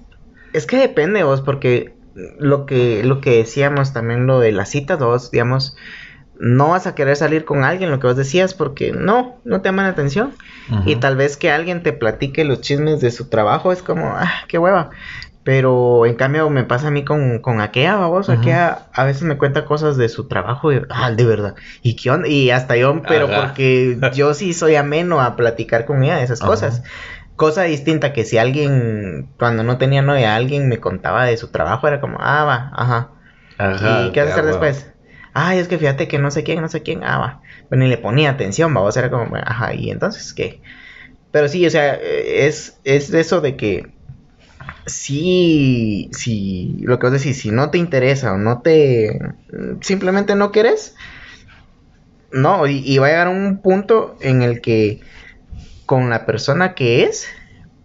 es 0.52 0.64
que 0.66 0.76
depende 0.76 1.24
vos, 1.24 1.42
porque 1.42 1.96
lo 2.38 2.66
que, 2.66 3.02
lo 3.04 3.20
que 3.20 3.38
decíamos 3.38 3.92
también, 3.92 4.26
lo 4.26 4.38
de 4.38 4.52
las 4.52 4.70
citas, 4.70 5.00
vos, 5.00 5.32
digamos, 5.32 5.76
no 6.38 6.68
vas 6.68 6.86
a 6.86 6.94
querer 6.94 7.16
salir 7.16 7.44
con 7.44 7.64
alguien, 7.64 7.90
lo 7.90 7.98
que 7.98 8.06
vos 8.06 8.16
decías, 8.16 8.54
porque 8.54 8.92
no, 8.92 9.40
no 9.44 9.60
te 9.60 9.68
llaman 9.68 9.86
la 9.86 9.92
atención. 9.92 10.32
Y 10.86 10.96
tal 10.96 11.16
vez 11.16 11.36
que 11.36 11.50
alguien 11.50 11.82
te 11.82 11.92
platique 11.92 12.44
los 12.44 12.60
chismes 12.60 13.00
de 13.00 13.10
su 13.10 13.28
trabajo 13.28 13.72
es 13.72 13.82
como, 13.82 14.14
ah, 14.16 14.44
qué 14.46 14.56
hueva. 14.56 14.90
Pero 15.42 16.06
en 16.06 16.14
cambio 16.14 16.48
me 16.48 16.62
pasa 16.62 16.88
a 16.88 16.90
mí 16.92 17.04
con, 17.04 17.40
con 17.40 17.60
Akea, 17.60 17.96
vamos. 17.96 18.28
Akea 18.28 18.86
a 18.92 19.04
veces 19.04 19.22
me 19.22 19.36
cuenta 19.36 19.64
cosas 19.64 19.96
de 19.96 20.08
su 20.08 20.28
trabajo 20.28 20.72
y, 20.72 20.80
ah, 20.90 21.10
de 21.10 21.24
verdad. 21.24 21.56
¿Y 21.82 21.96
qué 21.96 22.10
onda? 22.10 22.28
Y 22.28 22.50
hasta 22.50 22.76
yo, 22.76 23.02
pero 23.02 23.26
Ajá. 23.26 23.46
porque 23.46 23.98
yo 24.14 24.32
sí 24.32 24.52
soy 24.52 24.76
ameno 24.76 25.20
a 25.20 25.34
platicar 25.34 25.86
con 25.86 26.04
ella 26.04 26.16
de 26.16 26.22
esas 26.24 26.40
cosas. 26.40 26.84
Cosa 27.40 27.62
distinta 27.62 28.12
que 28.12 28.26
si 28.26 28.36
alguien, 28.36 29.30
cuando 29.38 29.62
no 29.62 29.78
tenía 29.78 30.02
novia, 30.02 30.36
alguien 30.36 30.68
me 30.68 30.78
contaba 30.78 31.24
de 31.24 31.38
su 31.38 31.48
trabajo, 31.48 31.88
era 31.88 31.98
como, 31.98 32.18
ah, 32.20 32.44
va, 32.44 32.70
ajá. 32.74 33.12
Ajá. 33.56 34.02
¿Y 34.02 34.12
qué 34.12 34.20
vas 34.20 34.28
a 34.28 34.32
hacer 34.34 34.44
después? 34.44 34.90
Ay, 35.32 35.58
es 35.58 35.66
que 35.66 35.78
fíjate 35.78 36.06
que 36.06 36.18
no 36.18 36.30
sé 36.30 36.42
quién, 36.44 36.60
no 36.60 36.68
sé 36.68 36.82
quién, 36.82 37.02
ah, 37.02 37.16
va. 37.16 37.42
Bueno, 37.70 37.86
y 37.86 37.88
le 37.88 37.96
ponía 37.96 38.28
atención, 38.28 38.74
vamos, 38.74 38.94
era 38.98 39.08
como, 39.08 39.34
ajá, 39.36 39.72
y 39.72 39.90
entonces, 39.90 40.34
¿qué? 40.34 40.60
Pero 41.30 41.48
sí, 41.48 41.66
o 41.66 41.70
sea, 41.70 41.94
eh, 41.94 42.46
es, 42.46 42.78
es 42.84 43.14
eso 43.14 43.40
de 43.40 43.56
que 43.56 43.90
sí, 44.84 46.10
sí, 46.12 46.76
lo 46.82 46.98
que 46.98 47.06
vos 47.06 47.18
decís, 47.18 47.40
si 47.40 47.52
no 47.52 47.70
te 47.70 47.78
interesa 47.78 48.34
o 48.34 48.36
no 48.36 48.60
te, 48.60 49.18
simplemente 49.80 50.34
no 50.34 50.52
querés, 50.52 50.94
no, 52.32 52.66
y, 52.66 52.82
y 52.84 52.98
va 52.98 53.06
a 53.06 53.10
llegar 53.10 53.28
un 53.28 53.62
punto 53.62 54.18
en 54.20 54.42
el 54.42 54.60
que 54.60 55.00
con 55.90 56.08
la 56.08 56.24
persona 56.24 56.74
que 56.74 57.02
es, 57.02 57.26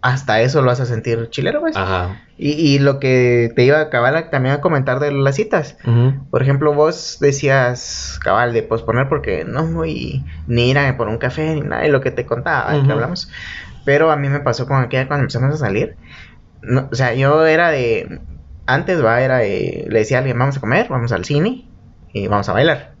hasta 0.00 0.40
eso 0.40 0.62
lo 0.62 0.70
a 0.70 0.76
sentir 0.76 1.28
chilero, 1.30 1.58
pues. 1.58 1.76
Ajá. 1.76 2.22
Y, 2.38 2.50
y 2.52 2.78
lo 2.78 3.00
que 3.00 3.50
te 3.56 3.64
iba 3.64 3.78
a 3.78 3.80
acabar 3.80 4.30
también 4.30 4.54
a 4.54 4.60
comentar 4.60 5.00
de 5.00 5.10
las 5.10 5.34
citas. 5.34 5.76
Por 6.30 6.40
ejemplo, 6.40 6.72
vos 6.72 7.16
decías, 7.20 8.20
cabal, 8.22 8.52
de 8.52 8.62
posponer 8.62 9.08
porque 9.08 9.44
no 9.44 9.66
voy 9.66 10.24
ni 10.46 10.70
ir 10.70 10.78
a 10.78 10.96
por 10.96 11.08
un 11.08 11.18
café 11.18 11.52
ni 11.56 11.62
nada 11.62 11.82
de 11.82 11.88
lo 11.88 12.00
que 12.00 12.12
te 12.12 12.26
contaba, 12.26 12.70
que 12.74 12.78
Ujú. 12.82 12.92
hablamos. 12.92 13.28
Pero 13.84 14.12
a 14.12 14.16
mí 14.16 14.28
me 14.28 14.38
pasó 14.38 14.68
con 14.68 14.80
aquella 14.80 15.08
cuando 15.08 15.22
empezamos 15.22 15.52
a 15.56 15.58
salir. 15.58 15.96
No, 16.62 16.88
o 16.92 16.94
sea, 16.94 17.12
yo 17.12 17.44
era 17.44 17.70
de. 17.70 18.20
Antes, 18.66 19.04
va, 19.04 19.20
era 19.20 19.38
de. 19.38 19.84
Le 19.88 19.98
decía 19.98 20.18
a 20.18 20.20
alguien, 20.20 20.38
vamos 20.38 20.58
a 20.58 20.60
comer, 20.60 20.86
vamos 20.88 21.10
al 21.10 21.24
cine 21.24 21.64
y 22.12 22.28
vamos 22.28 22.48
a 22.48 22.52
bailar. 22.52 22.95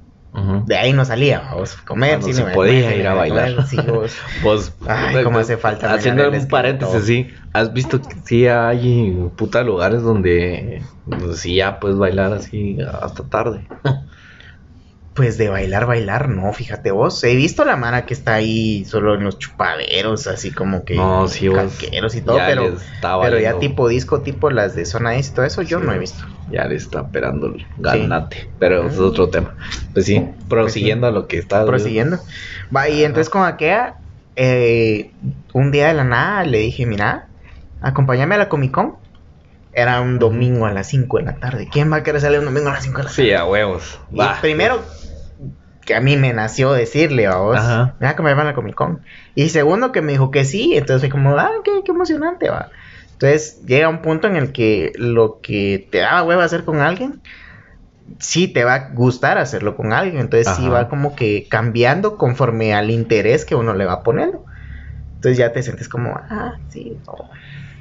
De 0.66 0.76
ahí 0.76 0.92
no 0.92 1.04
salía, 1.04 1.40
vamos 1.40 1.78
a 1.78 1.84
comer, 1.84 2.18
Cuando 2.18 2.26
cine, 2.26 2.48
se 2.48 2.54
podía 2.54 2.94
ir 2.94 3.06
a 3.06 3.14
bailar. 3.14 3.66
sí, 3.66 3.76
vos. 3.76 4.14
Pues, 4.42 4.72
Ay, 4.86 5.24
cómo 5.24 5.38
hace 5.38 5.56
falta 5.56 5.92
Haciendo 5.92 6.30
un 6.30 6.48
paréntesis, 6.48 7.04
sí. 7.04 7.28
¿Has 7.52 7.72
visto 7.72 8.02
que 8.02 8.16
sí 8.24 8.46
hay 8.46 9.30
puta 9.36 9.62
lugares 9.62 10.02
donde, 10.02 10.82
donde 11.06 11.36
sí 11.36 11.56
ya 11.56 11.80
puedes 11.80 11.96
bailar 11.96 12.32
así 12.34 12.78
hasta 12.80 13.24
tarde? 13.24 13.66
Pues 15.16 15.38
de 15.38 15.48
bailar, 15.48 15.86
bailar, 15.86 16.28
no, 16.28 16.52
fíjate 16.52 16.90
vos. 16.90 17.24
He 17.24 17.34
visto 17.34 17.64
la 17.64 17.76
mara 17.76 18.04
que 18.04 18.12
está 18.12 18.34
ahí 18.34 18.84
solo 18.84 19.14
en 19.14 19.24
los 19.24 19.38
chupaderos, 19.38 20.26
así 20.26 20.52
como 20.52 20.84
que 20.84 20.94
No, 20.94 21.26
sí, 21.26 21.48
vos. 21.48 21.56
calqueros 21.56 22.14
y 22.14 22.20
todo, 22.20 22.38
pero, 22.46 22.76
pero 23.22 23.38
ya 23.40 23.58
tipo 23.58 23.88
disco, 23.88 24.20
tipo 24.20 24.50
las 24.50 24.74
de 24.76 24.84
zona 24.84 25.16
S 25.16 25.30
y 25.30 25.34
todo 25.34 25.46
eso, 25.46 25.62
yo 25.62 25.80
Sí, 25.80 25.86
no 25.86 25.92
he 25.94 25.98
visto. 25.98 26.22
Ya 26.50 26.66
le 26.66 26.76
está 26.76 27.00
esperando 27.00 27.46
el 27.46 27.66
ganate. 27.78 28.50
Pero 28.58 28.86
es 28.86 28.98
otro 28.98 29.30
tema. 29.30 29.54
Pues 29.94 30.04
sí, 30.04 30.20
Pues 30.20 30.44
prosiguiendo 30.48 31.06
a 31.06 31.10
lo 31.10 31.26
que 31.26 31.38
está. 31.38 31.64
Prosiguiendo. 31.64 32.18
Va, 32.74 32.88
y 32.90 33.02
entonces 33.02 33.30
con 33.30 33.44
aquella, 33.44 33.94
eh, 34.36 35.12
un 35.54 35.72
día 35.72 35.88
de 35.88 35.94
la 35.94 36.04
nada 36.04 36.44
le 36.44 36.58
dije, 36.58 36.84
mira, 36.84 37.28
acompáñame 37.80 38.34
a 38.34 38.38
la 38.38 38.48
Comic 38.50 38.72
Con. 38.72 38.96
Era 39.72 40.00
un 40.00 40.18
domingo 40.18 40.64
a 40.64 40.72
las 40.72 40.88
5 40.88 41.18
de 41.18 41.24
la 41.24 41.36
tarde. 41.36 41.68
¿Quién 41.70 41.92
va 41.92 41.96
a 41.96 42.02
querer 42.02 42.20
salir 42.20 42.38
un 42.38 42.46
domingo 42.46 42.68
a 42.70 42.72
las 42.72 42.82
5 42.84 42.98
de 42.98 43.04
la 43.04 43.10
tarde? 43.10 43.22
Sí, 43.22 43.32
a 43.32 43.44
huevos. 43.44 43.98
Y 44.10 44.16
Va. 44.16 44.38
primero, 44.40 44.82
que 45.86 45.94
a 45.94 46.00
mí 46.00 46.16
me 46.16 46.32
nació 46.32 46.72
decirle 46.72 47.26
a 47.26 47.36
vos, 47.36 47.56
Ajá. 47.56 47.96
me 48.00 48.34
van 48.34 48.48
a 48.48 48.54
Comic 48.54 48.74
Con. 48.74 49.02
Y 49.34 49.48
segundo, 49.48 49.92
que 49.92 50.02
me 50.02 50.12
dijo 50.12 50.30
que 50.30 50.44
sí. 50.44 50.72
Entonces 50.74 51.00
fue 51.00 51.10
como, 51.10 51.36
ah, 51.38 51.50
qué, 51.64 51.82
qué 51.84 51.92
emocionante, 51.92 52.50
va. 52.50 52.70
Entonces 53.12 53.62
llega 53.66 53.88
un 53.88 54.02
punto 54.02 54.26
en 54.26 54.36
el 54.36 54.52
que 54.52 54.92
lo 54.96 55.40
que 55.42 55.88
te 55.90 55.98
daba 55.98 56.22
hueva 56.24 56.44
hacer 56.44 56.64
con 56.64 56.80
alguien, 56.80 57.22
sí 58.20 58.48
te 58.48 58.64
va 58.64 58.74
a 58.74 58.90
gustar 58.92 59.38
hacerlo 59.38 59.76
con 59.76 59.92
alguien. 59.92 60.20
Entonces 60.20 60.54
sí 60.54 60.68
va 60.68 60.88
como 60.88 61.14
que 61.14 61.48
cambiando 61.48 62.18
conforme 62.18 62.74
al 62.74 62.90
interés 62.90 63.44
que 63.44 63.54
uno 63.54 63.74
le 63.74 63.84
va 63.84 64.02
poniendo. 64.02 64.44
Entonces 65.16 65.38
ya 65.38 65.52
te 65.52 65.62
sientes 65.62 65.88
como, 65.88 66.16
ah, 66.16 66.54
sí, 66.68 67.00
oh. 67.06 67.28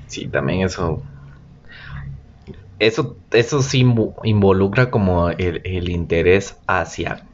Sí, 0.07 0.29
también 0.29 0.61
eso. 0.61 1.03
Eso, 2.77 3.17
eso 3.31 3.61
sí 3.61 3.83
invo- 3.83 4.15
involucra 4.23 4.91
como 4.91 5.29
el, 5.29 5.61
el 5.63 5.89
interés 5.89 6.57
hacia 6.67 7.25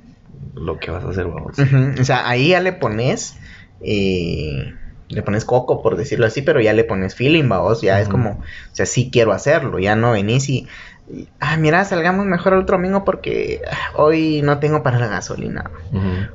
lo 0.56 0.80
que 0.80 0.92
vas 0.92 1.04
a 1.04 1.10
hacer, 1.10 1.28
vamos. 1.28 1.58
Ujú, 1.58 2.02
O 2.02 2.04
sea, 2.04 2.28
ahí 2.30 2.50
ya 2.50 2.60
le 2.60 2.74
pones. 2.74 3.38
eh, 3.82 4.74
le 5.10 5.24
pones 5.24 5.44
coco, 5.44 5.82
por 5.82 5.98
decirlo 5.98 6.26
así, 6.26 6.42
pero 6.42 6.62
ya 6.62 6.72
le 6.72 6.86
pones 6.86 7.16
feeling, 7.16 7.50
vos. 7.50 7.82
Ya 7.82 8.00
es 8.00 8.08
como, 8.08 8.30
o 8.32 8.44
sea, 8.72 8.86
sí 8.86 9.10
quiero 9.12 9.34
hacerlo. 9.34 9.78
Ya 9.80 9.96
no 9.96 10.12
venís 10.14 10.48
y. 10.50 10.68
Ah, 11.42 11.58
mira, 11.58 11.84
salgamos 11.84 12.26
mejor 12.26 12.54
el 12.54 12.60
otro 12.60 12.78
domingo 12.78 13.04
porque 13.04 13.62
ah, 13.70 13.76
hoy 13.96 14.42
no 14.44 14.60
tengo 14.60 14.82
para 14.84 14.98
la 15.00 15.08
gasolina. 15.08 15.70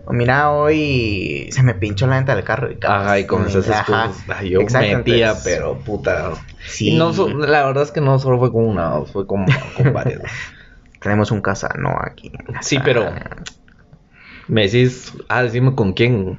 O 0.04 0.12
mira, 0.12 0.50
hoy 0.50 1.48
se 1.52 1.62
me 1.62 1.72
pinchó 1.74 2.06
la 2.06 2.16
venta 2.16 2.34
del 2.34 2.44
carro. 2.44 2.70
Y 2.70 2.76
capaz 2.76 3.02
Ajá, 3.04 3.18
y 3.20 3.26
con 3.26 3.46
esas 3.46 3.86
cosas. 3.86 4.24
yo 4.44 4.60
exacto, 4.60 4.98
metía, 4.98 5.28
entonces, 5.30 5.42
pero 5.56 5.78
puta. 5.78 6.32
Sí, 6.68 6.90
Y 6.90 6.98
no 6.98 7.12
la 7.46 7.64
verdad 7.64 7.84
es 7.84 7.92
que 7.92 8.02
no 8.02 8.18
solo 8.18 8.38
fue 8.38 8.52
con 8.52 8.66
una, 8.66 9.00
fue 9.06 9.26
con, 9.26 9.46
con 9.74 9.92
varias. 9.94 10.20
tenemos 11.00 11.30
un 11.30 11.40
casano 11.40 11.96
aquí. 11.98 12.30
Sí, 12.60 12.78
pero- 12.84 13.10
Me 14.48 14.62
decís, 14.68 15.12
ah, 15.28 15.42
decime 15.42 15.74
con 15.74 15.92
quién. 15.92 16.38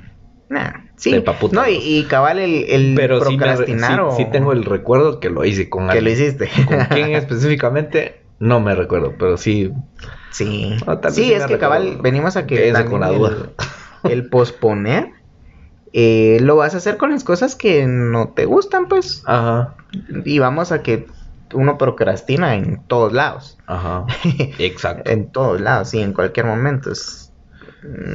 Nah, 0.50 0.72
sí. 0.96 1.12
De 1.12 1.22
pa' 1.22 1.38
puta, 1.38 1.56
no, 1.62 1.68
y, 1.70 2.06
cabal 2.06 2.40
el, 2.40 2.64
el 2.70 2.94
Pero 2.96 3.20
sí, 3.26 3.32
me- 3.38 3.38
procrastinar 3.46 4.02
sí, 4.16 4.26
tengo 4.32 4.54
el 4.54 4.64
recuerdo 4.64 5.20
que 5.20 5.30
lo 5.30 5.44
hice 5.44 5.70
con 5.70 5.90
que 5.90 6.02
lo 6.02 6.10
alguien. 6.10 6.14
hiciste. 6.14 6.50
Con 6.66 6.80
quién 6.90 7.16
específicamente, 7.16 8.22
no 8.40 8.60
me 8.60 8.76
recuerdo, 8.76 9.16
pero 9.20 9.38
sí. 9.38 9.72
Sí, 10.32 10.76
Ah, 10.86 11.00
sí, 11.10 11.34
es 11.34 11.46
que 11.48 11.58
cabal, 11.58 12.00
venimos 12.02 12.38
a 12.38 12.46
que 12.46 12.72
con 12.90 13.02
la 13.02 13.10
duda. 13.10 13.50
El, 14.04 14.30
posponer 14.30 15.10
eh, 15.94 16.38
lo 16.42 16.56
vas 16.58 16.74
a 16.76 16.78
hacer 16.78 16.98
con 16.98 17.12
las 17.12 17.24
cosas 17.24 17.56
que 17.56 17.86
no 17.88 18.30
te 18.30 18.46
gustan, 18.46 18.88
pues. 18.88 19.24
Ajá. 19.26 19.76
Y 20.24 20.40
vamos 20.40 20.72
a 20.72 20.84
que 20.84 21.08
uno 21.54 21.78
procrastina 21.78 22.56
en 22.56 22.86
todos 22.88 23.12
lados. 23.14 23.58
Ajá. 23.68 24.06
Exacto. 24.60 25.10
en 25.10 25.32
todos 25.32 25.60
lados, 25.60 25.90
sí, 25.90 26.00
en 26.00 26.14
cualquier 26.14 26.46
momento. 26.46 26.92
es- 26.92 27.27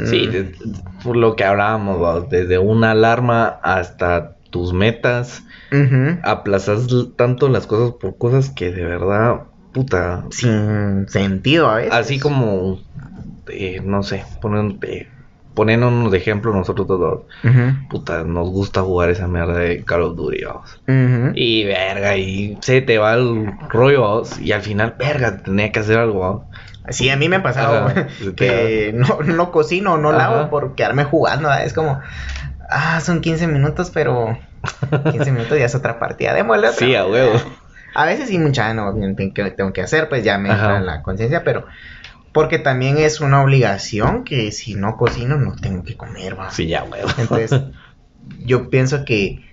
Sí, 0.04 0.26
de- 0.26 0.52
por 1.02 1.16
lo 1.16 1.36
que 1.36 1.44
hablábamos, 1.44 2.28
desde 2.28 2.58
una 2.58 2.92
alarma 2.92 3.46
hasta 3.62 4.36
tus 4.50 4.72
metas, 4.72 5.44
aplazas 6.22 6.86
tanto 7.16 7.48
las 7.48 7.66
cosas 7.66 7.94
por 8.00 8.18
cosas 8.18 8.50
que 8.50 8.70
de 8.72 8.84
verdad, 8.84 9.44
puta, 9.72 10.24
Sin 10.30 11.08
sentido 11.08 11.68
a 11.68 11.76
veces. 11.76 11.92
así 11.92 12.18
como, 12.18 12.78
eh, 13.48 13.80
no 13.82 14.02
sé, 14.02 14.24
ponen, 14.40 14.78
eh, 14.82 15.08
poniéndonos 15.54 16.10
de 16.12 16.18
ejemplo 16.18 16.52
nosotros 16.52 16.86
todos, 16.86 17.22
puta, 17.90 18.24
nos 18.24 18.48
gusta 18.50 18.82
jugar 18.82 19.10
esa 19.10 19.26
mierda 19.28 19.58
de 19.58 19.84
Call 19.84 20.02
of 20.02 20.16
Duty, 20.16 20.44
vamos. 20.44 20.82
Y 21.34 21.64
verga, 21.64 22.16
y 22.16 22.58
se 22.60 22.82
te 22.82 22.98
va 22.98 23.14
el 23.14 23.46
rollo, 23.68 24.02
vamos, 24.02 24.38
y 24.38 24.52
al 24.52 24.62
final, 24.62 24.96
verga, 24.98 25.42
tenía 25.42 25.72
que 25.72 25.80
hacer 25.80 25.98
algo, 25.98 26.20
vamos. 26.20 26.42
Sí, 26.88 27.10
a 27.10 27.16
mí 27.16 27.28
me 27.28 27.36
ha 27.36 27.42
pasado 27.42 27.86
Ajá, 27.86 28.08
te 28.18 28.34
que 28.34 28.92
no, 28.94 29.20
no 29.22 29.52
cocino, 29.52 29.98
no 29.98 30.12
lavo 30.12 30.36
Ajá. 30.36 30.50
por 30.50 30.74
quedarme 30.74 31.04
jugando. 31.04 31.48
¿verdad? 31.48 31.64
Es 31.64 31.72
como, 31.72 32.00
ah, 32.68 33.00
son 33.00 33.20
15 33.20 33.46
minutos, 33.46 33.90
pero 33.92 34.38
15 35.10 35.30
minutos 35.32 35.58
ya 35.58 35.66
es 35.66 35.74
otra 35.74 35.98
partida. 35.98 36.34
Démosle 36.34 36.68
otra. 36.68 36.86
Sí, 36.86 36.94
a 36.94 37.06
huevo. 37.06 37.34
A 37.94 38.06
veces 38.06 38.28
sí, 38.28 38.38
mucha 38.38 38.72
no, 38.74 38.94
tengo 38.94 39.72
que, 39.72 39.82
hacer, 39.82 40.08
pues 40.08 40.24
ya 40.24 40.38
me 40.38 40.50
entra 40.50 40.70
Ajá. 40.70 40.76
en 40.78 40.86
la 40.86 41.02
conciencia, 41.02 41.44
pero 41.44 41.66
porque 42.32 42.58
también 42.58 42.96
es 42.96 43.20
una 43.20 43.42
obligación 43.42 44.24
que 44.24 44.50
si 44.50 44.74
no 44.74 44.96
cocino 44.96 45.36
no 45.36 45.54
tengo 45.54 45.84
que 45.84 45.96
comer, 45.96 46.38
va. 46.38 46.50
Sí, 46.50 46.66
ya, 46.66 46.84
huevo. 46.84 47.10
Entonces, 47.18 47.60
yo 48.44 48.70
pienso 48.70 49.04
que 49.04 49.44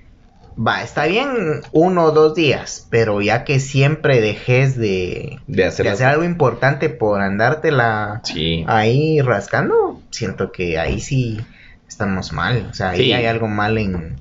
va, 0.62 0.84
está 0.84 1.06
bien 1.06 1.30
uno 1.72 2.06
o 2.06 2.12
dos 2.12 2.36
días, 2.36 2.88
pero 2.90 3.22
ya 3.22 3.44
que 3.46 3.60
siempre 3.60 4.20
dejes 4.22 4.76
de, 4.78 5.40
de 5.48 5.66
hacer, 5.66 5.86
de 5.86 5.92
hacer 5.92 6.08
algo 6.08 6.24
importante 6.24 6.90
por 6.90 7.22
andártela 7.22 8.22
Sí. 8.24 8.66
ahí 8.68 9.22
rascando, 9.22 10.02
siento 10.12 10.52
que 10.52 10.78
ahí 10.78 11.00
sí 11.00 11.40
estamos 11.88 12.34
mal. 12.34 12.68
O 12.70 12.74
sea, 12.74 12.90
ahí 12.90 13.06
Sí. 13.06 13.14
hay 13.14 13.26
algo 13.26 13.48
mal 13.48 13.78
en, 13.78 14.16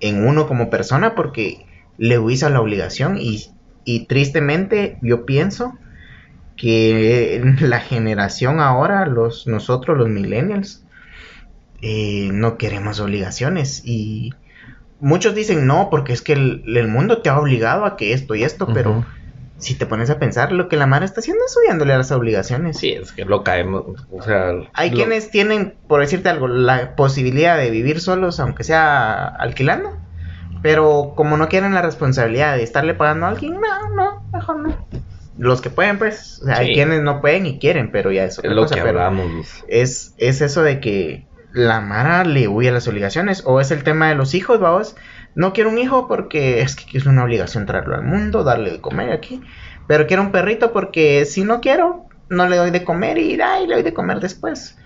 en 0.00 0.26
uno 0.26 0.46
como 0.46 0.70
persona 0.70 1.14
porque 1.14 1.66
le 1.96 2.18
huís 2.18 2.42
a 2.44 2.50
la 2.50 2.60
obligación 2.60 3.18
y, 3.20 3.44
y 3.84 4.06
tristemente 4.06 4.96
yo 5.02 5.26
pienso 5.26 5.72
que 6.56 7.42
la 7.60 7.80
generación 7.80 8.60
ahora, 8.60 9.06
los 9.06 9.46
nosotros 9.46 9.98
los 9.98 10.08
millennials, 10.08 10.84
eh, 11.82 12.30
no 12.32 12.58
queremos 12.58 13.00
obligaciones 13.00 13.82
y 13.84 14.34
muchos 15.00 15.34
dicen 15.34 15.66
no 15.66 15.88
porque 15.90 16.12
es 16.12 16.22
que 16.22 16.32
el, 16.34 16.62
el 16.76 16.88
mundo 16.88 17.22
te 17.22 17.28
ha 17.30 17.38
obligado 17.38 17.84
a 17.84 17.96
que 17.96 18.12
esto 18.12 18.34
y 18.34 18.44
esto, 18.44 18.68
pero 18.72 19.04
si 19.58 19.74
te 19.74 19.86
pones 19.86 20.10
a 20.10 20.18
pensar 20.18 20.52
lo 20.52 20.68
que 20.68 20.76
la 20.76 20.86
madre 20.86 21.04
está 21.06 21.20
haciendo 21.20 21.44
es 21.44 21.52
subiéndole 21.52 21.92
a 21.92 21.98
las 21.98 22.12
obligaciones. 22.12 22.78
Sí, 22.78 22.90
es 22.92 23.12
que 23.12 23.24
lo 23.24 23.42
caemos, 23.42 24.06
o 24.10 24.22
sea... 24.22 24.52
Hay 24.74 24.90
lo- 24.90 24.96
quienes 24.96 25.30
tienen, 25.30 25.74
por 25.88 26.00
decirte 26.00 26.28
algo, 26.28 26.48
la 26.48 26.94
posibilidad 26.96 27.56
de 27.56 27.70
vivir 27.70 28.00
solos, 28.00 28.38
aunque 28.40 28.64
sea 28.64 29.26
alquilando. 29.26 29.96
Pero 30.62 31.12
como 31.16 31.36
no 31.36 31.48
quieren 31.48 31.72
la 31.74 31.82
responsabilidad 31.82 32.56
de 32.56 32.64
estarle 32.64 32.94
pagando 32.94 33.26
a 33.26 33.28
alguien, 33.28 33.54
no, 33.60 33.94
no, 33.94 34.22
mejor 34.32 34.58
no. 34.58 34.88
Los 35.38 35.60
que 35.60 35.70
pueden, 35.70 35.98
pues, 35.98 36.40
o 36.42 36.46
sea, 36.46 36.58
hay 36.58 36.74
quienes 36.74 37.00
no 37.02 37.20
pueden 37.20 37.46
y 37.46 37.60
quieren, 37.60 37.92
pero 37.92 38.10
ya 38.10 38.24
es 38.24 38.40
Es 38.42 38.50
lo 38.50 38.62
cosa. 38.62 38.74
que 38.74 38.80
hablamos. 38.80 39.64
es, 39.68 40.14
es 40.18 40.40
eso 40.40 40.64
de 40.64 40.80
que 40.80 41.27
la 41.52 41.80
Mara 41.80 42.24
le 42.24 42.48
huye 42.48 42.68
a 42.68 42.72
las 42.72 42.88
obligaciones. 42.88 43.42
O 43.46 43.60
es 43.60 43.70
el 43.70 43.82
tema 43.84 44.08
de 44.08 44.14
los 44.14 44.34
hijos, 44.34 44.60
vamos. 44.60 44.96
No 45.34 45.52
quiero 45.52 45.70
un 45.70 45.78
hijo 45.78 46.08
porque 46.08 46.60
es 46.62 46.76
que 46.76 46.98
es 46.98 47.06
una 47.06 47.24
obligación 47.24 47.66
traerlo 47.66 47.94
al 47.94 48.02
mundo, 48.02 48.44
darle 48.44 48.70
de 48.72 48.80
comer 48.80 49.12
aquí. 49.12 49.40
Pero 49.86 50.06
quiero 50.06 50.22
un 50.22 50.32
perrito 50.32 50.72
porque 50.72 51.24
si 51.24 51.44
no 51.44 51.60
quiero, 51.60 52.06
no 52.28 52.48
le 52.48 52.56
doy 52.56 52.70
de 52.70 52.84
comer 52.84 53.18
y 53.18 53.40
ay, 53.40 53.66
le 53.66 53.74
doy 53.74 53.82
de 53.82 53.94
comer 53.94 54.20
después. 54.20 54.76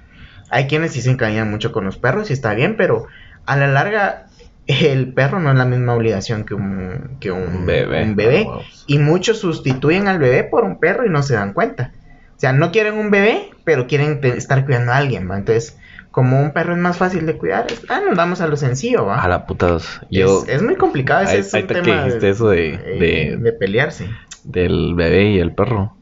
Hay 0.50 0.66
quienes 0.66 0.92
sí 0.92 1.00
se 1.00 1.10
encariñan 1.10 1.50
mucho 1.50 1.72
con 1.72 1.84
los 1.84 1.96
perros 1.96 2.30
y 2.30 2.34
está 2.34 2.54
bien, 2.54 2.76
pero 2.76 3.06
a 3.46 3.56
la 3.56 3.66
larga 3.66 4.26
el 4.66 5.12
perro 5.12 5.40
no 5.40 5.50
es 5.50 5.56
la 5.56 5.64
misma 5.64 5.94
obligación 5.94 6.44
que 6.44 6.54
un, 6.54 7.16
que 7.20 7.32
un, 7.32 7.42
Un 7.56 7.66
bebé. 7.66 8.04
un 8.04 8.14
bebé. 8.16 8.46
Ah, 8.48 8.52
wow. 8.52 8.62
Y 8.86 8.98
muchos 8.98 9.38
sustituyen 9.38 10.08
al 10.08 10.18
bebé 10.18 10.44
por 10.44 10.64
un 10.64 10.78
perro 10.78 11.06
y 11.06 11.10
no 11.10 11.22
se 11.22 11.34
dan 11.34 11.52
cuenta. 11.52 11.92
O 12.36 12.40
sea, 12.42 12.52
no 12.52 12.70
quieren 12.70 12.94
un 12.94 13.10
bebé, 13.10 13.50
pero 13.64 13.86
quieren 13.86 14.20
estar 14.22 14.64
cuidando 14.64 14.92
a 14.92 14.96
alguien, 14.96 15.30
¿va? 15.30 15.36
Entonces, 15.36 15.78
como 16.12 16.40
un 16.40 16.52
perro 16.52 16.74
es 16.74 16.78
más 16.78 16.96
fácil 16.98 17.26
de 17.26 17.36
cuidar, 17.36 17.66
ah, 17.88 18.00
nos 18.06 18.16
vamos 18.16 18.40
a 18.40 18.46
lo 18.46 18.56
sencillo, 18.56 19.04
¿va? 19.06 19.20
A 19.20 19.28
la 19.28 19.46
putas. 19.46 20.00
Yo, 20.10 20.44
es, 20.44 20.48
es 20.48 20.62
muy 20.62 20.76
complicado, 20.76 21.22
ese 21.22 21.32
ahí- 21.32 21.40
es 21.40 21.52
un 21.52 21.60
ahorita 21.60 21.74
que 21.74 21.80
tema 21.82 22.04
dijiste 22.04 22.28
eso 22.30 22.48
de- 22.50 22.74
eh, 22.74 22.98
de- 23.00 23.36
de 23.38 23.52
pelearse. 23.52 24.08
del 24.44 24.94
bebé 24.94 25.30
y 25.32 25.38
el 25.40 25.54
perro. 25.54 25.96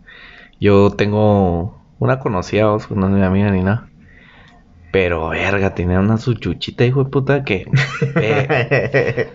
Yo 0.61 0.91
tengo 0.91 1.81
una 1.99 2.19
conocida, 2.19 2.67
vos, 2.67 2.91
no 2.91 3.07
es 3.07 3.13
mi 3.13 3.23
amiga 3.23 3.51
ni 3.51 3.63
nada. 3.63 3.87
Pero, 4.93 5.29
verga, 5.29 5.75
tenía 5.75 6.01
una 6.01 6.19
su 6.19 6.35
chuchita, 6.35 6.85
hijo 6.85 7.05
de 7.05 7.11
puta, 7.11 7.45
que... 7.45 7.67
eh, 8.17 9.29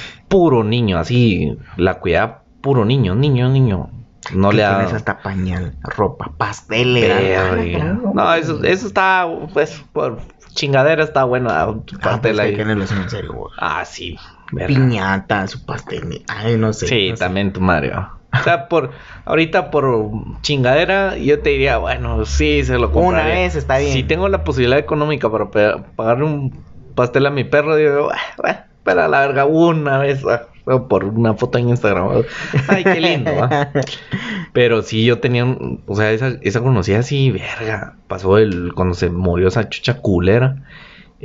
puro 0.28 0.64
niño, 0.64 0.98
así, 0.98 1.56
la 1.76 2.00
cuidaba 2.00 2.44
puro 2.62 2.84
niño, 2.86 3.14
niño, 3.14 3.48
niño. 3.50 3.90
No 4.32 4.50
¿Qué 4.50 4.56
le 4.56 4.62
da... 4.62 4.76
tienes 4.76 4.94
hasta 4.94 5.18
pañal, 5.22 5.76
ropa, 5.82 6.32
pastel, 6.36 6.94
Verga. 6.94 7.98
No, 8.14 8.34
eso, 8.34 8.62
eso 8.64 8.86
está, 8.86 9.26
pues, 9.52 9.84
por 9.92 10.18
chingadera 10.54 11.04
está 11.04 11.24
bueno. 11.24 11.50
ah, 11.50 11.74
tu 11.84 11.96
Ah, 11.96 12.00
pastel 12.02 12.20
pues, 12.36 12.38
ahí. 12.40 12.50
que 12.52 12.56
tenerlo 12.58 12.84
en 12.84 13.10
serio, 13.10 13.32
güey. 13.34 13.52
Ah, 13.58 13.84
sí. 13.84 14.16
verga. 14.52 14.68
Piñata, 14.74 15.46
su 15.48 15.64
pastel, 15.64 16.24
ay, 16.28 16.56
no 16.56 16.72
sé. 16.72 16.86
Sí, 16.86 17.10
no 17.10 17.16
sé. 17.16 17.24
también 17.24 17.52
tu 17.52 17.60
madre. 17.60 17.90
va. 17.90 18.20
O 18.38 18.42
sea, 18.42 18.68
por 18.68 18.90
ahorita 19.26 19.70
por 19.70 20.10
chingadera, 20.42 21.16
yo 21.16 21.40
te 21.40 21.50
diría, 21.50 21.78
bueno, 21.78 22.24
sí, 22.24 22.64
se 22.64 22.74
lo 22.78 22.88
Una 22.88 22.92
compraría. 22.92 23.34
vez 23.34 23.54
está 23.54 23.78
bien. 23.78 23.92
Si 23.92 24.02
tengo 24.02 24.28
la 24.28 24.42
posibilidad 24.42 24.78
económica 24.78 25.30
para 25.30 25.50
pagarle 25.94 26.24
un 26.24 26.64
pastel 26.96 27.26
a 27.26 27.30
mi 27.30 27.44
perro, 27.44 27.76
digo, 27.76 28.10
"Ah, 28.12 28.18
bueno, 28.38 28.58
para 28.82 29.06
la 29.08 29.20
verga, 29.20 29.44
una 29.44 29.98
vez, 29.98 30.24
ah, 30.26 30.42
o 30.66 30.88
por 30.88 31.04
una 31.04 31.34
foto 31.34 31.58
en 31.58 31.68
Instagram. 31.70 32.22
Ay, 32.68 32.84
qué 32.84 33.00
lindo, 33.00 33.34
¿va? 33.36 33.70
Pero 34.52 34.82
sí, 34.82 35.04
yo 35.04 35.18
tenía, 35.20 35.44
un- 35.44 35.82
o 35.86 35.94
sea, 35.96 36.12
esa, 36.12 36.38
esa 36.42 36.60
conocida 36.60 37.00
así, 37.00 37.30
verga, 37.30 37.96
pasó 38.08 38.38
el, 38.38 38.72
cuando 38.74 38.94
se 38.94 39.10
murió 39.10 39.48
esa 39.48 39.68
chucha 39.68 39.98
culera. 39.98 40.62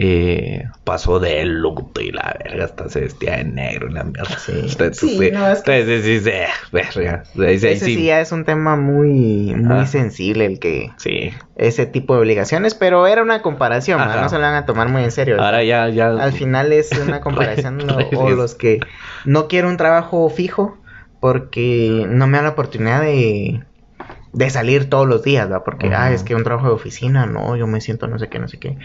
Eh, 0.02 0.64
pasó 0.86 1.20
de 1.20 1.44
luto 1.44 2.00
y 2.00 2.12
la 2.14 2.34
verga 2.42 2.64
hasta 2.66 2.88
se 2.88 3.02
vestía 3.02 3.36
de 3.36 3.44
negro 3.44 3.90
y 3.90 3.94
la 3.94 4.06
mierda. 4.06 4.38
Sí. 4.40 4.54
Entonces, 4.56 4.98
Sí, 4.98 5.18
sí, 5.18 5.32
no, 5.32 5.52
es 5.52 5.62
que- 5.62 5.80
entonces, 5.80 6.06
sí, 6.06 6.20
sí, 6.22 6.32
verga. 6.72 7.24
Ese 7.36 7.76
sí. 7.76 7.96
sí 7.96 8.06
ya 8.06 8.22
es 8.22 8.32
un 8.32 8.46
tema 8.46 8.78
muy, 8.78 9.54
muy 9.56 9.80
Ah. 9.82 9.86
sensible 9.86 10.46
el 10.46 10.60
que 10.60 10.90
Sí. 11.00 11.32
ese 11.58 11.86
tipo 11.86 12.14
de 12.16 12.22
obligaciones, 12.22 12.76
pero 12.76 13.08
era 13.08 13.22
una 13.22 13.42
comparación, 13.42 14.00
no 14.00 14.30
se 14.30 14.36
lo 14.38 14.42
van 14.42 14.54
a 14.56 14.66
tomar 14.66 14.88
muy 14.88 15.04
en 15.04 15.12
serio. 15.12 15.36
Ahora 15.42 15.64
ya, 15.66 15.90
ya. 15.90 16.08
Al 16.12 16.32
final 16.32 16.72
es 16.72 16.92
una 16.94 17.20
comparación 17.22 17.76
¿no? 17.78 17.98
Re- 17.98 18.08
o 18.16 18.30
los 18.30 18.56
que 18.56 18.80
no 19.26 19.50
quiero 19.50 19.68
un 19.68 19.76
trabajo 19.76 20.30
fijo 20.30 20.78
porque 21.20 22.06
no 22.08 22.26
me 22.28 22.38
da 22.38 22.44
la 22.44 22.50
oportunidad 22.52 23.02
de, 23.02 23.64
de 24.32 24.50
salir 24.50 24.90
todos 24.90 25.08
los 25.10 25.24
días, 25.24 25.50
¿verdad? 25.50 25.64
Porque, 25.66 25.94
ah, 25.94 26.06
Ujú. 26.06 26.14
es 26.16 26.24
que 26.24 26.36
un 26.36 26.44
trabajo 26.46 26.68
de 26.68 26.74
oficina, 26.74 27.26
no, 27.26 27.58
yo 27.58 27.68
me 27.68 27.82
siento 27.82 28.08
no 28.08 28.18
sé 28.18 28.30
qué, 28.30 28.40
no 28.40 28.48
sé 28.48 28.60
qué. 28.60 28.78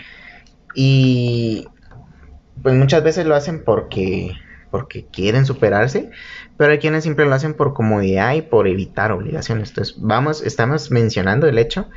Y 0.75 1.69
pues 2.63 2.75
muchas 2.75 3.03
veces 3.03 3.27
lo 3.27 3.35
hacen 3.35 3.63
porque 3.65 4.33
porque 4.71 5.07
quieren 5.07 5.47
superarse, 5.47 6.11
pero 6.57 6.73
hay 6.73 6.79
quienes 6.79 7.05
siempre 7.05 7.27
lo 7.27 7.35
hacen 7.37 7.55
por 7.55 7.75
comodidad 7.75 8.35
y 8.35 8.43
por 8.43 8.67
evitar 8.67 9.13
obligaciones. 9.13 9.69
Entonces, 9.69 9.95
vamos, 10.01 10.43
estamos 10.43 10.91
mencionando 10.91 11.47
el 11.47 11.59
hecho 11.59 11.89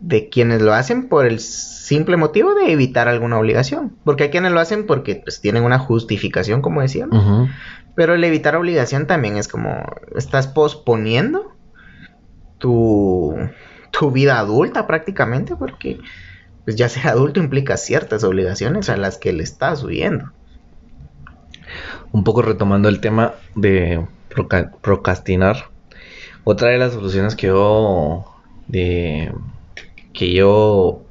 de 0.00 0.30
quienes 0.30 0.62
lo 0.62 0.72
hacen 0.72 1.10
por 1.10 1.26
el 1.26 1.40
simple 1.40 2.16
motivo 2.16 2.54
de 2.54 2.72
evitar 2.72 3.06
alguna 3.08 3.38
obligación, 3.38 3.98
porque 4.02 4.24
hay 4.24 4.30
quienes 4.30 4.52
lo 4.52 4.60
hacen 4.60 4.86
porque 4.86 5.16
pues 5.16 5.42
tienen 5.42 5.62
una 5.62 5.78
justificación, 5.78 6.62
como 6.62 6.80
decíamos, 6.80 7.50
pero 7.94 8.14
el 8.14 8.24
evitar 8.24 8.56
obligación 8.56 9.06
también 9.06 9.36
es 9.36 9.46
como 9.46 9.84
estás 10.16 10.46
posponiendo 10.46 11.52
tu 12.56 13.34
tu 13.90 14.10
vida 14.10 14.38
adulta 14.38 14.86
prácticamente, 14.86 15.54
porque 15.56 15.98
pues 16.66 16.76
ya 16.76 16.90
ser 16.90 17.08
adulto 17.08 17.40
implica 17.40 17.78
ciertas 17.78 18.24
obligaciones 18.24 18.90
a 18.90 18.98
las 18.98 19.18
que 19.18 19.32
le 19.32 19.44
estás 19.44 19.82
huyendo. 19.84 20.32
Un 22.12 22.24
poco 22.24 22.42
retomando 22.42 22.88
el 22.88 23.00
tema 23.00 23.34
de 23.54 24.06
proca- 24.28 24.72
procrastinar. 24.82 25.70
Otra 26.44 26.70
de 26.70 26.78
las 26.78 26.92
soluciones 26.94 27.36
que 27.36 27.48
yo 27.48 28.26
de 28.68 29.32
que 30.14 30.32
yo 30.32 31.02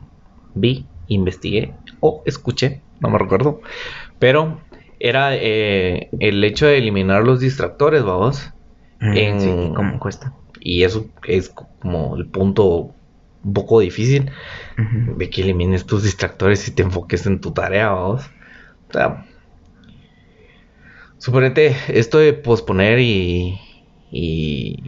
vi, 0.56 0.88
investigué 1.08 1.76
o 2.02 2.24
escuché, 2.26 2.84
no 3.00 3.10
me 3.10 3.20
recuerdo, 3.20 3.62
pero 4.20 4.62
era 5.00 5.36
eh, 5.36 6.10
el 6.20 6.44
hecho 6.44 6.68
de 6.68 6.78
eliminar 6.80 7.24
los 7.24 7.40
distractores, 7.42 8.04
vamos. 8.04 8.50
En- 9.02 9.38
Mm, 9.38 9.40
Sí, 9.40 9.74
¿cómo 9.76 10.00
cuesta? 10.00 10.34
Y 10.62 10.84
eso 10.84 11.06
es 11.28 11.50
como 11.80 12.16
el 12.18 12.30
punto 12.32 12.96
un 13.46 13.54
poco 13.54 13.80
difícil 13.80 14.32
Ujú. 14.78 15.18
de 15.18 15.30
que 15.30 15.44
elimines 15.44 15.86
tus 15.86 16.04
distractores 16.04 16.68
y 16.68 16.72
te 16.76 16.84
enfoques 16.84 17.26
en 17.28 17.40
tu 17.40 17.54
tarea, 17.54 17.90
vamos. 17.90 18.24
O 18.90 18.94
sea, 18.94 19.26
suponete 21.18 21.76
esto 21.88 22.18
de 22.18 22.34
posponer 22.34 23.00
y, 23.00 23.60
y, 24.12 24.84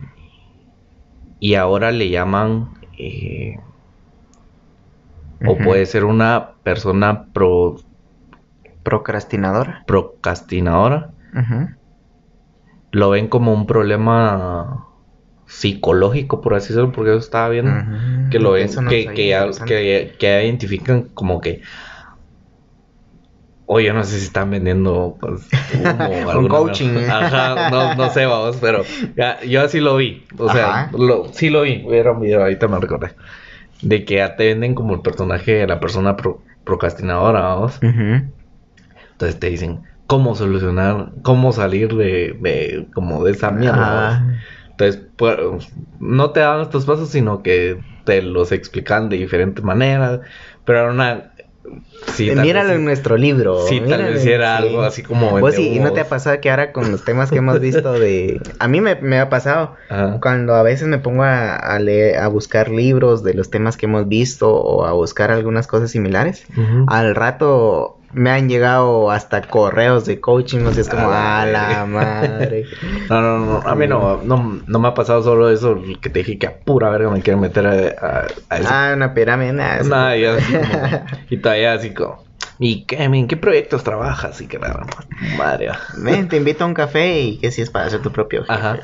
y 1.40 1.54
ahora 1.56 1.92
le 1.92 2.10
llaman, 2.10 2.70
eh, 2.98 3.56
o 5.46 5.58
puede 5.58 5.86
ser 5.86 6.04
una 6.04 6.54
persona 6.64 7.28
pro, 7.32 7.78
Procrastinadora. 8.84 9.84
procrastinadora, 9.86 11.12
lo 12.92 13.10
ven 13.12 13.28
como 13.28 13.54
un 13.54 13.68
problema 13.68 14.87
psicológico, 15.48 16.42
por 16.42 16.56
así 16.56 16.70
decirlo, 16.70 16.92
porque 16.92 17.12
yo 17.12 17.18
estaba 17.18 17.50
viendo. 17.50 17.72
Que 18.30 18.40
lo 18.40 18.52
ven, 18.52 18.70
no 18.82 18.90
que, 18.90 19.28
ya, 19.28 19.46
que, 19.66 20.16
que 20.20 20.28
ya 20.28 20.44
identifican 20.44 21.10
como 21.14 21.40
que, 21.42 21.62
oye, 23.66 23.88
yo 23.88 23.94
no 23.94 24.04
sé 24.04 24.20
si 24.20 24.26
están 24.26 24.50
vendiendo 24.52 25.18
pues, 25.20 25.50
humo 25.70 26.10
Un 26.36 26.48
coaching. 26.48 26.98
Ajá, 27.10 27.68
no, 27.70 27.94
no 27.96 28.10
sé, 28.10 28.26
vamos, 28.26 28.58
pero 28.58 28.84
ya, 29.16 29.42
yo 29.44 29.62
así 29.62 29.80
lo 29.80 29.98
vi, 29.98 30.26
o 30.38 30.50
sea, 30.50 30.88
lo, 30.92 31.32
sí 31.34 31.50
lo 31.50 31.62
vi, 31.64 31.86
era 31.90 32.12
un 32.12 32.22
video, 32.22 32.42
ahorita 32.42 32.68
me 32.68 32.80
recordé, 32.80 33.16
de 33.82 34.06
que 34.06 34.16
ya 34.18 34.36
te 34.36 34.48
venden 34.48 34.76
como 34.76 34.96
el 34.96 35.02
personaje 35.02 35.54
de 35.54 35.68
la 35.68 35.80
persona 35.80 36.16
pro- 36.18 36.44
procrastinadora, 36.64 37.42
vamos, 37.42 37.82
entonces 39.14 39.40
te 39.40 39.50
dicen 39.50 39.84
cómo 40.06 40.36
solucionar, 40.36 41.12
cómo 41.24 41.52
salir 41.52 41.94
de, 41.96 42.38
de 42.40 42.88
como 42.94 43.24
de 43.24 43.32
esa 43.32 43.52
mierda, 43.52 44.26
Entonces, 44.78 45.12
pues, 45.18 45.38
no 46.00 46.32
te 46.32 46.40
daban 46.42 46.62
estos 46.62 46.86
pasos, 46.86 47.10
sino 47.10 47.42
que 47.44 47.84
te 48.04 48.22
los 48.22 48.52
explican 48.52 49.10
de 49.10 49.18
diferentes 49.18 49.64
maneras. 49.64 50.22
Pero 50.64 50.80
era 50.82 50.92
una. 50.92 51.34
Sí, 52.14 52.28
tal 52.30 52.42
míralo 52.46 52.70
vez 52.70 52.78
en 52.78 52.86
nuestro 52.86 53.18
libro. 53.18 53.66
Sí, 53.68 53.80
tal 53.80 53.86
míralo, 53.88 54.06
vez 54.14 54.22
sí 54.24 54.32
era 54.32 54.58
sí. 54.58 54.68
algo 54.68 54.82
así 54.82 55.04
como. 55.04 55.40
Vos 55.40 55.56
sí, 55.56 55.74
¿y 55.76 55.80
no 55.80 55.94
te 55.94 56.00
ha 56.02 56.10
pasado 56.10 56.40
que 56.42 56.50
ahora 56.50 56.72
con 56.72 56.92
los 56.92 57.04
temas 57.04 57.30
que 57.32 57.38
hemos 57.38 57.60
visto 57.60 57.94
de... 58.00 58.42
A 58.60 58.68
mí 58.68 58.82
me, 58.82 58.96
me 58.96 59.20
ha 59.20 59.30
pasado 59.30 59.76
Ajá. 59.90 60.20
cuando 60.22 60.56
a 60.56 60.64
veces 60.64 60.88
me 60.88 61.00
pongo 61.00 61.24
a, 61.24 61.56
a 61.56 61.80
leer, 61.80 62.18
a 62.18 62.28
buscar 62.28 62.70
libros 62.70 63.24
de 63.24 63.34
los 63.34 63.50
temas 63.50 63.78
que 63.78 63.86
hemos 63.88 64.08
visto 64.08 64.54
o 64.54 64.86
a 64.86 64.94
buscar 64.94 65.32
algunas 65.32 65.68
cosas 65.68 65.92
similares. 65.92 66.46
Ujú. 66.56 66.86
Al 66.88 67.16
rato 67.16 67.94
me 68.14 68.32
han 68.32 68.48
llegado 68.48 69.12
hasta 69.12 69.42
correos 69.42 70.06
de 70.06 70.22
coaching, 70.22 70.60
no 70.60 70.72
sé, 70.72 70.80
es 70.82 70.90
como, 70.90 71.12
A 71.12 71.46
la 71.46 71.86
madre. 71.86 72.66
No, 73.10 73.22
no, 73.22 73.40
no, 73.40 73.58
a 73.66 73.76
mí 73.76 73.88
no, 73.88 74.22
no, 74.24 74.62
no 74.66 74.80
me 74.80 74.88
ha 74.90 74.94
pasado 74.94 75.24
solo 75.24 75.50
eso 75.50 75.82
que 76.02 76.10
te 76.10 76.20
dije 76.20 76.38
que 76.38 76.48
a 76.48 76.58
pura 76.60 76.90
verga 76.90 77.10
me 77.10 77.22
quieren 77.22 77.40
meter 77.42 77.66
a, 77.68 77.72
a, 77.72 78.28
a 78.50 78.58
eso. 78.60 78.68
ah, 78.70 78.92
una 78.96 79.14
pirámide, 79.14 79.54
nada. 79.54 79.82
Nada, 79.84 80.18
y 80.18 80.24
como- 80.26 81.02
y 81.30 81.38
todavía 81.38 81.74
así 81.74 81.87
¿y 82.60 82.84
qué, 82.86 83.04
en 83.04 83.28
qué 83.28 83.38
proyectos 83.38 83.84
trabajas? 83.84 84.42
Y 84.42 84.48
que 84.48 84.60
nada, 84.60 84.86
madre. 85.38 85.70
Ven, 85.98 86.28
te 86.28 86.38
invito 86.38 86.64
a 86.64 86.68
un 86.68 86.74
café 86.74 87.20
y 87.20 87.38
que 87.38 87.52
si 87.52 87.62
es 87.62 87.70
para 87.70 87.86
hacer 87.86 88.02
tu 88.02 88.12
propio 88.12 88.42
jefe, 88.42 88.54
Ajá. 88.54 88.78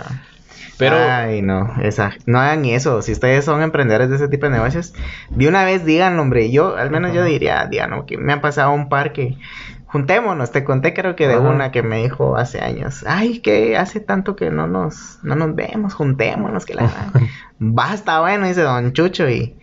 Pero, 0.77 0.97
Ay, 0.97 1.41
no, 1.41 1.75
esa, 1.81 2.13
no 2.25 2.39
hagan 2.39 2.65
eso. 2.65 3.01
Si 3.01 3.11
ustedes 3.11 3.45
son 3.45 3.61
emprendedores 3.61 4.09
de 4.09 4.15
ese 4.15 4.27
tipo 4.27 4.47
de 4.47 4.53
negocios, 4.53 4.93
de 5.29 5.47
una 5.47 5.63
vez 5.63 5.85
digan, 5.85 6.17
hombre, 6.19 6.51
yo, 6.51 6.75
al 6.75 6.89
menos 6.89 7.13
yo 7.13 7.23
diría, 7.23 7.67
digan, 7.69 8.05
que 8.05 8.17
me 8.17 8.33
han 8.33 8.41
pasado 8.41 8.71
un 8.71 8.89
par 8.89 9.13
que 9.13 9.37
juntémonos, 9.85 10.51
te 10.51 10.63
conté 10.63 10.95
creo 10.95 11.15
que 11.15 11.27
de 11.27 11.37
una 11.37 11.71
que 11.71 11.83
me 11.83 12.01
dijo 12.01 12.35
hace 12.35 12.59
años, 12.61 13.05
ay, 13.07 13.39
que 13.39 13.77
hace 13.77 13.99
tanto 13.99 14.35
que 14.35 14.49
no 14.49 14.65
nos, 14.65 15.19
no 15.21 15.35
nos 15.35 15.53
vemos, 15.53 15.93
juntémonos, 15.93 16.65
que 16.65 16.73
la 16.73 16.89
basta, 17.59 18.19
bueno, 18.19 18.47
dice 18.47 18.61
Don 18.61 18.91
Chucho, 18.93 19.29
y 19.29 19.55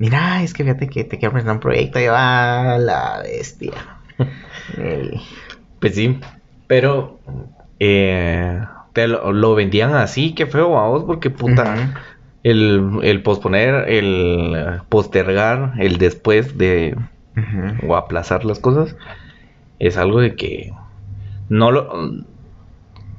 mira, 0.00 0.42
es 0.42 0.54
que 0.54 0.64
fíjate 0.64 0.88
que 0.88 1.04
te 1.04 1.18
quiero 1.18 1.32
presentar 1.32 1.56
un 1.56 1.60
proyecto, 1.60 2.00
y 2.00 2.04
yo, 2.04 2.14
ah, 2.16 2.76
la 2.80 3.20
bestia. 3.22 3.72
Pues 5.80 5.94
sí, 5.94 6.20
pero 6.66 7.18
eh, 7.78 8.60
te 8.92 9.08
lo, 9.08 9.32
lo 9.32 9.54
vendían 9.54 9.94
así, 9.94 10.34
qué 10.34 10.46
feo, 10.46 10.70
vamos, 10.72 11.04
porque 11.04 11.30
puta, 11.30 11.94
el, 12.42 12.98
el 13.02 13.22
posponer, 13.22 13.88
el 13.88 14.82
postergar, 14.90 15.72
el 15.78 15.96
después 15.96 16.58
de 16.58 16.96
o 17.86 17.96
aplazar 17.96 18.44
las 18.44 18.58
cosas, 18.58 18.94
es 19.78 19.96
algo 19.96 20.20
de 20.20 20.36
que 20.36 20.72
no 21.48 21.70
lo 21.70 22.24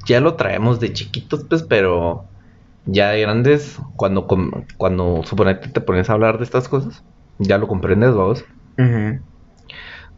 ya 0.06 0.20
lo 0.20 0.34
traemos 0.34 0.80
de 0.80 0.92
chiquitos, 0.92 1.44
pues, 1.48 1.62
pero 1.62 2.24
ya 2.86 3.10
de 3.10 3.20
grandes, 3.22 3.78
cuando 3.96 4.26
cuando 4.76 5.22
suponete 5.24 5.68
te 5.68 5.80
pones 5.80 6.10
a 6.10 6.14
hablar 6.14 6.38
de 6.38 6.44
estas 6.44 6.68
cosas, 6.68 7.04
ya 7.38 7.58
lo 7.58 7.68
comprendes, 7.68 8.14
vamos. 8.14 8.44
Ujú. 8.78 9.20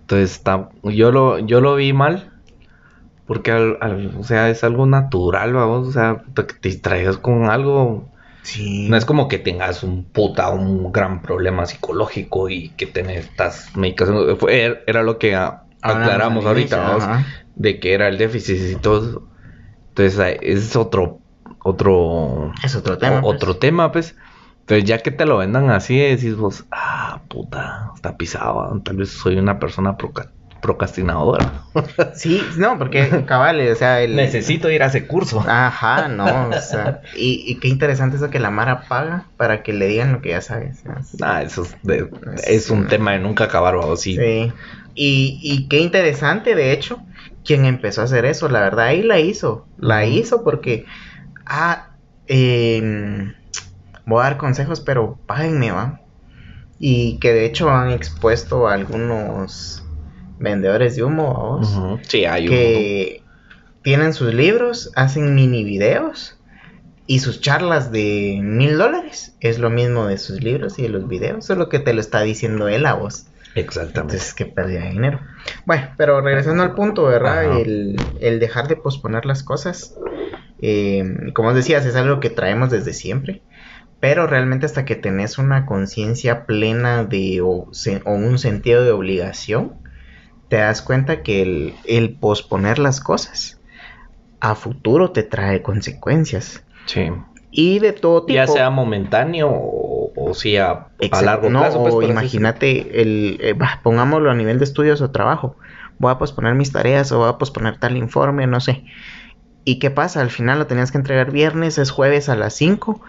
Entonces 0.03 0.33
está, 0.33 0.69
yo 0.83 1.11
lo, 1.13 1.39
yo 1.41 1.61
lo 1.61 1.77
vi 1.77 1.93
mal. 1.93 2.31
Porque 3.27 3.51
al, 3.53 3.79
al- 3.81 4.15
o 4.19 4.23
sea, 4.23 4.51
es 4.51 4.65
algo 4.65 4.87
natural, 4.87 5.55
vamos, 5.55 5.89
o 5.89 5.93
sea, 5.93 6.23
te, 6.35 6.45
te 6.45 6.69
distraigas 6.69 7.19
con 7.19 7.47
algo. 7.51 8.11
Sí. 8.43 8.89
No 8.91 8.97
es 8.99 9.07
como 9.07 9.29
que 9.29 9.39
tengas 9.39 9.83
un 9.83 10.11
puta, 10.13 10.51
un 10.51 10.93
gran 10.93 11.23
problema 11.23 11.65
psicológico 11.65 12.51
y 12.51 12.77
que 12.77 12.87
te 12.87 13.03
necesitas 13.03 13.71
medicación. 13.77 14.37
Fue, 14.39 14.83
era 14.87 15.03
lo 15.03 15.19
que 15.19 15.35
a- 15.35 15.63
aclaramos 15.81 16.45
ahorita, 16.45 16.79
vamos, 16.79 17.05
de 17.55 17.81
que 17.81 17.95
era 17.95 18.09
el 18.09 18.19
déficit 18.19 18.59
y 18.73 18.77
todo 18.77 19.09
eso. 19.09 19.29
Entonces, 19.97 20.39
es 20.43 20.77
otro, 20.77 21.24
otro, 21.65 22.53
Es 22.63 22.77
otro 22.77 22.97
tema. 22.99 23.19
o- 23.19 23.23
pues. 23.23 23.35
otro 23.37 23.57
tema, 23.57 23.91
pues. 23.91 24.15
Entonces, 24.61 24.85
ya 24.89 24.99
que 24.99 25.11
te 25.11 25.27
lo 25.27 25.37
vendan 25.39 25.69
así, 25.71 25.99
decís 25.99 26.37
vos, 26.37 26.65
ah, 26.71 27.21
puta, 27.29 27.91
está 27.97 28.17
pisado. 28.17 28.81
Tal 28.85 28.97
vez 28.97 29.11
soy 29.11 29.37
una 29.37 29.59
persona 29.59 29.97
proca- 29.99 30.31
procrastinadora. 30.63 31.53
Sí, 32.15 32.41
no, 32.57 32.79
porque 32.79 33.25
cabal, 33.27 33.61
o 33.69 33.75
sea, 33.75 34.01
el... 34.01 34.15
Necesito 34.17 34.71
ir 34.71 34.83
a 34.83 34.87
ese 34.87 35.07
curso. 35.07 35.45
Ajá, 35.47 36.09
no, 36.09 36.49
o 36.49 36.53
sea, 36.63 37.03
y, 37.17 37.45
y 37.47 37.57
qué 37.61 37.69
interesante 37.69 38.17
eso 38.17 38.31
que 38.31 38.39
la 38.41 38.51
Mara 38.51 38.85
paga 38.89 39.27
para 39.37 39.63
que 39.63 39.73
le 39.75 39.87
digan 39.89 40.13
lo 40.13 40.23
que 40.23 40.31
ya 40.31 40.41
sabes. 40.41 40.83
Ah, 41.21 41.43
eso 41.43 41.63
es, 41.65 41.77
de- 41.83 42.09
es 42.47 42.71
un 42.71 42.87
tema 42.87 43.13
de 43.13 43.19
nunca 43.19 43.45
acabar, 43.45 43.77
vamos. 43.77 44.01
Sí. 44.01 44.17
Sí. 44.17 44.53
Y, 44.95 45.41
y 45.43 45.69
qué 45.69 45.81
interesante, 45.81 46.55
de 46.55 46.73
hecho, 46.73 47.03
quien 47.45 47.65
empezó 47.67 48.01
a 48.01 48.05
hacer 48.05 48.25
eso, 48.25 48.49
la 48.49 48.61
verdad, 48.61 48.87
ahí 48.87 49.03
la 49.03 49.19
hizo. 49.19 49.67
La 49.77 50.07
hizo 50.07 50.43
porque, 50.45 50.87
ah, 51.47 51.97
em, 52.27 53.35
voy 54.07 54.21
a 54.21 54.25
dar 54.25 54.37
consejos, 54.37 54.81
pero 54.81 55.21
páguenme, 55.27 55.73
¿va? 55.73 56.01
Y 56.79 57.19
que 57.19 57.33
de 57.33 57.47
hecho 57.47 57.71
han 57.71 57.91
expuesto 57.91 58.69
a 58.69 58.75
algunos 58.75 59.83
vendedores 60.39 60.97
de 60.97 61.05
humo, 61.05 61.35
vos, 61.35 61.77
Ujú. 61.77 62.01
Sí, 62.03 62.25
hay 62.25 62.47
que 62.47 63.25
tienen 63.83 64.15
sus 64.15 64.33
libros, 64.33 64.91
hacen 64.97 65.35
mini 65.35 65.63
videos 65.63 66.39
y 67.07 67.19
sus 67.19 67.41
charlas 67.41 67.93
de 67.93 68.41
mil 68.43 68.79
dólares 68.79 69.37
es 69.41 69.59
lo 69.59 69.69
mismo 69.69 70.07
de 70.07 70.17
sus 70.19 70.43
libros 70.43 70.79
y 70.79 70.83
de 70.83 70.89
los 70.89 71.07
videos, 71.07 71.45
solo 71.45 71.69
que 71.69 71.79
te 71.79 71.93
lo 71.93 72.01
está 72.01 72.23
diciendo 72.23 72.69
él 72.69 72.87
a 72.87 72.95
vos. 72.95 73.27
Exactamente. 73.55 74.17
Entonces, 74.17 74.35
que 74.35 74.47
pérdida 74.47 74.81
de 74.81 74.91
dinero. 74.91 75.21
Bueno, 75.65 75.91
pero 75.97 76.21
regresando 76.21 76.63
al 76.63 76.75
punto, 76.75 77.05
¿verdad? 77.05 77.61
El 77.61 78.41
dejar 78.41 78.69
de 78.69 78.77
posponer 78.77 79.27
las 79.27 79.43
cosas. 79.43 79.95
Eh, 80.59 81.05
como 81.35 81.55
decías, 81.55 81.87
es 81.87 81.97
algo 81.97 82.21
que 82.21 82.31
traemos 82.31 82.71
desde 82.71 82.93
siempre. 82.93 83.43
Pero 84.01 84.27
realmente 84.27 84.67
hasta 84.67 84.85
que 84.85 84.97
tenés 84.97 85.39
una 85.39 85.67
conciencia 85.67 86.47
plena 86.47 87.05
de 87.05 87.41
o, 87.43 87.69
se- 87.73 88.03
o 88.05 88.13
un 88.15 88.39
sentido 88.39 88.85
de 88.85 88.93
obligación, 88.93 89.79
te 90.49 90.57
das 90.57 90.83
cuenta 90.83 91.23
que 91.23 91.43
el, 91.43 91.75
el 91.87 92.19
posponer 92.19 92.79
las 92.79 93.01
cosas 93.01 93.61
a 94.41 94.55
futuro 94.55 95.13
te 95.13 95.23
trae 95.23 95.63
consecuencias. 95.63 96.65
Sí. 96.87 97.11
Y 97.51 97.79
de 97.79 97.93
todo 97.93 98.27
tipo. 98.27 98.35
Ya 98.35 98.47
sea 98.47 98.71
momentáneo 98.71 99.49
o, 99.51 100.13
o 100.17 100.35
sí 100.35 100.57
a, 100.57 100.89
largo 101.23 101.49
no, 101.51 101.61
plazo. 101.61 101.83
pues, 101.83 101.95
o 101.95 102.03
imagínate, 102.03 103.01
el, 103.01 103.39
eh, 103.41 103.55
bah, 103.55 103.81
pongámoslo 103.83 104.31
a 104.31 104.35
nivel 104.35 104.59
de 104.59 104.65
estudios 104.65 105.01
o 105.01 105.11
trabajo. 105.11 105.57
Voy 105.99 106.11
a 106.11 106.19
posponer 106.19 106.55
mis 106.55 106.73
tareas 106.73 107.13
o 107.13 107.19
voy 107.19 107.29
a 107.29 107.39
posponer 107.39 107.79
tal 107.79 107.97
informe, 107.97 108.47
no 108.47 108.61
sé. 108.61 108.85
¿Y 109.65 109.79
qué 109.79 109.91
pasa? 109.91 110.21
Al 110.21 110.31
final 110.31 110.59
lo 110.59 110.67
tenías 110.67 110.93
que 110.93 110.99
entregar 110.99 111.31
viernes, 111.31 111.79
es 111.79 111.91
jueves 111.91 112.29
a 112.29 112.37
las 112.37 112.55
5. 112.55 113.01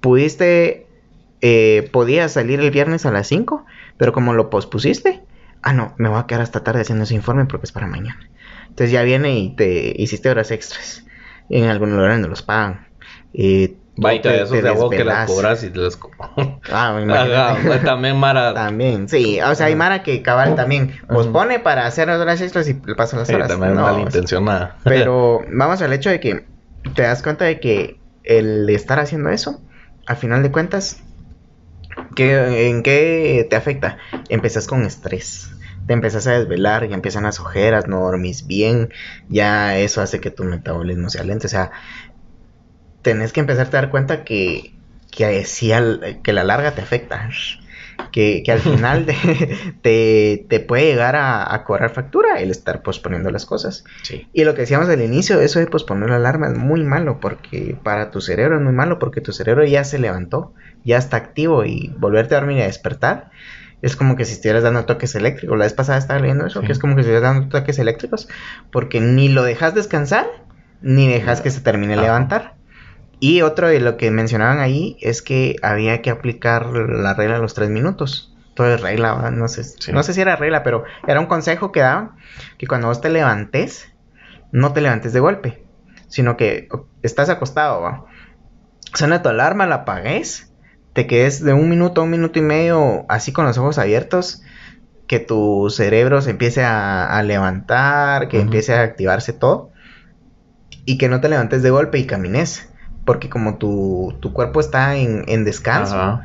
Pudiste, 0.00 0.86
eh, 1.40 1.88
podías 1.92 2.32
salir 2.32 2.60
el 2.60 2.70
viernes 2.70 3.06
a 3.06 3.12
las 3.12 3.28
5, 3.28 3.64
pero 3.96 4.12
como 4.12 4.34
lo 4.34 4.50
pospusiste, 4.50 5.22
ah, 5.62 5.72
no, 5.72 5.94
me 5.96 6.08
voy 6.08 6.18
a 6.18 6.26
quedar 6.26 6.42
hasta 6.42 6.64
tarde 6.64 6.80
haciendo 6.80 7.04
ese 7.04 7.14
informe 7.14 7.46
porque 7.46 7.66
es 7.66 7.72
para 7.72 7.86
mañana. 7.86 8.28
Entonces 8.68 8.90
ya 8.90 9.02
viene 9.02 9.38
y 9.38 9.54
te 9.54 9.94
hiciste 9.96 10.28
horas 10.28 10.50
extras. 10.50 11.04
En 11.48 11.64
algunos 11.68 11.96
lugares 11.96 12.18
no 12.18 12.28
los 12.28 12.42
pagan. 12.42 12.88
Eh, 13.32 13.76
Va 14.02 14.14
y 14.14 14.20
te- 14.20 14.36
esos 14.42 14.50
te 14.50 14.62
de 14.62 14.68
agua 14.68 14.90
que 14.90 15.04
las 15.04 15.26
cobras 15.30 15.62
y 15.62 15.70
te 15.70 15.78
las 15.78 15.98
Ah, 16.72 16.98
imagínate. 17.02 17.36
Ajá, 17.36 17.84
también 17.84 18.16
Mara. 18.16 18.54
También, 18.54 19.08
sí, 19.08 19.40
o 19.40 19.54
sea, 19.54 19.66
hay 19.66 19.76
Mara 19.76 20.02
que 20.02 20.22
cabal 20.22 20.54
también 20.56 20.98
pospone 21.08 21.60
para 21.60 21.86
hacer 21.86 22.08
las 22.08 22.20
horas 22.20 22.40
extras 22.40 22.68
y 22.68 22.74
pasan 22.74 23.20
las 23.20 23.28
Sí, 23.28 23.34
horas. 23.34 23.48
también 23.48 23.74
No, 23.74 23.82
malintencionada. 23.82 24.78
pero 24.84 25.42
vamos 25.52 25.80
al 25.82 25.92
hecho 25.92 26.10
de 26.10 26.20
que 26.20 26.46
te 26.94 27.02
das 27.02 27.22
cuenta 27.22 27.44
de 27.44 27.60
que 27.60 28.00
el 28.24 28.68
estar 28.70 28.98
haciendo 28.98 29.30
eso, 29.30 29.62
a 30.06 30.16
final 30.16 30.42
de 30.42 30.50
cuentas, 30.50 30.98
¿qué, 32.16 32.68
¿en 32.68 32.82
qué 32.82 33.46
te 33.48 33.56
afecta? 33.56 33.98
Empezás 34.28 34.66
con 34.66 34.82
estrés. 34.84 35.50
Te 35.86 35.92
empezás 35.92 36.26
a 36.26 36.38
desvelar, 36.38 36.88
ya 36.88 36.94
empiezan 36.94 37.24
las 37.24 37.40
ojeras, 37.40 37.86
no 37.88 38.00
dormís 38.00 38.46
bien, 38.46 38.88
ya 39.28 39.76
eso 39.76 40.00
hace 40.00 40.18
que 40.20 40.30
tu 40.30 40.44
metabolismo 40.44 41.10
sea 41.10 41.24
lento. 41.24 41.46
O 41.46 41.50
sea, 41.50 41.72
tenés 43.04 43.32
que 43.32 43.38
empezarte 43.38 43.76
a 43.76 43.82
dar 43.82 43.90
cuenta 43.90 44.24
que, 44.24 44.72
que, 45.12 45.24
al- 45.72 46.20
que 46.24 46.32
la 46.32 46.42
larga 46.42 46.72
te 46.74 46.80
afecta. 46.82 47.28
Que, 48.10 48.42
que 48.44 48.50
al 48.50 48.58
final 48.58 49.06
te, 49.06 49.14
te, 49.82 50.46
te 50.48 50.58
puede 50.60 50.86
llegar 50.86 51.14
a, 51.14 51.54
a 51.54 51.62
cobrar 51.62 51.90
factura 51.90 52.40
el 52.40 52.50
estar 52.50 52.82
posponiendo 52.82 53.30
las 53.30 53.46
cosas. 53.46 53.84
Sí. 54.02 54.26
Y 54.32 54.42
lo 54.42 54.54
que 54.54 54.62
decíamos 54.62 54.88
al 54.88 55.00
inicio, 55.00 55.40
eso 55.40 55.60
de 55.60 55.66
posponer 55.68 56.10
la 56.10 56.16
alarma 56.16 56.48
es 56.48 56.58
muy 56.58 56.82
malo 56.82 57.20
porque 57.20 57.76
para 57.84 58.10
tu 58.10 58.20
cerebro 58.20 58.56
es 58.56 58.62
muy 58.62 58.72
malo 58.72 58.98
porque 58.98 59.20
tu 59.20 59.32
cerebro 59.32 59.64
ya 59.64 59.84
se 59.84 60.00
levantó, 60.00 60.54
ya 60.84 60.96
está 60.98 61.16
activo 61.18 61.64
y 61.64 61.94
volverte 61.96 62.34
a 62.34 62.38
dormir 62.40 62.58
y 62.58 62.62
a 62.62 62.66
despertar 62.66 63.30
es 63.80 63.94
como 63.96 64.16
que 64.16 64.24
si 64.24 64.32
estuvieras 64.32 64.62
dando 64.64 64.86
toques 64.86 65.14
eléctricos. 65.14 65.56
La 65.56 65.64
vez 65.64 65.74
pasada 65.74 65.98
estaba 65.98 66.18
leyendo 66.18 66.46
eso, 66.46 66.60
Sí. 66.62 66.66
que 66.66 66.72
es 66.72 66.78
como 66.80 66.96
que 66.96 67.02
si 67.02 67.10
estuvieras 67.10 67.34
dando 67.34 67.48
toques 67.48 67.78
eléctricos 67.78 68.28
porque 68.72 69.00
ni 69.00 69.28
lo 69.28 69.44
dejas 69.44 69.74
descansar 69.74 70.26
ni 70.82 71.06
dejas 71.06 71.40
que 71.42 71.50
se 71.50 71.60
termine 71.60 71.94
de 71.94 72.02
levantar. 72.02 72.54
Y 73.26 73.40
otro 73.40 73.68
de 73.68 73.80
lo 73.80 73.96
que 73.96 74.10
mencionaban 74.10 74.58
ahí 74.58 74.98
es 75.00 75.22
que 75.22 75.56
había 75.62 76.02
que 76.02 76.10
aplicar 76.10 76.66
la 76.66 77.14
regla 77.14 77.36
de 77.36 77.40
los 77.40 77.54
tres 77.54 77.70
minutos. 77.70 78.36
Todo 78.52 78.74
es 78.74 78.82
regla, 78.82 79.30
no 79.30 79.48
sé, 79.48 79.64
Sí. 79.64 79.92
no 79.92 80.02
sé 80.02 80.12
si 80.12 80.20
era 80.20 80.36
regla, 80.36 80.62
pero 80.62 80.84
era 81.06 81.20
un 81.20 81.24
consejo 81.24 81.72
que 81.72 81.80
daban 81.80 82.16
que 82.58 82.66
cuando 82.66 82.88
vos 82.88 83.00
te 83.00 83.08
levantes, 83.08 83.90
no 84.52 84.74
te 84.74 84.82
levantes 84.82 85.14
de 85.14 85.20
golpe, 85.20 85.64
sino 86.06 86.36
que 86.36 86.68
estás 87.02 87.30
acostado, 87.30 87.80
¿va? 87.80 88.04
Suena 88.92 89.22
tu 89.22 89.30
alarma, 89.30 89.66
la 89.66 89.76
apagues, 89.76 90.52
te 90.92 91.06
quedes 91.06 91.42
de 91.42 91.54
un 91.54 91.70
minuto 91.70 92.02
a 92.02 92.04
un 92.04 92.10
minuto 92.10 92.38
y 92.38 92.42
medio 92.42 93.06
así 93.08 93.32
con 93.32 93.46
los 93.46 93.56
ojos 93.56 93.78
abiertos, 93.78 94.42
que 95.06 95.18
tu 95.18 95.70
cerebro 95.70 96.20
se 96.20 96.32
empiece 96.32 96.62
a, 96.62 97.06
a 97.06 97.22
levantar, 97.22 98.28
que 98.28 98.38
empiece 98.38 98.74
a 98.74 98.82
activarse 98.82 99.32
todo, 99.32 99.70
y 100.84 100.98
que 100.98 101.08
no 101.08 101.22
te 101.22 101.30
levantes 101.30 101.62
de 101.62 101.70
golpe 101.70 101.96
y 101.98 102.04
camines, 102.04 102.68
porque 103.04 103.28
como 103.28 103.58
tu, 103.58 104.18
tu 104.20 104.32
cuerpo 104.32 104.60
está 104.60 104.96
en, 104.96 105.24
en 105.28 105.44
descanso, 105.44 106.20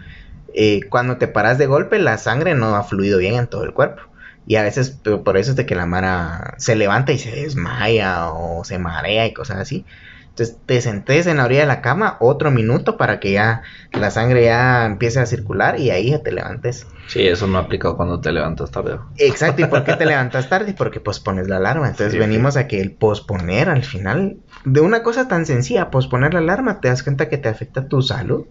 eh, 0.53 0.81
cuando 0.89 1.17
te 1.17 1.27
paras 1.27 1.57
de 1.57 1.67
golpe, 1.67 1.99
la 1.99 2.17
sangre 2.17 2.55
no 2.55 2.75
ha 2.75 2.83
fluido 2.83 3.19
bien 3.19 3.35
en 3.35 3.47
todo 3.47 3.63
el 3.63 3.73
cuerpo. 3.73 4.01
Y 4.45 4.55
a 4.55 4.63
veces 4.63 5.01
por 5.23 5.37
eso 5.37 5.51
es 5.51 5.57
de 5.57 5.65
que 5.65 5.75
la 5.75 5.85
mara 5.85 6.55
se 6.57 6.75
levanta 6.75 7.11
y 7.11 7.19
se 7.19 7.31
desmaya 7.31 8.29
o 8.31 8.63
se 8.63 8.79
marea 8.79 9.27
y 9.27 9.33
cosas 9.33 9.57
así. 9.57 9.85
Entonces 10.29 10.57
te 10.65 10.81
sentés 10.81 11.27
en 11.27 11.37
la 11.37 11.45
orilla 11.45 11.61
de 11.61 11.67
la 11.67 11.81
cama 11.81 12.17
otro 12.19 12.49
minuto 12.49 12.97
para 12.97 13.19
que 13.19 13.33
ya 13.33 13.61
la 13.91 14.09
sangre 14.09 14.45
ya 14.45 14.85
empiece 14.85 15.19
a 15.19 15.25
circular 15.25 15.79
y 15.79 15.91
ahí 15.91 16.11
ya 16.11 16.23
te 16.23 16.31
levantes. 16.31 16.87
Sí, 17.07 17.27
eso 17.27 17.47
no 17.47 17.57
aplica 17.57 17.93
cuando 17.93 18.21
te 18.21 18.31
levantas 18.31 18.71
tarde. 18.71 18.99
Exacto, 19.17 19.61
¿y 19.61 19.65
por 19.65 19.83
qué 19.83 19.93
te 19.93 20.05
levantas 20.05 20.47
tarde? 20.49 20.73
Porque 20.73 20.99
pospones 20.99 21.47
la 21.47 21.57
alarma. 21.57 21.87
Entonces 21.87 22.13
Sí, 22.13 22.19
venimos 22.19 22.55
a 22.55 22.67
que 22.67 22.79
el 22.79 22.95
posponer 22.95 23.69
al 23.69 23.83
final, 23.83 24.37
de 24.65 24.81
una 24.81 25.03
cosa 25.03 25.27
tan 25.27 25.45
sencilla, 25.45 25.89
posponer 25.89 26.33
la 26.33 26.39
alarma, 26.39 26.81
te 26.81 26.87
das 26.87 27.03
cuenta 27.03 27.29
que 27.29 27.37
te 27.37 27.49
afecta 27.49 27.87
tu 27.87 28.01
salud. 28.01 28.45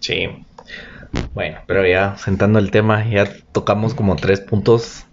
Sí. 0.00 0.28
Bueno, 1.34 1.58
pero 1.66 1.86
ya 1.86 2.16
sentando 2.16 2.58
el 2.58 2.70
tema, 2.70 3.08
ya 3.08 3.28
tocamos 3.52 3.94
como 3.94 4.16
tres 4.16 4.40
puntos 4.40 5.04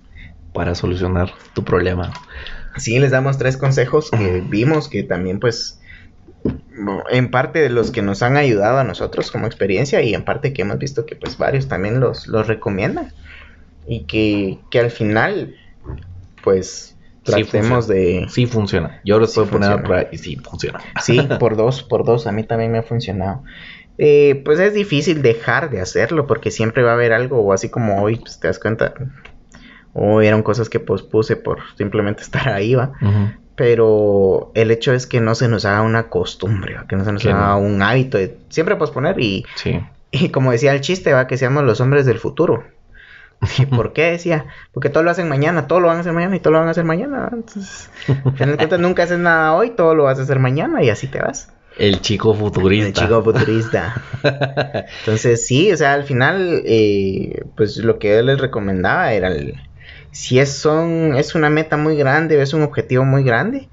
para 0.53 0.75
solucionar 0.75 1.31
tu 1.53 1.63
problema. 1.63 2.13
Sí, 2.77 2.99
les 2.99 3.11
damos 3.11 3.37
tres 3.37 3.57
consejos 3.57 4.09
que 4.11 4.41
vimos 4.41 4.89
que 4.89 5.03
también 5.03 5.39
pues 5.39 5.79
en 7.11 7.31
parte 7.31 7.59
de 7.59 7.69
los 7.69 7.91
que 7.91 8.01
nos 8.01 8.21
han 8.23 8.35
ayudado 8.35 8.79
a 8.79 8.83
nosotros 8.83 9.31
como 9.31 9.45
experiencia 9.45 10.01
y 10.01 10.13
en 10.13 10.25
parte 10.25 10.53
que 10.53 10.63
hemos 10.63 10.79
visto 10.79 11.05
que 11.05 11.15
pues 11.15 11.37
varios 11.37 11.67
también 11.67 11.99
los, 11.99 12.27
los 12.27 12.47
recomiendan 12.47 13.13
y 13.87 14.05
que, 14.05 14.59
que 14.71 14.79
al 14.79 14.91
final 14.91 15.55
pues 16.43 16.92
Sí 17.25 17.31
tratemos 17.31 17.87
de... 17.87 18.25
Sí 18.29 18.45
funciona. 18.45 18.99
Yo 19.05 19.17
lo 19.19 19.27
Sí 19.27 19.35
puedo 19.35 19.47
poner 19.49 19.69
a 19.69 19.73
funciona. 19.73 19.87
prueba 19.87 20.09
y 20.11 20.17
sí 20.17 20.35
funciona. 20.37 20.79
Sí, 21.01 21.19
por 21.39 21.55
dos, 21.55 21.83
por 21.83 22.03
dos, 22.05 22.27
a 22.27 22.31
mí 22.31 22.43
también 22.43 22.71
me 22.71 22.79
ha 22.79 22.83
funcionado. 22.83 23.43
Eh, 23.97 24.41
pues 24.43 24.59
es 24.59 24.73
difícil 24.73 25.21
dejar 25.21 25.69
de 25.69 25.79
hacerlo 25.79 26.25
porque 26.27 26.49
siempre 26.51 26.81
va 26.83 26.91
a 26.91 26.93
haber 26.95 27.13
algo, 27.13 27.39
o 27.41 27.53
así 27.53 27.69
como 27.69 28.01
hoy, 28.01 28.15
pues 28.17 28.39
te 28.39 28.47
das 28.47 28.57
cuenta, 28.59 28.93
hoy 29.93 30.25
eran 30.27 30.41
cosas 30.43 30.67
que 30.69 30.79
pospuse 30.79 31.35
por 31.35 31.59
simplemente 31.77 32.21
estar 32.23 32.49
ahí, 32.49 32.73
va. 32.75 32.91
Pero 33.55 34.51
el 34.55 34.71
hecho 34.71 34.93
es 34.93 35.05
que 35.05 35.21
no 35.21 35.35
se 35.35 35.47
nos 35.47 35.65
haga 35.65 35.83
una 35.83 36.09
costumbre, 36.09 36.73
¿va? 36.75 36.87
que 36.87 36.95
no 36.95 37.05
se 37.05 37.11
nos 37.11 37.23
haga 37.25 37.49
no. 37.49 37.59
un 37.59 37.81
hábito 37.83 38.17
de 38.17 38.35
siempre 38.49 38.75
posponer 38.77 39.19
y, 39.19 39.45
Sí. 39.55 39.79
y 40.09 40.29
como 40.29 40.51
decía 40.51 40.73
el 40.73 40.81
chiste, 40.81 41.13
va 41.13 41.27
que 41.27 41.37
seamos 41.37 41.63
los 41.63 41.79
hombres 41.79 42.07
del 42.07 42.17
futuro. 42.17 42.63
¿Y 43.57 43.65
por 43.67 43.93
qué 43.93 44.11
decía? 44.11 44.45
Porque 44.71 44.89
todo 44.89 45.03
lo 45.03 45.11
hacen 45.11 45.29
mañana, 45.29 45.67
todo 45.67 45.79
lo 45.79 45.87
van 45.87 45.97
a 45.97 45.99
hacer 46.01 46.13
mañana 46.13 46.35
y 46.35 46.39
todo 46.39 46.53
lo 46.53 46.59
van 46.59 46.67
a 46.67 46.71
hacer 46.71 46.85
mañana. 46.85 47.29
Entonces, 47.31 47.89
al 48.07 48.33
final 48.33 48.51
de 48.51 48.57
cuentas 48.57 48.79
nunca 48.79 49.03
haces 49.03 49.19
nada 49.19 49.53
hoy, 49.53 49.71
todo 49.71 49.95
lo 49.95 50.03
vas 50.03 50.19
a 50.19 50.23
hacer 50.23 50.39
mañana 50.39 50.83
y 50.83 50.89
así 50.89 51.07
te 51.07 51.19
vas. 51.19 51.49
El 51.77 52.01
chico 52.01 52.33
futurista. 52.33 52.87
El 52.87 52.93
chico 52.93 53.23
futurista. 53.23 54.01
Entonces, 54.99 55.45
sí, 55.45 55.71
o 55.71 55.77
sea, 55.77 55.93
al 55.93 56.03
final, 56.03 56.61
eh, 56.65 57.43
pues 57.55 57.77
lo 57.77 57.97
que 57.97 58.19
él 58.19 58.27
les 58.27 58.39
recomendaba 58.39 59.11
era 59.13 59.29
el. 59.29 59.55
Si 60.11 60.39
es, 60.39 60.53
son, 60.53 61.15
es 61.15 61.33
una 61.33 61.49
meta 61.49 61.75
muy 61.75 61.97
grande, 61.97 62.39
es 62.39 62.53
un 62.53 62.61
objetivo 62.61 63.03
muy 63.03 63.23
grande, 63.23 63.69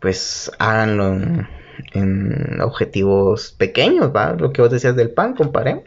pues 0.00 0.52
háganlo 0.58 1.14
en, 1.14 1.48
en 1.94 2.60
objetivos 2.60 3.52
pequeños, 3.52 4.12
¿va? 4.14 4.34
Lo 4.34 4.52
que 4.52 4.60
vos 4.60 4.70
decías 4.70 4.94
del 4.96 5.10
pan, 5.10 5.34
comparemos. 5.34 5.84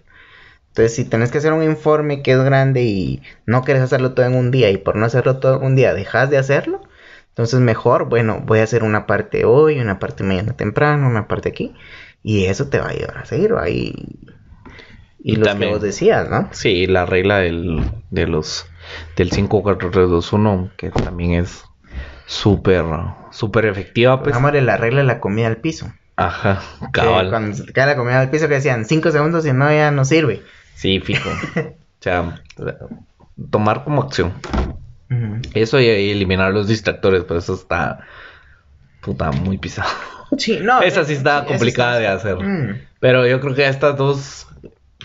Entonces, 0.72 0.96
si 0.96 1.04
tenés 1.04 1.32
que 1.32 1.40
hacer 1.40 1.52
un 1.52 1.64
informe 1.64 2.22
que 2.22 2.32
es 2.32 2.42
grande 2.42 2.84
y 2.84 3.22
no 3.46 3.62
querés 3.62 3.82
hacerlo 3.82 4.14
todo 4.14 4.26
en 4.26 4.36
un 4.36 4.52
día 4.52 4.70
y 4.70 4.78
por 4.78 4.96
no 4.96 5.06
hacerlo 5.06 5.38
todo 5.38 5.58
en 5.58 5.64
un 5.64 5.76
día 5.76 5.94
dejas 5.94 6.30
de 6.30 6.38
hacerlo, 6.38 6.82
entonces 7.28 7.60
mejor, 7.60 8.08
bueno, 8.08 8.42
voy 8.46 8.60
a 8.60 8.64
hacer 8.64 8.84
una 8.84 9.06
parte 9.06 9.44
hoy, 9.44 9.82
una 9.82 10.00
parte 10.00 10.24
mañana 10.24 10.54
temprano, 10.54 11.10
una 11.10 11.28
parte 11.28 11.50
aquí. 11.50 11.74
Y 12.24 12.46
eso 12.46 12.70
te 12.70 12.80
va 12.80 12.86
a 12.86 12.90
ayudar 12.92 13.18
a 13.18 13.26
seguir, 13.26 13.54
¿va? 13.54 13.70
Y, 13.70 13.94
lo 15.24 15.58
que 15.58 15.68
vos 15.68 15.82
decías, 15.82 16.30
¿no? 16.30 16.48
Sí, 16.52 16.88
la 16.88 17.06
regla 17.06 17.40
del, 17.40 17.84
de 18.10 18.28
los 18.28 18.66
del 19.18 19.32
5 19.32 19.62
4 19.62 19.92
3 19.92 20.10
2 20.10 20.34
1 20.34 20.72
que 20.78 20.90
también 20.90 21.34
es 21.34 21.64
súper 22.26 22.86
súper 23.32 23.66
efectiva 23.66 24.24
pues. 24.24 24.34
Pongámosle 24.34 24.62
la 24.62 24.78
regla 24.78 25.02
de 25.02 25.08
la 25.08 25.20
comida 25.20 25.48
al 25.48 25.58
piso. 25.58 25.92
Ajá, 26.16 26.62
cabal. 26.92 27.30
cuando 27.30 27.56
se 27.56 27.66
te 27.66 27.74
cae 27.74 27.88
la 27.88 27.96
comida 27.96 28.20
al 28.20 28.30
piso 28.30 28.48
que 28.48 28.56
decían 28.56 28.86
5 28.86 29.12
segundos 29.12 29.46
y 29.46 29.54
no 29.54 29.70
ya 29.72 29.92
no 29.92 30.06
sirve. 30.06 30.42
Sí, 30.82 31.00
fijo. 31.00 31.30
o 31.60 31.74
sea, 32.00 32.42
tomar 33.52 33.84
como 33.84 34.02
acción. 34.02 34.34
Eso 35.54 35.80
y, 35.80 35.86
y 35.86 36.10
eliminar 36.10 36.52
los 36.54 36.68
distractores, 36.68 37.24
pero 37.24 37.40
eso 37.40 37.54
está 37.54 38.00
puta 39.02 39.32
muy 39.32 39.60
pisado. 39.60 39.90
Sí, 40.40 40.60
no. 40.60 40.82
Esa 40.82 41.04
sí 41.06 41.14
está 41.14 41.46
complicada 41.46 42.00
de 42.00 42.08
hacer. 42.08 42.38
Mm. 42.38 42.82
Pero 43.00 43.28
yo 43.28 43.40
creo 43.42 43.54
que 43.54 43.68
estas 43.68 43.96
dos 43.96 44.48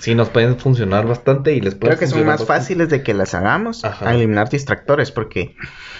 sí 0.00 0.14
nos 0.14 0.30
pueden 0.30 0.58
funcionar 0.58 1.06
bastante 1.06 1.52
y 1.54 1.60
les 1.60 1.74
puede 1.74 1.90
Creo 1.96 2.00
que 2.00 2.06
son 2.06 2.20
más 2.20 2.40
bastante. 2.40 2.52
fáciles 2.54 2.88
de 2.88 3.02
que 3.02 3.12
las 3.12 3.34
hagamos 3.34 3.84
Ajá. 3.84 4.08
a 4.08 4.14
eliminar 4.14 4.48
distractores, 4.48 5.12
porque 5.12 5.54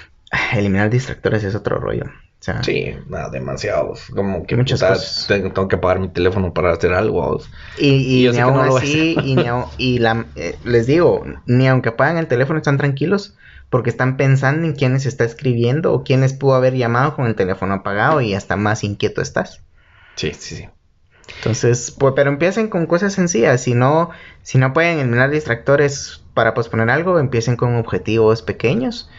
eliminar 0.55 0.89
distractores 0.89 1.45
es 1.45 1.55
otro 1.55 1.79
rollo. 1.79 2.05
O 2.41 2.43
sea, 2.45 2.63
Sí, 2.63 2.95
nada, 3.09 3.31
demasiados. 3.31 4.11
Como 4.15 4.47
que 4.47 4.57
Muchas 4.57 4.81
puta, 4.81 4.89
cosas. 4.89 5.27
tengo, 5.29 5.53
tengo 5.53 5.69
que 5.69 5.77
apagar 5.77 6.01
mi 6.01 6.09
teléfono 6.09 6.53
para 6.53 6.73
hacer 6.73 6.93
algo. 6.95 7.39
Y, 7.77 7.89
y 8.19 8.23
Y 8.23 8.25
yo 8.25 8.33
ni 8.33 8.41
aún 8.41 8.55
no 8.55 8.63
a 8.63 8.67
así, 8.69 9.15
y, 9.23 9.37
ni 9.37 9.47
aún- 9.47 9.69
y 9.77 9.99
la, 9.99 10.33
eh, 10.35 10.59
les 10.65 10.87
digo, 10.87 11.25
ni 11.47 11.69
aunque 11.69 11.91
apagan 11.91 12.17
el 12.19 12.27
teléfono 12.29 12.59
están 12.59 12.79
tranquilos, 12.79 13.37
porque 13.71 13.91
están 13.91 14.17
pensando 14.17 14.67
en 14.67 14.75
quién 14.75 14.95
les 14.95 15.07
está 15.07 15.25
escribiendo 15.25 15.93
o 15.93 16.03
quién 16.03 16.21
les 16.23 16.33
pudo 16.33 16.55
haber 16.55 16.75
llamado 16.75 17.15
con 17.15 17.27
el 17.27 17.35
teléfono 17.37 17.75
apagado 17.75 18.21
y 18.21 18.35
hasta 18.35 18.57
más 18.57 18.83
inquieto 18.85 19.21
estás. 19.21 19.63
Sí, 20.17 20.33
sí, 20.35 20.57
sí. 20.57 20.69
Entonces, 21.37 21.91
pues, 21.99 22.15
pero 22.17 22.31
empiecen 22.31 22.69
con 22.69 22.87
cosas 22.87 23.13
sencillas. 23.15 23.63
Si 23.63 23.75
no, 23.75 24.11
si 24.43 24.59
no 24.59 24.73
pueden 24.73 24.99
eliminar 24.99 25.31
distractores 25.31 26.25
para 26.35 26.55
posponer 26.55 26.91
algo, 26.91 27.19
empiecen 27.19 27.57
con 27.57 27.77
objetivos 27.77 28.43
pequeños. 28.43 29.11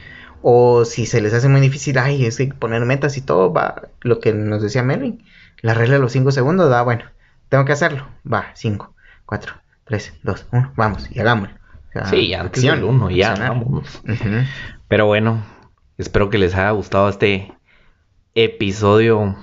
O 0.41 0.85
si 0.85 1.05
se 1.05 1.21
les 1.21 1.33
hace 1.33 1.49
muy 1.49 1.61
difícil, 1.61 1.97
ay, 1.97 2.25
es 2.25 2.37
que 2.37 2.47
poner 2.47 2.85
metas 2.85 3.17
y 3.17 3.21
todo, 3.21 3.51
va, 3.51 3.89
lo 4.01 4.19
que 4.19 4.33
nos 4.33 4.61
decía 4.61 4.83
Melvin, 4.83 5.23
la 5.61 5.73
regla 5.73 5.95
de 5.95 6.01
los 6.01 6.11
5 6.11 6.31
segundos, 6.31 6.71
va, 6.71 6.81
bueno, 6.83 7.05
tengo 7.49 7.65
que 7.65 7.73
hacerlo, 7.73 8.07
va, 8.31 8.51
5, 8.53 8.93
4, 9.25 9.53
3, 9.85 10.13
2, 10.23 10.45
1, 10.51 10.73
vamos, 10.75 11.09
y 11.11 11.19
hagámoslo. 11.19 11.55
O 11.89 11.91
sea, 11.91 12.05
Sí, 12.05 12.33
antes 12.33 12.59
acción, 12.59 12.75
del 12.75 12.89
uno, 12.89 13.09
ya, 13.09 13.33
vámonos. 13.35 14.01
Pero 14.87 15.05
bueno, 15.07 15.43
espero 15.97 16.29
que 16.29 16.37
les 16.37 16.53
haya 16.53 16.71
gustado 16.71 17.09
este 17.09 17.53
episodio 18.35 19.35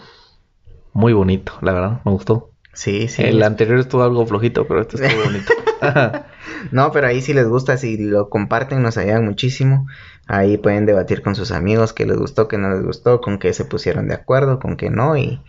muy 0.93 1.13
bonito, 1.13 1.59
la 1.61 1.73
verdad, 1.73 2.01
me 2.05 2.13
gustó. 2.13 2.51
Sí, 2.73 3.09
sí. 3.09 3.23
El 3.23 3.43
anterior 3.43 3.79
estuvo 3.79 4.03
algo 4.03 4.27
flojito, 4.27 4.67
pero 4.67 4.83
este 4.83 5.05
estuvo 5.05 5.25
bonito. 5.25 5.53
No, 6.71 6.93
pero 6.93 7.07
ahí 7.07 7.21
si 7.21 7.35
les 7.35 7.49
gusta, 7.49 7.77
si 7.77 7.97
lo 7.99 8.29
comparten, 8.29 8.83
nos 8.83 8.97
ayudan 8.97 9.25
muchísimo. 9.25 9.87
Ahí 10.27 10.57
pueden 10.57 10.87
debatir 10.87 11.22
con 11.22 11.35
sus 11.35 11.51
amigos 11.51 11.93
qué 11.93 12.07
les 12.07 12.16
gustó, 12.16 12.49
qué 12.49 12.57
no 12.59 12.70
les 12.70 12.83
gustó, 12.83 13.20
con 13.20 13.39
qué 13.39 13.53
se 13.53 13.64
pusieron 13.64 14.09
de 14.09 14.14
acuerdo, 14.14 14.59
con 14.59 14.77
qué 14.77 14.89
no. 14.91 15.16
Y 15.16 15.43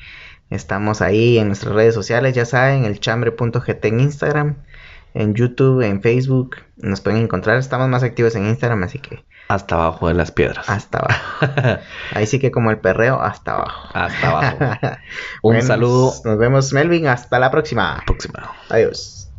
estamos 0.50 1.02
ahí 1.02 1.38
en 1.38 1.48
nuestras 1.48 1.74
redes 1.74 1.94
sociales, 1.96 2.36
ya 2.36 2.46
saben, 2.46 2.84
el 2.86 3.00
chambre.gt 3.00 3.86
en 3.86 4.00
Instagram, 4.02 4.56
en 5.14 5.34
YouTube, 5.34 5.82
en 5.82 6.02
Facebook. 6.02 6.58
Nos 6.78 7.00
pueden 7.02 7.22
encontrar, 7.22 7.58
estamos 7.58 7.88
más 7.88 8.04
activos 8.04 8.36
en 8.36 8.48
Instagram, 8.48 8.84
así 8.84 9.00
que 9.00 9.24
Hasta 9.48 9.76
abajo 9.76 10.10
de 10.10 10.14
las 10.14 10.32
piedras. 10.32 10.70
hasta 10.70 11.00
abajo. 11.00 11.80
Ahí 12.14 12.28
sí 12.28 12.40
que 12.40 12.52
como 12.52 12.70
el 12.70 12.80
perreo, 12.80 13.22
hasta 13.22 13.54
abajo. 13.54 13.90
Hasta 13.94 14.28
abajo. 14.30 14.58
Un 15.42 15.54
Bueno, 15.54 15.62
saludo. 15.62 16.14
Nos 16.26 16.38
vemos, 16.38 16.74
Melvin. 16.74 17.08
Hasta 17.08 17.40
la 17.40 17.50
próxima. 17.50 18.04
Próxima. 18.06 18.52
Adiós. 18.70 19.30